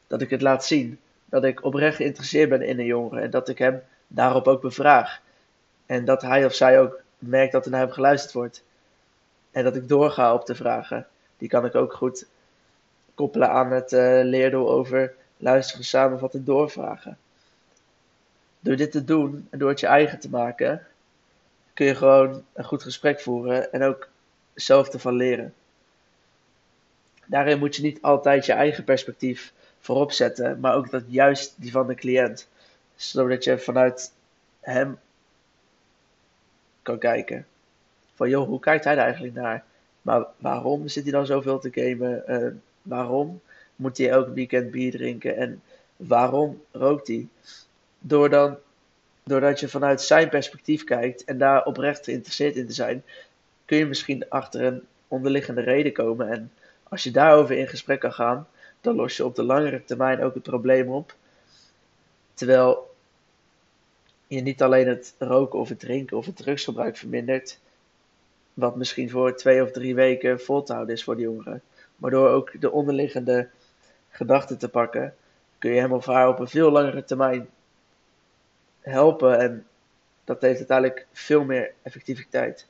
dat 0.07 0.21
ik 0.21 0.29
het 0.29 0.41
laat 0.41 0.65
zien. 0.65 0.99
Dat 1.25 1.43
ik 1.43 1.63
oprecht 1.63 1.95
geïnteresseerd 1.95 2.49
ben 2.49 2.61
in 2.61 2.79
een 2.79 2.85
jongere 2.85 3.21
en 3.21 3.29
dat 3.29 3.49
ik 3.49 3.57
hem 3.57 3.81
daarop 4.07 4.47
ook 4.47 4.61
bevraag. 4.61 5.21
En 5.85 6.05
dat 6.05 6.21
hij 6.21 6.45
of 6.45 6.53
zij 6.53 6.79
ook 6.79 7.01
merkt 7.19 7.51
dat 7.51 7.65
er 7.65 7.71
naar 7.71 7.81
hem 7.81 7.91
geluisterd 7.91 8.33
wordt. 8.33 8.63
En 9.51 9.63
dat 9.63 9.75
ik 9.75 9.87
doorga 9.87 10.33
op 10.33 10.45
de 10.45 10.55
vragen. 10.55 11.07
Die 11.37 11.49
kan 11.49 11.65
ik 11.65 11.75
ook 11.75 11.93
goed 11.93 12.25
koppelen 13.15 13.49
aan 13.49 13.71
het 13.71 13.91
uh, 13.91 14.21
leerdoel 14.23 14.69
over 14.69 15.13
luisteren, 15.37 15.85
samenvatten, 15.85 16.45
doorvragen. 16.45 17.17
Door 18.59 18.75
dit 18.75 18.91
te 18.91 19.03
doen 19.03 19.47
en 19.49 19.59
door 19.59 19.69
het 19.69 19.79
je 19.79 19.87
eigen 19.87 20.19
te 20.19 20.29
maken, 20.29 20.87
kun 21.73 21.85
je 21.85 21.95
gewoon 21.95 22.43
een 22.53 22.63
goed 22.63 22.83
gesprek 22.83 23.19
voeren 23.19 23.71
en 23.71 23.83
ook 23.83 24.09
zelf 24.61 24.93
ervan 24.93 25.15
leren. 25.15 25.53
Daarin 27.25 27.59
moet 27.59 27.75
je 27.75 27.81
niet 27.81 28.01
altijd 28.01 28.45
je 28.45 28.53
eigen 28.53 28.83
perspectief 28.83 29.53
voorop 29.79 30.11
zetten, 30.11 30.59
maar 30.59 30.75
ook 30.75 30.89
dat 30.89 31.03
juist 31.07 31.53
die 31.57 31.71
van 31.71 31.87
de 31.87 31.95
cliënt. 31.95 32.47
Zodat 32.95 33.43
je 33.43 33.57
vanuit 33.57 34.11
hem 34.59 34.99
kan 36.81 36.97
kijken. 36.97 37.45
Van 38.13 38.29
joh, 38.29 38.47
hoe 38.47 38.59
kijkt 38.59 38.83
hij 38.83 38.93
er 38.93 39.03
eigenlijk 39.03 39.33
naar? 39.33 39.63
Maar 40.01 40.25
waarom 40.37 40.87
zit 40.87 41.03
hij 41.03 41.11
dan 41.11 41.25
zoveel 41.25 41.59
te 41.59 41.69
gamen? 41.73 42.23
Uh, 42.27 42.47
waarom 42.81 43.41
moet 43.75 43.97
hij 43.97 44.09
elk 44.09 44.33
weekend 44.33 44.71
bier 44.71 44.91
drinken? 44.91 45.37
En 45.37 45.61
waarom 45.95 46.61
rookt 46.71 47.07
hij? 47.07 47.27
Door 47.99 48.29
dan, 48.29 48.57
doordat 49.23 49.59
je 49.59 49.67
vanuit 49.67 50.01
zijn 50.01 50.29
perspectief 50.29 50.83
kijkt 50.83 51.23
en 51.23 51.37
daar 51.37 51.65
oprecht 51.65 52.03
geïnteresseerd 52.03 52.55
in 52.55 52.67
te 52.67 52.73
zijn, 52.73 53.03
kun 53.71 53.79
je 53.79 53.85
misschien 53.85 54.29
achter 54.29 54.63
een 54.63 54.81
onderliggende 55.07 55.61
reden 55.61 55.93
komen. 55.93 56.29
En 56.29 56.51
als 56.83 57.03
je 57.03 57.11
daarover 57.11 57.57
in 57.57 57.67
gesprek 57.67 57.99
kan 57.99 58.13
gaan, 58.13 58.47
dan 58.81 58.95
los 58.95 59.17
je 59.17 59.25
op 59.25 59.35
de 59.35 59.43
langere 59.43 59.83
termijn 59.83 60.23
ook 60.23 60.33
het 60.33 60.43
probleem 60.43 60.89
op. 60.89 61.15
Terwijl 62.33 62.95
je 64.27 64.41
niet 64.41 64.61
alleen 64.61 64.87
het 64.87 65.15
roken 65.17 65.59
of 65.59 65.69
het 65.69 65.79
drinken 65.79 66.17
of 66.17 66.25
het 66.25 66.35
drugsgebruik 66.35 66.97
vermindert, 66.97 67.59
wat 68.53 68.75
misschien 68.75 69.09
voor 69.09 69.35
twee 69.35 69.63
of 69.63 69.71
drie 69.71 69.95
weken 69.95 70.39
vol 70.41 70.63
te 70.63 70.73
houden 70.73 70.95
is 70.95 71.03
voor 71.03 71.15
de 71.15 71.21
jongeren. 71.21 71.61
Maar 71.95 72.11
door 72.11 72.29
ook 72.29 72.61
de 72.61 72.71
onderliggende 72.71 73.49
gedachten 74.09 74.57
te 74.57 74.69
pakken, 74.69 75.15
kun 75.57 75.71
je 75.71 75.79
hem 75.79 75.91
of 75.93 76.05
haar 76.05 76.27
op 76.27 76.39
een 76.39 76.47
veel 76.47 76.71
langere 76.71 77.03
termijn 77.03 77.49
helpen. 78.79 79.39
En 79.39 79.65
dat 80.23 80.41
heeft 80.41 80.57
uiteindelijk 80.57 81.07
veel 81.11 81.43
meer 81.43 81.71
effectiviteit. 81.81 82.69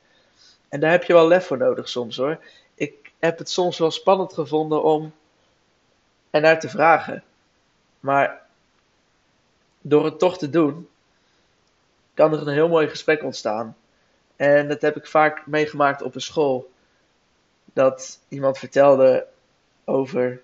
En 0.72 0.80
daar 0.80 0.90
heb 0.90 1.04
je 1.04 1.12
wel 1.12 1.28
lef 1.28 1.46
voor 1.46 1.56
nodig 1.56 1.88
soms 1.88 2.16
hoor. 2.16 2.38
Ik 2.74 3.12
heb 3.18 3.38
het 3.38 3.50
soms 3.50 3.78
wel 3.78 3.90
spannend 3.90 4.32
gevonden 4.32 4.82
om 4.82 5.12
ernaar 6.30 6.60
te 6.60 6.68
vragen. 6.68 7.24
Maar 8.00 8.46
door 9.80 10.04
het 10.04 10.18
toch 10.18 10.38
te 10.38 10.50
doen, 10.50 10.88
kan 12.14 12.32
er 12.32 12.40
een 12.40 12.52
heel 12.52 12.68
mooi 12.68 12.88
gesprek 12.88 13.22
ontstaan. 13.22 13.76
En 14.36 14.68
dat 14.68 14.80
heb 14.80 14.96
ik 14.96 15.06
vaak 15.06 15.46
meegemaakt 15.46 16.02
op 16.02 16.14
een 16.14 16.20
school. 16.20 16.70
Dat 17.72 18.20
iemand 18.28 18.58
vertelde 18.58 19.26
over. 19.84 20.42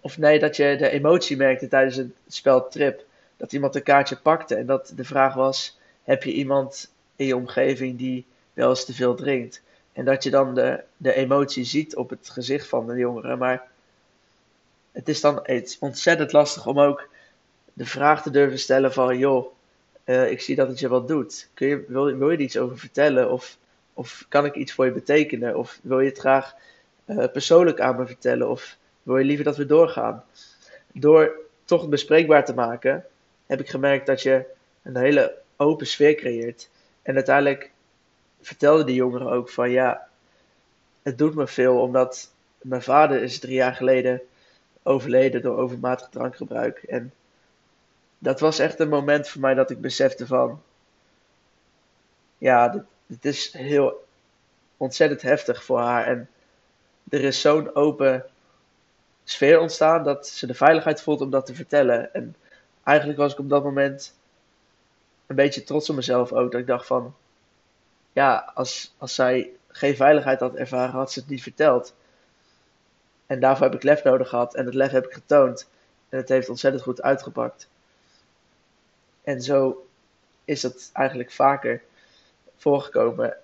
Of 0.00 0.18
nee, 0.18 0.38
dat 0.38 0.56
je 0.56 0.76
de 0.76 0.90
emotie 0.90 1.36
merkte 1.36 1.68
tijdens 1.68 1.96
het 1.96 2.10
spel 2.28 2.68
Trip. 2.68 3.04
Dat 3.36 3.52
iemand 3.52 3.74
een 3.74 3.82
kaartje 3.82 4.16
pakte 4.16 4.54
en 4.54 4.66
dat 4.66 4.92
de 4.96 5.04
vraag 5.04 5.34
was: 5.34 5.78
heb 6.02 6.22
je 6.22 6.32
iemand 6.32 6.92
in 7.16 7.26
je 7.26 7.36
omgeving 7.36 7.98
die 7.98 8.26
wel 8.56 8.68
eens 8.68 8.84
te 8.84 8.94
veel 8.94 9.14
drinkt? 9.14 9.62
En 9.92 10.04
dat 10.04 10.22
je 10.22 10.30
dan 10.30 10.54
de, 10.54 10.82
de 10.96 11.14
emotie 11.14 11.64
ziet 11.64 11.96
op 11.96 12.10
het 12.10 12.30
gezicht 12.30 12.68
van 12.68 12.86
de 12.86 12.96
jongere. 12.96 13.36
Maar 13.36 13.68
het 14.92 15.08
is 15.08 15.20
dan 15.20 15.42
iets 15.46 15.78
ontzettend 15.78 16.32
lastig 16.32 16.66
om 16.66 16.80
ook 16.80 17.08
de 17.72 17.86
vraag 17.86 18.22
te 18.22 18.30
durven 18.30 18.58
stellen 18.58 18.92
van 18.92 19.18
joh, 19.18 19.46
uh, 20.04 20.30
ik 20.30 20.40
zie 20.40 20.56
dat 20.56 20.68
het 20.68 20.78
je 20.78 20.88
wat 20.88 21.08
doet. 21.08 21.48
Kun 21.54 21.68
je, 21.68 21.84
wil, 21.88 22.16
wil 22.16 22.30
je 22.30 22.36
er 22.36 22.42
iets 22.42 22.58
over 22.58 22.78
vertellen? 22.78 23.30
Of, 23.30 23.56
of 23.92 24.26
kan 24.28 24.44
ik 24.44 24.54
iets 24.54 24.72
voor 24.72 24.84
je 24.84 24.92
betekenen? 24.92 25.56
Of 25.58 25.78
wil 25.82 26.00
je 26.00 26.08
het 26.08 26.18
graag 26.18 26.54
uh, 27.06 27.24
persoonlijk 27.32 27.80
aan 27.80 27.96
me 27.96 28.06
vertellen? 28.06 28.50
Of 28.50 28.76
wil 29.02 29.16
je 29.16 29.24
liever 29.24 29.44
dat 29.44 29.56
we 29.56 29.66
doorgaan? 29.66 30.24
Door 30.92 31.32
toch 31.64 31.88
bespreekbaar 31.88 32.44
te 32.44 32.54
maken, 32.54 33.04
heb 33.46 33.60
ik 33.60 33.68
gemerkt 33.68 34.06
dat 34.06 34.22
je 34.22 34.44
een 34.82 34.96
hele 34.96 35.34
open 35.56 35.86
sfeer 35.86 36.14
creëert. 36.14 36.68
En 37.02 37.14
uiteindelijk 37.14 37.70
vertelde 38.46 38.84
die 38.84 38.94
jongeren 38.94 39.30
ook 39.30 39.50
van 39.50 39.70
ja, 39.70 40.08
het 41.02 41.18
doet 41.18 41.34
me 41.34 41.46
veel 41.46 41.80
omdat 41.80 42.30
mijn 42.60 42.82
vader 42.82 43.22
is 43.22 43.38
drie 43.38 43.54
jaar 43.54 43.74
geleden 43.74 44.20
overleden 44.82 45.42
door 45.42 45.56
overmatig 45.56 46.08
drankgebruik. 46.08 46.82
En 46.82 47.12
dat 48.18 48.40
was 48.40 48.58
echt 48.58 48.80
een 48.80 48.88
moment 48.88 49.28
voor 49.28 49.40
mij 49.40 49.54
dat 49.54 49.70
ik 49.70 49.80
besefte 49.80 50.26
van, 50.26 50.62
ja, 52.38 52.68
dit, 52.68 52.82
dit 53.06 53.24
is 53.24 53.52
heel 53.52 54.04
ontzettend 54.76 55.22
heftig 55.22 55.64
voor 55.64 55.78
haar. 55.78 56.06
En 56.06 56.28
er 57.08 57.24
is 57.24 57.40
zo'n 57.40 57.74
open 57.74 58.24
sfeer 59.24 59.60
ontstaan 59.60 60.04
dat 60.04 60.28
ze 60.28 60.46
de 60.46 60.54
veiligheid 60.54 61.02
voelt 61.02 61.20
om 61.20 61.30
dat 61.30 61.46
te 61.46 61.54
vertellen. 61.54 62.14
En 62.14 62.36
eigenlijk 62.82 63.18
was 63.18 63.32
ik 63.32 63.38
op 63.38 63.48
dat 63.48 63.64
moment 63.64 64.14
een 65.26 65.36
beetje 65.36 65.62
trots 65.62 65.90
op 65.90 65.96
mezelf 65.96 66.32
ook. 66.32 66.52
Dat 66.52 66.60
ik 66.60 66.66
dacht 66.66 66.86
van, 66.86 67.14
ja, 68.16 68.52
als, 68.54 68.94
als 68.98 69.14
zij 69.14 69.50
geen 69.68 69.96
veiligheid 69.96 70.40
had 70.40 70.54
ervaren, 70.54 70.94
had 70.94 71.12
ze 71.12 71.18
het 71.18 71.28
niet 71.28 71.42
verteld. 71.42 71.94
En 73.26 73.40
daarvoor 73.40 73.66
heb 73.66 73.74
ik 73.74 73.82
lef 73.82 74.04
nodig 74.04 74.28
gehad. 74.28 74.54
En 74.54 74.64
het 74.64 74.74
lef 74.74 74.90
heb 74.90 75.06
ik 75.06 75.12
getoond. 75.12 75.68
En 76.08 76.18
het 76.18 76.28
heeft 76.28 76.48
ontzettend 76.48 76.82
goed 76.82 77.02
uitgepakt. 77.02 77.68
En 79.22 79.42
zo 79.42 79.86
is 80.44 80.60
dat 80.60 80.90
eigenlijk 80.92 81.32
vaker 81.32 81.82
voorgekomen. 82.56 83.36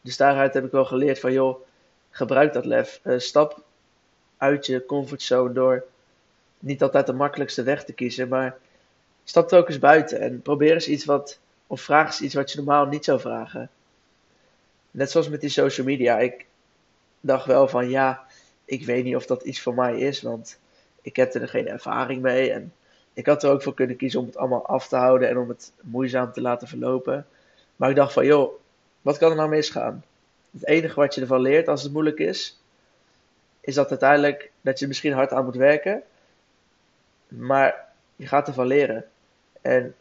Dus 0.00 0.16
daaruit 0.16 0.54
heb 0.54 0.64
ik 0.64 0.70
wel 0.70 0.84
geleerd 0.84 1.20
van 1.20 1.32
joh, 1.32 1.60
gebruik 2.10 2.52
dat 2.52 2.64
lef. 2.64 3.00
Uh, 3.02 3.18
stap 3.18 3.62
uit 4.36 4.66
je 4.66 4.86
comfortzone 4.86 5.52
door 5.52 5.84
niet 6.58 6.82
altijd 6.82 7.06
de 7.06 7.12
makkelijkste 7.12 7.62
weg 7.62 7.84
te 7.84 7.92
kiezen, 7.92 8.28
maar 8.28 8.56
stap 9.24 9.52
er 9.52 9.58
ook 9.58 9.68
eens 9.68 9.78
buiten 9.78 10.20
en 10.20 10.42
probeer 10.42 10.72
eens 10.72 10.88
iets 10.88 11.04
wat, 11.04 11.38
of 11.66 11.80
vraag 11.80 12.06
eens 12.06 12.20
iets 12.20 12.34
wat 12.34 12.50
je 12.50 12.56
normaal 12.56 12.86
niet 12.86 13.04
zou 13.04 13.20
vragen. 13.20 13.70
Net 14.94 15.10
zoals 15.10 15.28
met 15.28 15.40
die 15.40 15.50
social 15.50 15.86
media. 15.86 16.18
Ik 16.18 16.46
dacht 17.20 17.46
wel 17.46 17.68
van 17.68 17.90
ja, 17.90 18.26
ik 18.64 18.84
weet 18.84 19.04
niet 19.04 19.16
of 19.16 19.26
dat 19.26 19.42
iets 19.42 19.60
voor 19.60 19.74
mij 19.74 19.98
is, 19.98 20.22
want 20.22 20.58
ik 21.02 21.16
heb 21.16 21.34
er 21.34 21.48
geen 21.48 21.68
ervaring 21.68 22.22
mee. 22.22 22.52
En 22.52 22.72
ik 23.12 23.26
had 23.26 23.42
er 23.42 23.50
ook 23.50 23.62
voor 23.62 23.74
kunnen 23.74 23.96
kiezen 23.96 24.20
om 24.20 24.26
het 24.26 24.36
allemaal 24.36 24.66
af 24.66 24.88
te 24.88 24.96
houden 24.96 25.28
en 25.28 25.38
om 25.38 25.48
het 25.48 25.72
moeizaam 25.80 26.32
te 26.32 26.40
laten 26.40 26.68
verlopen. 26.68 27.26
Maar 27.76 27.90
ik 27.90 27.96
dacht 27.96 28.12
van, 28.12 28.26
joh, 28.26 28.52
wat 29.02 29.18
kan 29.18 29.30
er 29.30 29.36
nou 29.36 29.48
misgaan? 29.48 30.04
Het 30.50 30.66
enige 30.66 31.00
wat 31.00 31.14
je 31.14 31.20
ervan 31.20 31.40
leert 31.40 31.68
als 31.68 31.82
het 31.82 31.92
moeilijk 31.92 32.18
is, 32.18 32.60
is 33.60 33.74
dat 33.74 33.90
uiteindelijk 33.90 34.50
dat 34.60 34.78
je 34.78 34.86
misschien 34.86 35.12
hard 35.12 35.32
aan 35.32 35.44
moet 35.44 35.56
werken. 35.56 36.02
Maar 37.28 37.88
je 38.16 38.26
gaat 38.26 38.48
ervan 38.48 38.66
leren. 38.66 39.04
En 39.60 39.94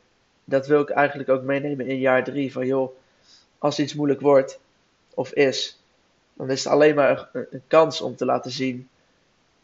dat 0.43 0.67
wil 0.67 0.81
ik 0.81 0.89
eigenlijk 0.89 1.29
ook 1.29 1.43
meenemen 1.43 1.87
in 1.87 1.99
jaar 1.99 2.23
drie. 2.23 2.51
Van 2.51 2.65
joh, 2.65 2.95
als 3.57 3.79
iets 3.79 3.93
moeilijk 3.93 4.21
wordt 4.21 4.61
of 5.13 5.31
is, 5.31 5.79
dan 6.33 6.49
is 6.49 6.63
het 6.63 6.73
alleen 6.73 6.95
maar 6.95 7.29
een, 7.33 7.61
kans 7.67 8.01
om 8.01 8.15
te 8.15 8.25
laten 8.25 8.51
zien 8.51 8.89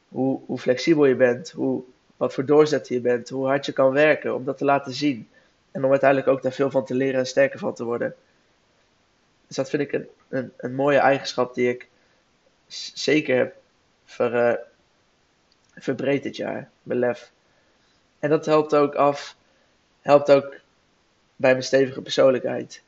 hoe, 0.08 0.39
hoe 0.45 0.60
flexibel 0.60 1.06
je 1.06 1.16
bent, 1.16 1.52
hoe, 1.52 1.84
wat 2.18 2.34
voor 2.34 2.45
doorzetter 2.45 2.93
je 2.95 3.02
bent, 3.02 3.30
hoe 3.30 3.45
hard 3.45 3.66
je 3.66 3.72
kan 3.72 3.91
werken, 3.91 4.36
om 4.36 4.45
dat 4.45 4.58
te 4.58 4.66
laten 4.66 4.93
zien. 4.93 5.30
En 5.72 5.84
om 5.84 5.89
uiteindelijk 5.91 6.30
ook 6.30 6.41
daar 6.41 6.52
veel 6.52 6.72
van 6.72 6.86
te 6.86 6.95
leren 6.95 7.20
en 7.20 7.28
sterker 7.28 7.60
van 7.60 7.74
te 7.74 7.84
worden. 7.84 8.16
Dus 9.47 9.56
dat 9.56 9.70
vind 9.70 9.82
ik 9.82 9.91
een, 9.91 10.08
een, 10.30 10.52
een 10.58 10.76
mooie 10.76 10.97
eigenschap 10.97 11.54
die 11.54 11.70
ik 11.70 11.88
zeker 12.93 13.38
heb 13.38 13.56
ver, 14.06 14.50
uh, 14.50 14.56
verbreed 15.76 16.24
dit 16.24 16.36
jaar, 16.36 16.70
mijn 16.84 17.00
lef. 17.00 17.32
En 18.20 18.30
dat 18.30 18.45
helpt 18.45 18.76
ook 18.76 18.95
af, 18.95 19.36
helpt 20.02 20.32
ook 20.32 20.56
bij 21.36 21.52
mijn 21.52 21.64
stevige 21.64 22.02
persoonlijkheid. 22.02 22.82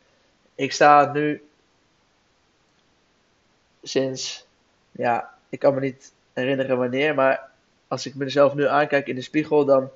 Ik 0.55 0.71
sta 0.71 1.11
nu 1.11 1.43
sinds 3.81 4.47
ja, 4.91 5.33
ik 5.49 5.59
kan 5.59 5.73
me 5.73 5.79
niet 5.79 6.13
herinneren 6.33 6.77
wanneer, 6.77 7.15
maar 7.15 7.49
als 7.87 8.05
ik 8.05 8.15
mezelf 8.15 8.53
nu 8.53 8.67
aankijk 8.67 9.07
in 9.07 9.15
de 9.15 9.21
spiegel, 9.21 9.65
dan 9.65 9.89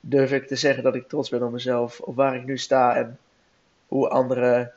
durf 0.00 0.32
ik 0.32 0.46
te 0.46 0.56
zeggen 0.56 0.82
dat 0.82 0.94
ik 0.94 1.08
trots 1.08 1.28
ben 1.28 1.42
op 1.42 1.52
mezelf, 1.52 2.00
op 2.00 2.16
waar 2.16 2.34
ik 2.34 2.44
nu 2.44 2.58
sta 2.58 2.96
en 2.96 3.18
hoe 3.88 4.08
anderen 4.08 4.72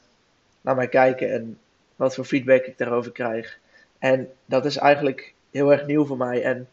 naar 0.62 0.76
mij 0.76 0.88
kijken 0.88 1.32
en 1.32 1.60
wat 1.96 2.16
voor 2.16 2.26
feedback 2.26 2.66
ik 2.66 2.78
daarover 2.78 3.12
krijg. 3.12 3.60
En 4.00 4.30
dat 4.46 4.66
is 4.66 4.78
eigenlijk 4.78 5.34
heel 5.52 5.72
erg 5.72 5.86
nieuw 5.86 6.06
voor 6.06 6.18
mij. 6.18 6.44
En 6.44 6.68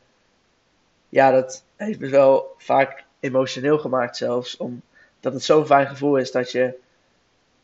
ja, 1.09 1.31
dat 1.31 1.65
heeft 1.77 1.99
me 1.99 2.09
wel 2.09 2.55
vaak 2.59 3.05
emotioneel 3.21 3.79
gemaakt 3.79 4.17
zelfs. 4.17 4.57
Omdat 4.57 4.83
het 5.33 5.43
zo'n 5.43 5.67
fijn 5.67 5.87
gevoel 5.87 6.17
is 6.17 6.31
dat 6.31 6.53
je 6.53 6.75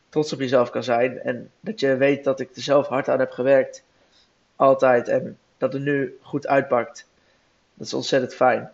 trots 0.09 0.33
op 0.33 0.39
jezelf 0.39 0.71
kan 0.71 0.83
zijn. 0.83 1.21
En 1.21 1.51
dat 1.61 1.81
je 1.81 1.97
weet 1.97 2.25
dat 2.25 2.41
ik 2.41 2.57
er 2.57 2.63
zelf 2.63 2.87
hard 2.87 3.09
aan 3.09 3.19
heb 3.19 3.31
gewerkt. 3.31 3.83
Altijd. 4.59 5.09
En 5.09 5.39
dat 5.59 5.73
het 5.73 5.83
nu 5.83 6.19
goed 6.23 6.47
uitpakt. 6.47 7.07
Dat 7.75 7.87
is 7.87 7.95
ontzettend 7.95 8.35
fijn. 8.35 8.73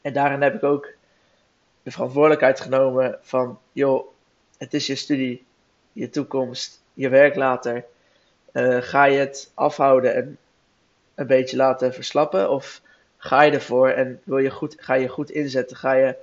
En 0.00 0.12
daarin 0.12 0.42
heb 0.42 0.54
ik 0.54 0.62
ook 0.62 0.88
de 1.82 1.90
verantwoordelijkheid 1.90 2.60
genomen 2.60 3.18
van, 3.20 3.58
joh, 3.72 4.06
het 4.58 4.74
is 4.74 4.86
je 4.86 4.94
studie, 4.94 5.44
je 5.92 6.10
toekomst, 6.10 6.80
je 6.92 7.08
werk 7.08 7.34
later. 7.34 7.84
Uh, 8.52 8.82
ga 8.82 9.04
je 9.04 9.18
het 9.18 9.50
afhouden 9.54 10.14
en 10.14 10.38
een 11.14 11.26
beetje 11.26 11.56
laten 11.56 11.94
verslappen? 11.94 12.50
Of 12.50 12.80
ga 13.16 13.42
je 13.42 13.52
ervoor 13.52 13.88
en 13.88 14.20
wil 14.24 14.38
je 14.38 14.50
goed, 14.50 14.74
ga 14.78 14.94
je 14.94 15.08
goed 15.08 15.30
inzetten? 15.30 15.76
Ga 15.76 15.92
je 15.92 16.16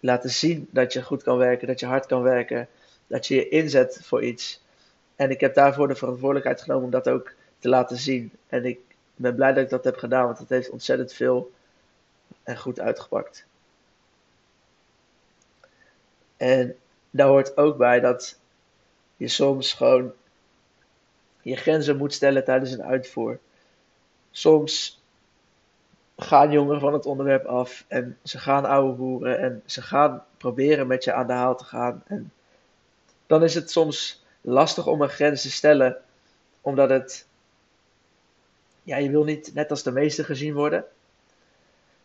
laten 0.00 0.30
zien 0.30 0.68
dat 0.70 0.92
je 0.92 1.02
goed 1.02 1.22
kan 1.22 1.36
werken, 1.36 1.66
dat 1.66 1.80
je 1.80 1.86
hard 1.86 2.06
kan 2.06 2.22
werken, 2.22 2.68
dat 3.06 3.26
je 3.26 3.34
je 3.34 3.48
inzet 3.48 4.00
voor 4.02 4.22
iets? 4.22 4.62
En 5.20 5.30
ik 5.30 5.40
heb 5.40 5.54
daarvoor 5.54 5.88
de 5.88 5.94
verantwoordelijkheid 5.94 6.62
genomen 6.62 6.84
om 6.84 6.90
dat 6.90 7.08
ook 7.08 7.32
te 7.58 7.68
laten 7.68 7.96
zien. 7.96 8.32
En 8.48 8.64
ik 8.64 8.78
ben 9.14 9.34
blij 9.34 9.52
dat 9.52 9.64
ik 9.64 9.70
dat 9.70 9.84
heb 9.84 9.96
gedaan, 9.96 10.24
want 10.24 10.38
het 10.38 10.48
heeft 10.48 10.70
ontzettend 10.70 11.12
veel 11.12 11.52
en 12.42 12.58
goed 12.58 12.80
uitgepakt. 12.80 13.46
En 16.36 16.76
daar 17.10 17.26
hoort 17.26 17.56
ook 17.56 17.76
bij 17.76 18.00
dat 18.00 18.38
je 19.16 19.28
soms 19.28 19.72
gewoon 19.72 20.12
je 21.42 21.56
grenzen 21.56 21.96
moet 21.96 22.12
stellen 22.12 22.44
tijdens 22.44 22.72
een 22.72 22.84
uitvoer. 22.84 23.38
Soms 24.30 25.02
gaan 26.16 26.50
jongeren 26.50 26.80
van 26.80 26.92
het 26.92 27.06
onderwerp 27.06 27.44
af 27.44 27.84
en 27.88 28.18
ze 28.22 28.38
gaan 28.38 28.64
ouwe 28.64 28.92
boeren 28.92 29.38
en 29.38 29.62
ze 29.66 29.82
gaan 29.82 30.24
proberen 30.36 30.86
met 30.86 31.04
je 31.04 31.12
aan 31.12 31.26
de 31.26 31.32
haal 31.32 31.56
te 31.56 31.64
gaan. 31.64 32.02
En 32.06 32.32
dan 33.26 33.42
is 33.42 33.54
het 33.54 33.70
soms 33.70 34.19
lastig 34.40 34.86
om 34.86 35.02
een 35.02 35.08
grens 35.08 35.42
te 35.42 35.50
stellen, 35.50 35.96
omdat 36.60 36.90
het, 36.90 37.26
ja, 38.82 38.96
je 38.96 39.10
wil 39.10 39.24
niet 39.24 39.54
net 39.54 39.70
als 39.70 39.82
de 39.82 39.92
meesten 39.92 40.24
gezien 40.24 40.54
worden. 40.54 40.84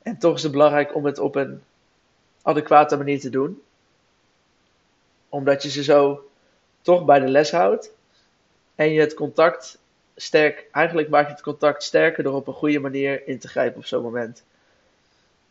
En 0.02 0.18
toch 0.18 0.36
is 0.36 0.44
het 0.44 0.52
belangrijk 0.52 0.96
om 0.96 1.06
het 1.06 1.20
op 1.20 1.36
een 1.36 1.64
adequate 2.42 2.98
manier 2.98 3.20
te 3.20 3.30
doen. 3.30 3.62
Omdat 5.30 5.64
je 5.64 5.70
ze 5.70 5.84
zo 5.84 6.30
toch 6.82 7.06
bij 7.06 7.20
de 7.20 7.28
les 7.28 7.52
houdt. 7.52 7.92
En 8.76 8.92
je 8.92 9.00
het 9.00 9.14
contact 9.14 9.80
sterk, 10.16 10.68
eigenlijk 10.72 11.10
maak 11.10 11.26
je 11.26 11.32
het 11.32 11.42
contact 11.42 11.84
sterker 11.84 12.24
door 12.24 12.34
op 12.36 12.48
een 12.48 12.54
goede 12.54 12.80
manier 12.80 13.28
in 13.28 13.40
te 13.40 13.48
grijpen 13.48 13.78
op 13.78 13.86
zo'n 13.86 14.04
moment. 14.04 14.44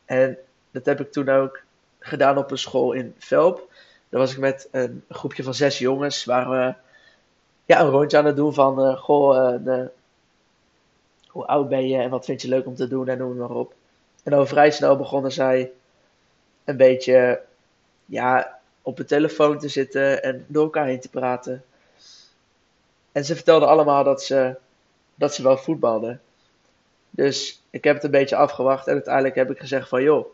En 0.04 0.38
dat 0.70 0.86
heb 0.86 1.00
ik 1.00 1.12
toen 1.12 1.28
ook 1.28 1.62
gedaan 1.98 2.38
op 2.38 2.50
een 2.50 2.58
school 2.58 2.92
in 2.92 3.14
Velp. 3.18 3.72
Daar 4.14 4.22
was 4.22 4.32
ik 4.32 4.38
met 4.38 4.68
een 4.70 5.04
groepje 5.08 5.42
van 5.42 5.54
zes 5.54 5.78
jongens, 5.78 6.24
waar 6.24 6.50
we 6.50 6.74
ja, 7.64 7.80
een 7.80 7.90
rondje 7.90 8.18
aan 8.18 8.24
het 8.24 8.36
doen 8.36 8.54
van, 8.54 8.88
uh, 8.88 8.96
goh, 8.96 9.36
uh, 9.36 9.64
de, 9.64 9.90
hoe 11.28 11.46
oud 11.46 11.68
ben 11.68 11.88
je 11.88 11.96
en 11.96 12.10
wat 12.10 12.24
vind 12.24 12.42
je 12.42 12.48
leuk 12.48 12.66
om 12.66 12.74
te 12.74 12.88
doen 12.88 13.08
en 13.08 13.18
noem 13.18 13.36
maar 13.36 13.50
op. 13.50 13.74
En 14.22 14.30
dan 14.30 14.46
vrij 14.46 14.70
snel 14.70 14.96
begonnen 14.96 15.32
zij 15.32 15.72
een 16.64 16.76
beetje 16.76 17.42
ja, 18.04 18.58
op 18.82 18.96
de 18.96 19.04
telefoon 19.04 19.58
te 19.58 19.68
zitten 19.68 20.22
en 20.22 20.44
door 20.48 20.64
elkaar 20.64 20.86
heen 20.86 21.00
te 21.00 21.10
praten. 21.10 21.64
En 23.12 23.24
ze 23.24 23.34
vertelden 23.34 23.68
allemaal 23.68 24.04
dat 24.04 24.22
ze, 24.22 24.56
dat 25.14 25.34
ze 25.34 25.42
wel 25.42 25.56
voetbalden. 25.56 26.20
Dus 27.10 27.62
ik 27.70 27.84
heb 27.84 27.94
het 27.94 28.04
een 28.04 28.10
beetje 28.10 28.36
afgewacht 28.36 28.86
en 28.86 28.92
uiteindelijk 28.92 29.34
heb 29.34 29.50
ik 29.50 29.58
gezegd 29.58 29.88
van 29.88 30.02
joh, 30.02 30.26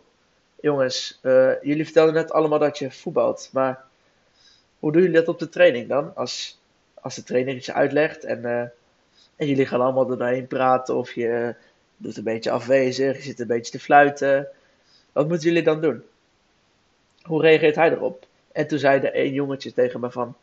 jongens, 0.61 1.19
uh, 1.23 1.63
jullie 1.63 1.85
vertelden 1.85 2.15
net 2.15 2.33
allemaal 2.33 2.59
dat 2.59 2.79
je 2.79 2.91
voetbalt, 2.91 3.51
maar 3.53 3.85
hoe 4.79 4.93
doen 4.93 5.03
jullie 5.03 5.17
dat 5.17 5.29
op 5.29 5.39
de 5.39 5.49
training 5.49 5.89
dan? 5.89 6.15
Als, 6.17 6.61
als 6.95 7.15
de 7.15 7.23
trainer 7.23 7.55
iets 7.55 7.71
uitlegt 7.71 8.25
en, 8.25 8.39
uh, 8.39 8.61
en 9.37 9.47
jullie 9.47 9.67
gaan 9.67 9.81
allemaal 9.81 10.11
erheen 10.21 10.47
praten 10.47 10.97
of 10.97 11.13
je 11.13 11.55
doet 11.97 12.17
een 12.17 12.25
beetje 12.25 12.51
afwezig, 12.51 13.17
je 13.17 13.23
zit 13.23 13.41
een 13.41 13.47
beetje 13.47 13.73
te 13.73 13.81
fluiten. 13.81 14.49
Wat 15.13 15.29
moeten 15.29 15.49
jullie 15.49 15.63
dan 15.63 15.81
doen? 15.81 16.03
Hoe 17.23 17.43
reageert 17.43 17.75
hij 17.75 17.91
erop? 17.91 18.27
En 18.53 18.67
toen 18.67 18.79
zei 18.79 19.01
de 19.01 19.19
een 19.19 19.33
jongetje 19.33 19.73
tegen 19.73 20.01
me 20.01 20.11
van, 20.11 20.37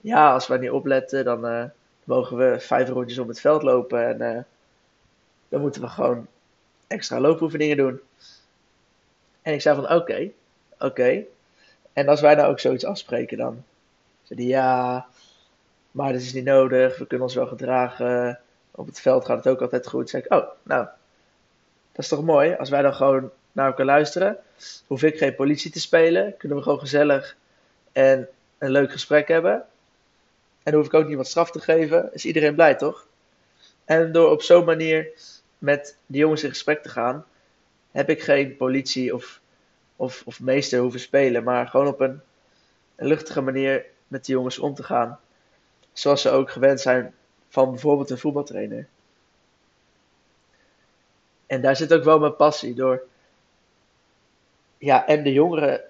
ja, 0.00 0.32
als 0.32 0.46
we 0.46 0.58
niet 0.58 0.70
opletten, 0.70 1.24
dan 1.24 1.46
uh, 1.46 1.64
mogen 2.04 2.36
we 2.36 2.60
vijf 2.60 2.88
rondjes 2.88 3.18
om 3.18 3.28
het 3.28 3.40
veld 3.40 3.62
lopen 3.62 4.20
en 4.20 4.46
dan 5.48 5.60
moeten 5.60 5.80
we 5.80 5.88
gewoon 5.88 6.26
extra 6.86 7.20
loopoefeningen 7.20 7.76
doen. 7.76 8.00
En 9.44 9.52
ik 9.52 9.60
zei 9.60 9.74
van, 9.74 9.92
oké, 9.92 10.30
oké. 10.78 11.22
En 11.92 12.08
als 12.08 12.20
wij 12.20 12.34
nou 12.34 12.50
ook 12.50 12.60
zoiets 12.60 12.84
afspreken, 12.84 13.38
dan 13.38 13.64
zei 14.22 14.40
hij, 14.40 14.48
ja, 14.48 15.06
maar 15.90 16.12
dat 16.12 16.20
is 16.20 16.32
niet 16.32 16.44
nodig, 16.44 16.98
we 16.98 17.06
kunnen 17.06 17.26
ons 17.26 17.36
wel 17.36 17.46
gedragen, 17.46 18.40
op 18.70 18.86
het 18.86 19.00
veld 19.00 19.24
gaat 19.24 19.36
het 19.36 19.48
ook 19.48 19.60
altijd 19.60 19.86
goed. 19.86 20.10
Zeg 20.10 20.24
ik, 20.24 20.32
oh, 20.32 20.46
nou, 20.62 20.86
dat 21.92 22.04
is 22.04 22.08
toch 22.08 22.22
mooi. 22.22 22.54
Als 22.54 22.70
wij 22.70 22.82
dan 22.82 22.94
gewoon 22.94 23.30
naar 23.52 23.66
elkaar 23.66 23.86
luisteren, 23.86 24.36
hoef 24.86 25.02
ik 25.02 25.18
geen 25.18 25.34
politie 25.34 25.70
te 25.70 25.80
spelen. 25.80 26.36
Kunnen 26.36 26.58
we 26.58 26.64
gewoon 26.64 26.78
gezellig 26.78 27.36
en 27.92 28.28
een 28.58 28.70
leuk 28.70 28.92
gesprek 28.92 29.28
hebben. 29.28 29.64
En 30.62 30.74
hoef 30.74 30.86
ik 30.86 30.94
ook 30.94 31.08
niet 31.08 31.16
wat 31.16 31.26
straf 31.26 31.50
te 31.50 31.60
geven. 31.60 32.10
Is 32.12 32.24
iedereen 32.24 32.54
blij, 32.54 32.74
toch? 32.74 33.06
En 33.84 34.12
door 34.12 34.30
op 34.30 34.42
zo'n 34.42 34.64
manier 34.64 35.08
met 35.58 35.96
die 36.06 36.20
jongens 36.20 36.42
in 36.42 36.48
gesprek 36.48 36.82
te 36.82 36.88
gaan, 36.88 37.24
heb 37.94 38.10
ik 38.10 38.22
geen 38.22 38.56
politie 38.56 39.14
of, 39.14 39.40
of, 39.96 40.22
of 40.26 40.40
meester 40.40 40.80
hoeven 40.80 41.00
spelen. 41.00 41.44
Maar 41.44 41.66
gewoon 41.66 41.86
op 41.86 42.00
een, 42.00 42.20
een 42.96 43.06
luchtige 43.06 43.40
manier 43.40 43.84
met 44.08 44.24
die 44.24 44.34
jongens 44.34 44.58
om 44.58 44.74
te 44.74 44.82
gaan. 44.82 45.20
Zoals 45.92 46.22
ze 46.22 46.30
ook 46.30 46.50
gewend 46.50 46.80
zijn 46.80 47.14
van 47.48 47.70
bijvoorbeeld 47.70 48.10
een 48.10 48.18
voetbaltrainer. 48.18 48.86
En 51.46 51.60
daar 51.60 51.76
zit 51.76 51.92
ook 51.92 52.04
wel 52.04 52.18
mijn 52.18 52.36
passie 52.36 52.74
door. 52.74 53.02
Ja, 54.78 55.06
en 55.06 55.22
de 55.22 55.32
jongeren, 55.32 55.80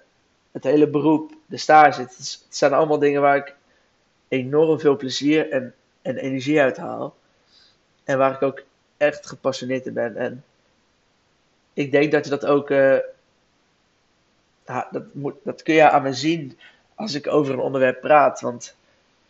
het 0.51 0.63
hele 0.63 0.87
beroep, 0.87 1.33
de 1.45 1.57
stage. 1.57 2.01
Het, 2.01 2.45
zijn 2.49 2.73
allemaal 2.73 2.99
dingen 2.99 3.21
waar 3.21 3.37
ik 3.37 3.55
enorm 4.27 4.79
veel 4.79 4.95
plezier 4.95 5.51
en, 5.51 5.73
en 6.01 6.17
energie 6.17 6.61
uit 6.61 6.77
haal. 6.77 7.15
En 8.03 8.17
waar 8.17 8.33
ik 8.33 8.41
ook 8.41 8.63
echt 8.97 9.27
gepassioneerd 9.27 9.85
in 9.85 9.93
ben. 9.93 10.15
En 10.15 10.43
ik 11.75 11.91
denk 11.91 12.11
dat 12.11 12.23
je 12.23 12.29
dat 12.29 12.45
ook. 12.45 12.69
Uh, 12.69 12.97
dat, 14.65 15.13
moet, 15.13 15.35
dat 15.43 15.63
kun 15.63 15.73
je 15.73 15.89
aan 15.89 16.03
me 16.03 16.13
zien 16.13 16.57
als 16.95 17.13
ik 17.13 17.27
over 17.27 17.53
een 17.53 17.59
onderwerp 17.59 18.01
praat. 18.01 18.41
Want 18.41 18.75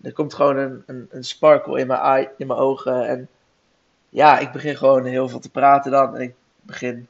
er 0.01 0.13
komt 0.13 0.33
gewoon 0.33 0.57
een, 0.57 0.83
een, 0.85 1.07
een 1.11 1.23
sparkle 1.23 1.79
in 1.79 1.87
mijn, 1.87 1.99
eye, 1.99 2.29
in 2.37 2.47
mijn 2.47 2.59
ogen. 2.59 3.07
En 3.07 3.27
ja, 4.09 4.39
ik 4.39 4.51
begin 4.51 4.77
gewoon 4.77 5.05
heel 5.05 5.29
veel 5.29 5.39
te 5.39 5.49
praten 5.49 5.91
dan. 5.91 6.15
En 6.15 6.21
ik 6.21 6.33
begin 6.61 7.07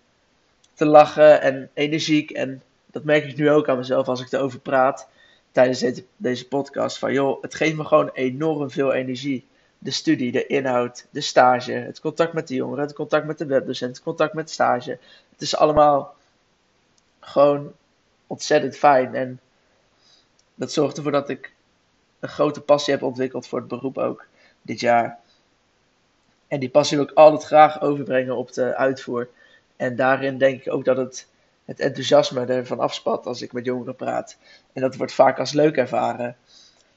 te 0.74 0.86
lachen 0.86 1.42
en 1.42 1.70
energiek. 1.74 2.32
En 2.32 2.62
dat 2.92 3.04
merk 3.04 3.26
ik 3.26 3.38
nu 3.38 3.52
ook 3.52 3.70
aan 3.70 3.78
mezelf 3.78 4.08
als 4.08 4.22
ik 4.22 4.32
erover 4.32 4.60
praat 4.60 5.08
tijdens 5.52 6.02
deze, 6.18 6.48
podcast. 6.48 6.98
Van 6.98 7.14
joh, 7.14 7.42
het 7.42 7.56
geeft 7.56 7.76
me 7.76 7.84
gewoon 7.84 8.10
enorm 8.14 8.70
veel 8.70 8.94
energie. 8.94 9.46
De 9.78 9.92
studie, 9.92 10.32
de 10.32 10.48
inhoud, 10.48 11.08
de 11.10 11.22
stage, 11.22 11.72
het 11.72 12.00
contact 12.00 12.34
met 12.34 12.48
de 12.48 12.56
jongeren, 12.56 12.84
het 12.84 12.94
contact 12.94 13.26
met 13.26 13.38
de 13.38 13.46
webdocent, 13.46 13.96
het 13.96 14.04
contact 14.04 14.34
met 14.34 14.50
stage. 14.50 14.98
Het 15.36 15.44
is 15.44 15.56
allemaal 15.56 16.16
gewoon 17.20 17.74
ontzettend 18.28 18.78
fijn. 18.78 19.16
En 19.16 19.40
dat 20.56 20.72
zorgt 20.72 20.98
ervoor 20.98 21.12
dat 21.12 21.30
ik 21.30 21.54
een 22.20 22.30
grote 22.30 22.62
passie 22.62 22.94
heb 22.94 23.04
ontwikkeld 23.04 23.48
voor 23.48 23.60
het 23.60 23.68
beroep 23.68 23.98
ook 23.98 24.28
dit 24.62 24.80
jaar. 24.80 25.20
En 26.48 26.60
die 26.60 26.70
passie 26.70 26.98
wil 26.98 27.06
ik 27.06 27.14
altijd 27.14 27.44
graag 27.44 27.82
overbrengen 27.82 28.36
op 28.36 28.54
de 28.54 28.76
uitvoer. 28.76 29.30
En 29.76 29.96
daarin 29.96 30.38
denk 30.38 30.62
ik 30.62 30.74
ook 30.74 30.86
dat 30.86 30.98
het, 30.98 31.28
het 31.66 31.80
enthousiasme 31.80 32.46
ervan 32.46 32.80
afspat 32.80 33.26
als 33.26 33.42
ik 33.42 33.54
met 33.54 33.66
jongeren 33.66 33.96
praat. 33.96 34.38
En 34.74 34.82
dat 34.82 34.96
wordt 34.96 35.14
vaak 35.14 35.40
als 35.40 35.54
leuk 35.54 35.78
ervaren. 35.78 36.38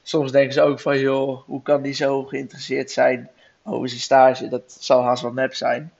Soms 0.03 0.31
denken 0.31 0.53
ze 0.53 0.61
ook 0.61 0.79
van, 0.79 0.99
joh, 0.99 1.41
hoe 1.45 1.61
kan 1.61 1.81
die 1.81 1.93
zo 1.93 2.23
geïnteresseerd 2.23 2.91
zijn 2.91 3.29
over 3.63 3.89
zijn 3.89 4.01
stage? 4.01 4.47
Dat 4.47 4.77
zal 4.79 5.03
haast 5.03 5.21
wel 5.21 5.33
nep 5.33 5.53
zijn. 5.53 5.93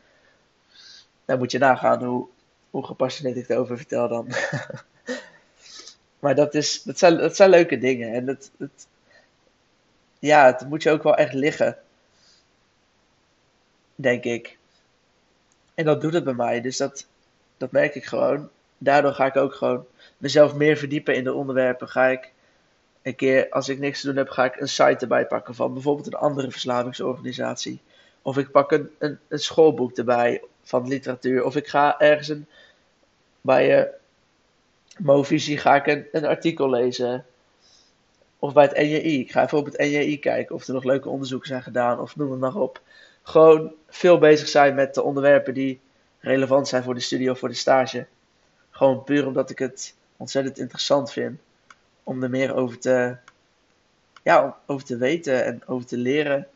Dan 1.29 1.37
moet 1.37 1.51
je 1.51 1.57
nagaan 1.57 2.03
hoe, 2.03 2.27
hoe 2.69 2.85
gepassioneerd 2.85 3.37
ik 3.37 3.49
erover 3.49 3.77
vertel 3.77 4.07
dan. 4.07 4.27
maar 6.19 6.35
dat, 6.35 6.55
is, 6.55 6.83
dat, 6.83 6.97
zijn, 6.97 7.17
dat 7.17 7.35
zijn 7.35 7.49
leuke 7.49 7.77
dingen. 7.77 8.13
En 8.13 8.27
het, 8.27 8.51
ja, 10.19 10.45
het 10.45 10.69
moet 10.69 10.83
je 10.83 10.91
ook 10.91 11.03
wel 11.03 11.15
echt 11.15 11.33
liggen. 11.33 11.77
denk 13.95 14.23
ik. 14.23 14.57
En 15.73 15.85
dat 15.85 16.01
doet 16.01 16.13
het 16.13 16.23
bij 16.23 16.33
mij, 16.33 16.61
dus 16.61 16.77
dat, 16.77 17.07
dat 17.57 17.71
merk 17.71 17.95
ik 17.95 18.05
gewoon. 18.05 18.49
Daardoor 18.77 19.13
ga 19.13 19.25
ik 19.25 19.35
ook 19.35 19.53
gewoon 19.53 19.85
mezelf 20.17 20.53
meer 20.53 20.77
verdiepen 20.77 21.15
in 21.15 21.23
de 21.23 21.33
onderwerpen. 21.33 21.89
Ga 21.89 22.05
ik 22.05 22.31
een 23.01 23.15
keer, 23.15 23.49
als 23.49 23.69
ik 23.69 23.79
niks 23.79 24.01
te 24.01 24.07
doen 24.07 24.15
heb, 24.15 24.29
ga 24.29 24.45
ik 24.45 24.59
een 24.59 24.69
site 24.69 24.97
erbij 24.99 25.27
pakken 25.27 25.55
van 25.55 25.73
bijvoorbeeld 25.73 26.07
een 26.07 26.19
andere 26.19 26.51
verslavingsorganisatie. 26.51 27.81
Of 28.21 28.37
ik 28.37 28.51
pak 28.51 28.71
een, 28.71 28.89
een 29.27 29.39
schoolboek 29.39 29.97
erbij 29.97 30.41
van 30.69 30.87
literatuur. 30.87 31.43
Of 31.43 31.55
ik 31.55 31.67
ga 31.67 31.99
ergens 31.99 32.27
een, 32.27 32.47
bij 33.41 33.79
uh, 33.79 33.85
Movisie 34.97 35.57
ga 35.57 35.75
ik 35.75 35.87
een, 35.87 36.07
een 36.11 36.25
artikel 36.25 36.69
lezen. 36.69 37.25
Of 38.39 38.53
bij 38.53 38.63
het 38.63 38.77
NJI. 38.77 39.19
Ik 39.19 39.31
ga 39.31 39.43
even 39.43 39.57
op 39.57 39.65
het 39.65 39.77
NJI 39.77 40.19
kijken 40.19 40.55
of 40.55 40.67
er 40.67 40.73
nog 40.73 40.83
leuke 40.83 41.09
onderzoeken 41.09 41.47
zijn 41.47 41.63
gedaan. 41.63 41.99
Of 41.99 42.15
noem 42.15 42.31
het 42.31 42.39
maar 42.39 42.55
op. 42.55 42.81
Gewoon 43.23 43.73
veel 43.87 44.17
bezig 44.17 44.47
zijn 44.47 44.75
met 44.75 44.93
de 44.93 45.03
onderwerpen 45.03 45.53
die 45.53 45.79
relevant 46.19 46.67
zijn 46.67 46.83
voor 46.83 46.93
de 46.93 46.99
studie 46.99 47.31
of 47.31 47.39
voor 47.39 47.49
de 47.49 47.55
stage. 47.55 48.07
Gewoon 48.69 49.03
puur 49.03 49.27
omdat 49.27 49.49
ik 49.49 49.59
het 49.59 49.95
ontzettend 50.17 50.57
interessant 50.57 51.11
vind 51.11 51.39
om 52.03 52.23
er 52.23 52.29
meer 52.29 52.55
over 52.55 52.79
te, 52.79 53.15
ja, 54.23 54.57
over 54.65 54.85
te 54.85 54.97
weten 54.97 55.45
en 55.45 55.61
over 55.65 55.87
te 55.87 55.97
leren. 55.97 56.47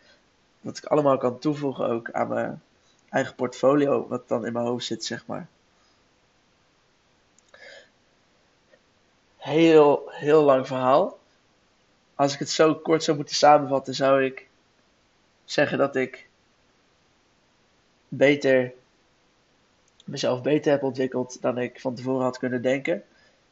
Wat 0.61 0.77
ik 0.77 0.85
allemaal 0.85 1.17
kan 1.17 1.39
toevoegen 1.39 1.87
ook 1.87 2.11
aan 2.11 2.27
mijn 2.27 2.61
eigen 3.13 3.35
portfolio, 3.35 4.07
wat 4.07 4.27
dan 4.27 4.45
in 4.45 4.53
mijn 4.53 4.65
hoofd 4.65 4.85
zit, 4.85 5.05
zeg 5.05 5.25
maar. 5.25 5.47
Heel, 9.37 10.03
heel 10.09 10.43
lang 10.43 10.67
verhaal. 10.67 11.19
Als 12.15 12.33
ik 12.33 12.39
het 12.39 12.49
zo 12.49 12.75
kort 12.75 13.03
zou 13.03 13.17
moeten 13.17 13.35
samenvatten, 13.35 13.93
zou 13.93 14.23
ik 14.23 14.47
zeggen 15.45 15.77
dat 15.77 15.95
ik 15.95 16.27
beter, 18.07 18.73
mezelf 20.05 20.41
beter 20.41 20.71
heb 20.71 20.83
ontwikkeld 20.83 21.41
dan 21.41 21.57
ik 21.57 21.79
van 21.79 21.95
tevoren 21.95 22.23
had 22.23 22.37
kunnen 22.37 22.61
denken. 22.61 23.03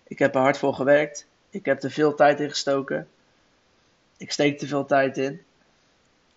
Ik 0.04 0.20
heb 0.20 0.36
er 0.36 0.42
hard 0.42 0.58
voor 0.58 0.74
gewerkt. 0.74 1.28
Ik 1.50 1.66
heb 1.66 1.84
er 1.84 1.92
veel 1.92 2.16
tijd 2.16 2.40
in 2.40 2.50
gestoken. 2.50 3.08
Ik 4.18 4.32
steek 4.32 4.62
er 4.62 4.68
veel 4.68 4.86
tijd 4.86 5.18
in. 5.18 5.42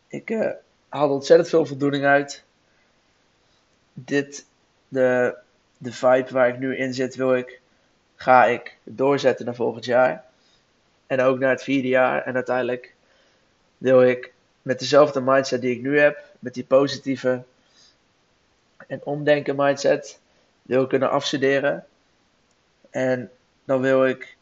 Ik 0.09 0.31
uh, 0.31 0.51
haal 0.89 1.11
ontzettend 1.11 1.49
veel 1.49 1.66
voldoening 1.66 2.05
uit. 2.05 2.43
Dit, 3.95 4.47
de, 4.88 5.36
de 5.78 5.92
vibe 5.92 6.30
waar 6.30 6.49
ik 6.49 6.59
nu 6.59 6.76
in 6.76 6.95
zit, 6.95 7.14
wil 7.14 7.34
ik, 7.34 7.61
ga 8.16 8.45
ik 8.45 8.76
doorzetten 8.82 9.45
naar 9.47 9.55
volgend 9.55 9.84
jaar. 9.84 10.24
En 11.07 11.20
ook 11.20 11.38
naar 11.38 11.51
het 11.51 11.62
vierde 11.62 11.88
jaar. 11.88 12.22
En 12.22 12.34
uiteindelijk 12.34 12.95
wil 13.78 14.03
ik 14.03 14.32
met 14.62 14.78
dezelfde 14.78 15.20
mindset 15.20 15.61
die 15.61 15.76
ik 15.76 15.82
nu 15.82 15.99
heb, 15.99 16.24
met 16.38 16.55
die 16.55 16.64
positieve 16.64 17.42
en 18.86 19.01
omdenken 19.05 19.57
mindset, 19.57 20.20
wil 20.62 20.82
ik 20.82 20.88
kunnen 20.88 21.11
afstuderen. 21.11 21.86
En 22.90 23.30
dan 23.64 23.80
wil 23.80 24.07
ik 24.07 24.36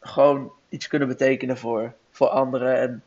gewoon 0.00 0.52
iets 0.68 0.86
kunnen 0.86 1.08
betekenen 1.08 1.58
voor, 1.58 1.92
voor 2.10 2.28
anderen. 2.28 2.78
En 2.78 3.02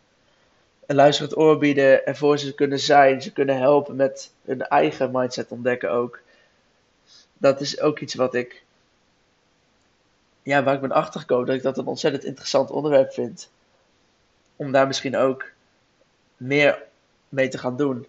een 0.91 0.97
luisterend 0.97 1.37
oor 1.37 1.57
bieden 1.57 2.05
en 2.05 2.15
voor 2.15 2.37
ze 2.37 2.53
kunnen 2.53 2.79
zijn. 2.79 3.21
Ze 3.21 3.31
kunnen 3.31 3.57
helpen 3.57 3.95
met 3.95 4.31
hun 4.45 4.61
eigen 4.61 5.11
mindset 5.11 5.51
ontdekken 5.51 5.91
ook. 5.91 6.19
Dat 7.37 7.61
is 7.61 7.79
ook 7.79 7.99
iets 7.99 8.13
wat 8.13 8.33
ik, 8.33 8.63
ja, 10.43 10.63
waar 10.63 10.73
ik 10.73 10.81
ben 10.81 10.91
achtergekomen. 10.91 11.45
Dat 11.45 11.55
ik 11.55 11.61
dat 11.61 11.77
een 11.77 11.85
ontzettend 11.85 12.23
interessant 12.23 12.71
onderwerp 12.71 13.13
vind. 13.13 13.49
Om 14.55 14.71
daar 14.71 14.87
misschien 14.87 15.17
ook 15.17 15.45
meer 16.37 16.83
mee 17.29 17.47
te 17.47 17.57
gaan 17.57 17.77
doen. 17.77 18.07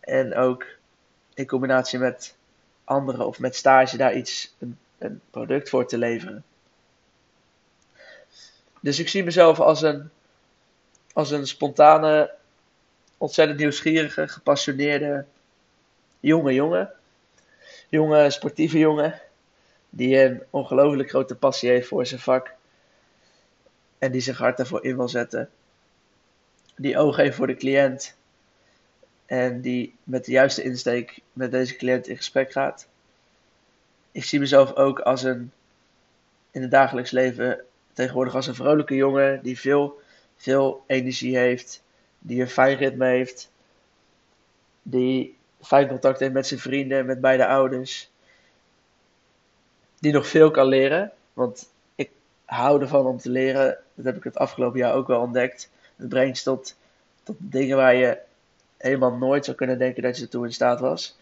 En 0.00 0.34
ook 0.34 0.66
in 1.34 1.46
combinatie 1.46 1.98
met 1.98 2.34
anderen 2.84 3.26
of 3.26 3.38
met 3.38 3.56
stage 3.56 3.96
daar 3.96 4.14
iets, 4.14 4.54
een, 4.58 4.78
een 4.98 5.20
product 5.30 5.68
voor 5.68 5.86
te 5.86 5.98
leveren. 5.98 6.44
Dus 8.80 8.98
ik 8.98 9.08
zie 9.08 9.24
mezelf 9.24 9.60
als 9.60 9.82
een, 9.82 10.10
als 11.20 11.30
een 11.30 11.46
spontane, 11.46 12.34
ontzettend 13.18 13.58
nieuwsgierige, 13.58 14.28
gepassioneerde 14.28 15.24
jonge 16.20 16.54
jongen. 16.54 16.90
Jonge 17.88 18.30
sportieve 18.30 18.78
jongen. 18.78 19.20
Die 19.90 20.24
een 20.24 20.42
ongelooflijk 20.50 21.08
grote 21.08 21.36
passie 21.36 21.70
heeft 21.70 21.88
voor 21.88 22.06
zijn 22.06 22.20
vak. 22.20 22.54
En 23.98 24.12
die 24.12 24.20
zich 24.20 24.38
hard 24.38 24.56
daarvoor 24.56 24.84
in 24.84 24.96
wil 24.96 25.08
zetten. 25.08 25.50
Die 26.76 26.98
oog 26.98 27.16
heeft 27.16 27.36
voor 27.36 27.46
de 27.46 27.56
cliënt. 27.56 28.16
En 29.26 29.60
die 29.60 29.96
met 30.04 30.24
de 30.24 30.32
juiste 30.32 30.62
insteek 30.62 31.20
met 31.32 31.50
deze 31.50 31.76
cliënt 31.76 32.08
in 32.08 32.16
gesprek 32.16 32.52
gaat. 32.52 32.88
Ik 34.12 34.24
zie 34.24 34.38
mezelf 34.38 34.74
ook 34.74 35.00
als 35.00 35.22
een 35.22 35.52
in 36.50 36.62
het 36.62 36.70
dagelijks 36.70 37.10
leven 37.10 37.64
tegenwoordig 37.92 38.34
als 38.34 38.46
een 38.46 38.54
vrolijke 38.54 38.94
jongen 38.94 39.42
die 39.42 39.58
veel, 39.58 39.99
veel 40.40 40.84
energie 40.86 41.36
heeft, 41.36 41.82
die 42.18 42.40
een 42.40 42.48
fijn 42.48 42.76
ritme 42.76 43.06
heeft, 43.06 43.50
die 44.82 45.36
fijn 45.60 45.88
contact 45.88 46.20
heeft 46.20 46.32
met 46.32 46.46
zijn 46.46 46.60
vrienden, 46.60 47.06
met 47.06 47.20
beide 47.20 47.46
ouders, 47.46 48.10
die 49.98 50.12
nog 50.12 50.26
veel 50.26 50.50
kan 50.50 50.66
leren, 50.66 51.12
want 51.32 51.70
ik 51.94 52.10
hou 52.44 52.80
ervan 52.80 53.06
om 53.06 53.18
te 53.18 53.30
leren. 53.30 53.78
Dat 53.94 54.04
heb 54.04 54.16
ik 54.16 54.24
het 54.24 54.36
afgelopen 54.36 54.78
jaar 54.78 54.94
ook 54.94 55.06
wel 55.06 55.20
ontdekt. 55.20 55.70
Het 55.96 56.08
brengt 56.08 56.42
tot, 56.42 56.76
tot 57.22 57.36
dingen 57.38 57.76
waar 57.76 57.94
je 57.94 58.18
helemaal 58.76 59.16
nooit 59.16 59.44
zou 59.44 59.56
kunnen 59.56 59.78
denken 59.78 60.02
dat 60.02 60.16
je 60.16 60.22
ertoe 60.22 60.46
in 60.46 60.52
staat 60.52 60.80
was. 60.80 61.18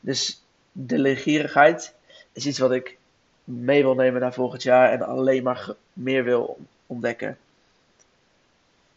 Dus 0.00 0.44
de 0.72 0.98
leergierigheid 0.98 1.94
is 2.32 2.46
iets 2.46 2.58
wat 2.58 2.72
ik 2.72 2.98
mee 3.44 3.82
wil 3.82 3.94
nemen 3.94 4.20
naar 4.20 4.34
volgend 4.34 4.62
jaar 4.62 4.92
en 4.92 5.02
alleen 5.02 5.42
maar 5.42 5.74
meer 5.92 6.24
wil 6.24 6.58
ontdekken. 6.86 7.38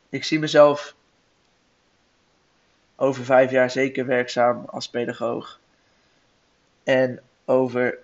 Ik 0.09 0.23
zie 0.23 0.39
mezelf 0.39 0.95
over 2.95 3.25
vijf 3.25 3.51
jaar 3.51 3.71
zeker 3.71 4.05
werkzaam 4.05 4.65
als 4.65 4.89
pedagoog. 4.89 5.59
En 6.83 7.21
over, 7.45 7.99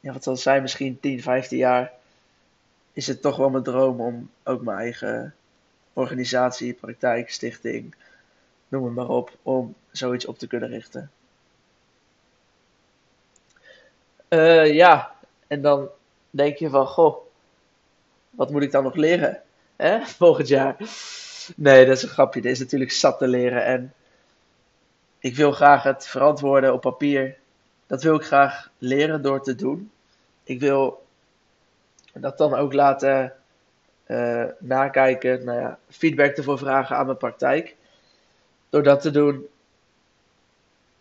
ja, 0.00 0.12
wat 0.12 0.22
zal 0.22 0.32
het 0.32 0.42
zijn, 0.42 0.62
misschien 0.62 1.00
10, 1.00 1.22
15 1.22 1.58
jaar 1.58 1.92
is 2.92 3.06
het 3.06 3.22
toch 3.22 3.36
wel 3.36 3.50
mijn 3.50 3.62
droom 3.62 4.00
om 4.00 4.30
ook 4.44 4.62
mijn 4.62 4.78
eigen 4.78 5.34
organisatie, 5.92 6.74
praktijk, 6.74 7.30
stichting, 7.30 7.94
noem 8.68 8.84
het 8.84 8.94
maar 8.94 9.08
op, 9.08 9.36
om 9.42 9.74
zoiets 9.90 10.26
op 10.26 10.38
te 10.38 10.46
kunnen 10.46 10.68
richten. 10.68 11.10
Uh, 14.28 14.74
ja, 14.74 15.14
en 15.46 15.62
dan 15.62 15.88
denk 16.30 16.56
je 16.56 16.68
van, 16.68 16.86
goh, 16.86 17.16
wat 18.30 18.50
moet 18.50 18.62
ik 18.62 18.70
dan 18.70 18.84
nog 18.84 18.94
leren? 18.94 19.42
Volgend 20.18 20.48
jaar. 20.48 20.76
Nee, 21.56 21.86
dat 21.86 21.96
is 21.96 22.02
een 22.02 22.08
grapje. 22.08 22.40
Dit 22.40 22.52
is 22.52 22.58
natuurlijk 22.58 22.90
zat 22.90 23.18
te 23.18 23.28
leren. 23.28 23.64
En 23.64 23.92
ik 25.18 25.36
wil 25.36 25.52
graag 25.52 25.82
het 25.82 26.06
verantwoorden 26.06 26.72
op 26.72 26.80
papier. 26.80 27.36
Dat 27.86 28.02
wil 28.02 28.14
ik 28.14 28.22
graag 28.22 28.70
leren 28.78 29.22
door 29.22 29.42
te 29.42 29.54
doen. 29.54 29.90
Ik 30.44 30.60
wil 30.60 31.02
dat 32.12 32.38
dan 32.38 32.54
ook 32.54 32.72
laten 32.72 33.32
uh, 34.06 34.44
nakijken. 34.58 35.44
Nou 35.44 35.60
ja, 35.60 35.78
feedback 35.88 36.36
ervoor 36.36 36.58
vragen 36.58 36.96
aan 36.96 37.06
mijn 37.06 37.18
praktijk. 37.18 37.76
Door 38.68 38.82
dat 38.82 39.00
te 39.00 39.10
doen, 39.10 39.46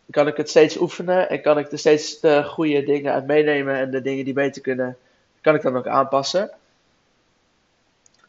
kan 0.09 0.27
ik 0.27 0.37
het 0.37 0.49
steeds 0.49 0.77
oefenen 0.77 1.29
en 1.29 1.41
kan 1.41 1.57
ik 1.57 1.71
er 1.71 1.79
steeds 1.79 2.19
de 2.19 2.43
goede 2.43 2.83
dingen 2.83 3.13
uit 3.13 3.27
meenemen 3.27 3.75
en 3.75 3.91
de 3.91 4.01
dingen 4.01 4.25
die 4.25 4.33
beter 4.33 4.61
kunnen, 4.61 4.97
kan 5.41 5.55
ik 5.55 5.61
dan 5.61 5.77
ook 5.77 5.87
aanpassen. 5.87 6.51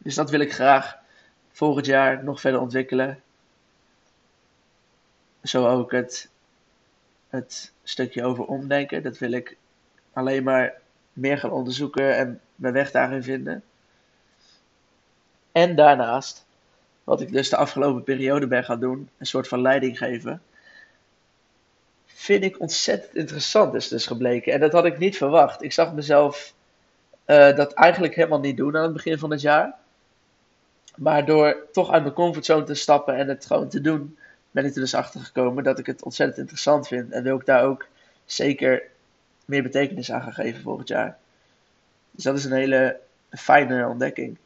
Dus 0.03 0.15
dat 0.15 0.29
wil 0.29 0.39
ik 0.39 0.53
graag 0.53 0.97
volgend 1.51 1.85
jaar 1.85 2.23
nog 2.23 2.41
verder 2.41 2.59
ontwikkelen. 2.59 3.21
Zo 5.43 5.67
ook 5.67 5.91
het, 5.91 6.29
het 7.29 7.71
stukje 7.83 8.23
over 8.23 8.45
omdenken. 8.45 9.03
Dat 9.03 9.17
wil 9.17 9.31
ik 9.31 9.57
alleen 10.13 10.43
maar 10.43 10.73
meer 11.13 11.37
gaan 11.37 11.51
onderzoeken 11.51 12.17
en 12.17 12.41
mijn 12.55 12.73
weg 12.73 12.91
daarin 12.91 13.23
vinden. 13.23 13.63
En 15.51 15.75
daarnaast, 15.75 16.45
wat 17.03 17.21
ik 17.21 17.31
dus 17.31 17.49
de 17.49 17.57
afgelopen 17.57 18.03
periode 18.03 18.47
ben 18.47 18.63
gaan 18.63 18.79
doen, 18.79 19.09
een 19.17 19.25
soort 19.25 19.47
van 19.47 19.61
leiding 19.61 19.97
geven 19.97 20.41
vind 22.05 22.43
ik 22.43 22.59
ontzettend 22.59 23.15
interessant 23.15 23.73
is 23.73 23.87
dus 23.87 24.05
gebleken. 24.07 24.53
En 24.53 24.59
dat 24.59 24.71
had 24.71 24.85
ik 24.85 24.97
niet 24.97 25.17
verwacht. 25.17 25.63
Ik 25.63 25.73
zag 25.73 25.93
mezelf 25.93 26.53
uh, 27.25 27.55
dat 27.55 27.73
eigenlijk 27.73 28.15
helemaal 28.15 28.39
niet 28.39 28.57
doen 28.57 28.77
aan 28.77 28.83
het 28.83 28.93
begin 28.93 29.17
van 29.17 29.31
het 29.31 29.41
jaar. 29.41 29.79
Maar 30.95 31.25
door 31.25 31.57
toch 31.71 31.91
uit 31.91 32.03
mijn 32.03 32.13
comfortzone 32.13 32.63
te 32.63 32.73
stappen 32.73 33.15
en 33.15 33.27
het 33.27 33.45
gewoon 33.45 33.69
te 33.69 33.81
doen, 33.81 34.17
ben 34.51 34.65
ik 34.65 34.75
er 34.75 34.81
dus 34.81 34.93
achter 34.93 35.21
gekomen 35.21 35.63
dat 35.63 35.79
ik 35.79 35.85
het 35.85 36.03
ontzettend 36.03 36.39
interessant 36.39 36.87
vind. 36.87 37.11
En 37.11 37.23
wil 37.23 37.35
ik 37.35 37.45
daar 37.45 37.63
ook 37.63 37.87
zeker 38.25 38.83
meer 39.45 39.63
betekenis 39.63 40.11
aan 40.11 40.21
gaan 40.21 40.33
geven 40.33 40.61
volgend 40.61 40.87
jaar. 40.87 41.17
Dus 42.11 42.23
dat 42.23 42.37
is 42.37 42.45
een 42.45 42.51
hele 42.51 42.99
fijne 43.31 43.87
ontdekking. 43.87 44.37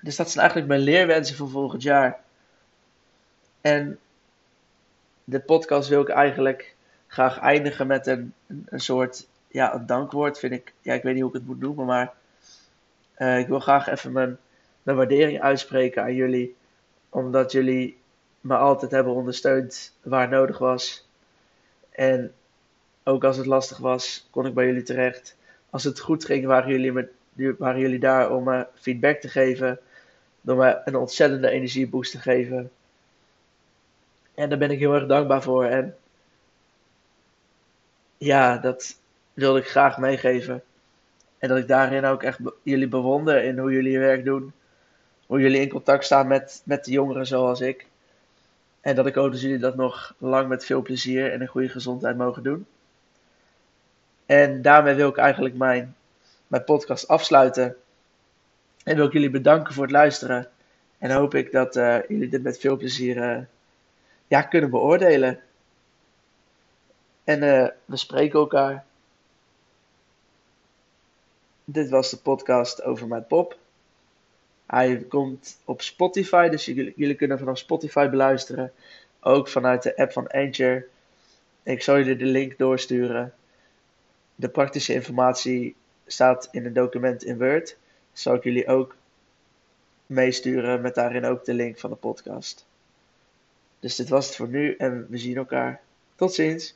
Dus 0.00 0.16
dat 0.16 0.30
zijn 0.30 0.44
eigenlijk 0.44 0.68
mijn 0.68 0.80
leerwensen 0.80 1.36
voor 1.36 1.50
volgend 1.50 1.82
jaar. 1.82 2.20
En 3.60 3.98
de 5.24 5.40
podcast 5.40 5.88
wil 5.88 6.00
ik 6.00 6.08
eigenlijk 6.08 6.74
graag 7.06 7.38
eindigen 7.38 7.86
met 7.86 8.06
een, 8.06 8.34
een 8.66 8.80
soort 8.80 9.26
ja, 9.48 9.74
een 9.74 9.86
dankwoord. 9.86 10.38
Vind 10.38 10.52
ik, 10.52 10.72
ja, 10.80 10.94
ik 10.94 11.02
weet 11.02 11.14
niet 11.14 11.22
hoe 11.22 11.32
ik 11.32 11.38
het 11.38 11.46
moet 11.46 11.60
noemen, 11.60 11.86
maar 11.86 12.12
uh, 13.18 13.38
ik 13.38 13.46
wil 13.46 13.60
graag 13.60 13.88
even 13.88 14.12
mijn, 14.12 14.38
mijn 14.82 14.96
waardering 14.96 15.40
uitspreken 15.40 16.02
aan 16.02 16.14
jullie. 16.14 16.56
Omdat 17.08 17.52
jullie 17.52 17.98
me 18.40 18.56
altijd 18.56 18.90
hebben 18.90 19.12
ondersteund 19.12 19.96
waar 20.02 20.28
nodig 20.28 20.58
was. 20.58 21.08
En 21.90 22.32
ook 23.04 23.24
als 23.24 23.36
het 23.36 23.46
lastig 23.46 23.78
was, 23.78 24.28
kon 24.30 24.46
ik 24.46 24.54
bij 24.54 24.66
jullie 24.66 24.82
terecht. 24.82 25.36
Als 25.70 25.84
het 25.84 26.00
goed 26.00 26.24
ging, 26.24 26.46
waren 26.46 26.70
jullie, 26.70 27.08
waren 27.58 27.80
jullie 27.80 27.98
daar 27.98 28.30
om 28.30 28.44
me 28.44 28.66
feedback 28.74 29.20
te 29.20 29.28
geven. 29.28 29.78
Door 30.40 30.56
me 30.56 30.80
een 30.84 30.96
ontzettende 30.96 31.50
energieboost 31.50 32.10
te 32.10 32.18
geven. 32.18 32.70
En 34.34 34.48
daar 34.48 34.58
ben 34.58 34.70
ik 34.70 34.78
heel 34.78 34.94
erg 34.94 35.06
dankbaar 35.06 35.42
voor. 35.42 35.64
En 35.64 35.96
ja, 38.18 38.58
dat 38.58 38.96
wilde 39.32 39.58
ik 39.58 39.68
graag 39.68 39.98
meegeven. 39.98 40.62
En 41.44 41.50
dat 41.50 41.58
ik 41.58 41.68
daarin 41.68 42.04
ook 42.04 42.22
echt 42.22 42.38
jullie 42.62 42.88
bewonder 42.88 43.44
in 43.44 43.58
hoe 43.58 43.72
jullie 43.72 43.92
je 43.92 43.98
werk 43.98 44.24
doen. 44.24 44.52
Hoe 45.26 45.40
jullie 45.40 45.60
in 45.60 45.68
contact 45.68 46.04
staan 46.04 46.26
met, 46.26 46.62
met 46.64 46.84
de 46.84 46.90
jongeren 46.90 47.26
zoals 47.26 47.60
ik. 47.60 47.86
En 48.80 48.94
dat 48.94 49.06
ik 49.06 49.14
hoop 49.14 49.32
dat 49.32 49.40
jullie 49.40 49.58
dat 49.58 49.76
nog 49.76 50.14
lang 50.18 50.48
met 50.48 50.64
veel 50.64 50.82
plezier 50.82 51.32
en 51.32 51.40
een 51.40 51.46
goede 51.46 51.68
gezondheid 51.68 52.16
mogen 52.16 52.42
doen. 52.42 52.66
En 54.26 54.62
daarmee 54.62 54.94
wil 54.94 55.08
ik 55.08 55.16
eigenlijk 55.16 55.54
mijn, 55.54 55.96
mijn 56.46 56.64
podcast 56.64 57.08
afsluiten. 57.08 57.76
En 58.84 58.96
wil 58.96 59.06
ik 59.06 59.12
jullie 59.12 59.30
bedanken 59.30 59.74
voor 59.74 59.82
het 59.82 59.92
luisteren. 59.92 60.48
En 60.98 61.10
hoop 61.10 61.34
ik 61.34 61.52
dat 61.52 61.76
uh, 61.76 61.96
jullie 62.08 62.28
dit 62.28 62.42
met 62.42 62.58
veel 62.58 62.76
plezier 62.76 63.16
uh, 63.16 63.44
ja, 64.26 64.42
kunnen 64.42 64.70
beoordelen. 64.70 65.40
En 67.24 67.42
uh, 67.42 67.68
we 67.84 67.96
spreken 67.96 68.38
elkaar. 68.38 68.84
Dit 71.64 71.88
was 71.88 72.10
de 72.10 72.16
podcast 72.16 72.82
over 72.82 73.06
mijn 73.06 73.26
pop. 73.26 73.58
Hij 74.66 75.04
komt 75.08 75.58
op 75.64 75.82
Spotify, 75.82 76.48
dus 76.48 76.64
jullie, 76.64 76.92
jullie 76.96 77.14
kunnen 77.14 77.38
vanaf 77.38 77.58
Spotify 77.58 78.08
beluisteren. 78.08 78.72
Ook 79.20 79.48
vanuit 79.48 79.82
de 79.82 79.96
app 79.96 80.12
van 80.12 80.26
Anchor. 80.26 80.86
Ik 81.62 81.82
zal 81.82 81.98
jullie 81.98 82.16
de 82.16 82.24
link 82.24 82.58
doorsturen. 82.58 83.34
De 84.34 84.48
praktische 84.48 84.94
informatie 84.94 85.74
staat 86.06 86.48
in 86.50 86.66
een 86.66 86.72
document 86.72 87.24
in 87.24 87.38
Word. 87.38 87.76
Zal 88.12 88.34
ik 88.34 88.44
jullie 88.44 88.66
ook 88.66 88.96
meesturen 90.06 90.80
met 90.80 90.94
daarin 90.94 91.24
ook 91.24 91.44
de 91.44 91.54
link 91.54 91.78
van 91.78 91.90
de 91.90 91.96
podcast. 91.96 92.66
Dus 93.80 93.96
dit 93.96 94.08
was 94.08 94.26
het 94.26 94.36
voor 94.36 94.48
nu 94.48 94.74
en 94.76 95.06
we 95.10 95.18
zien 95.18 95.36
elkaar. 95.36 95.80
Tot 96.14 96.34
ziens. 96.34 96.74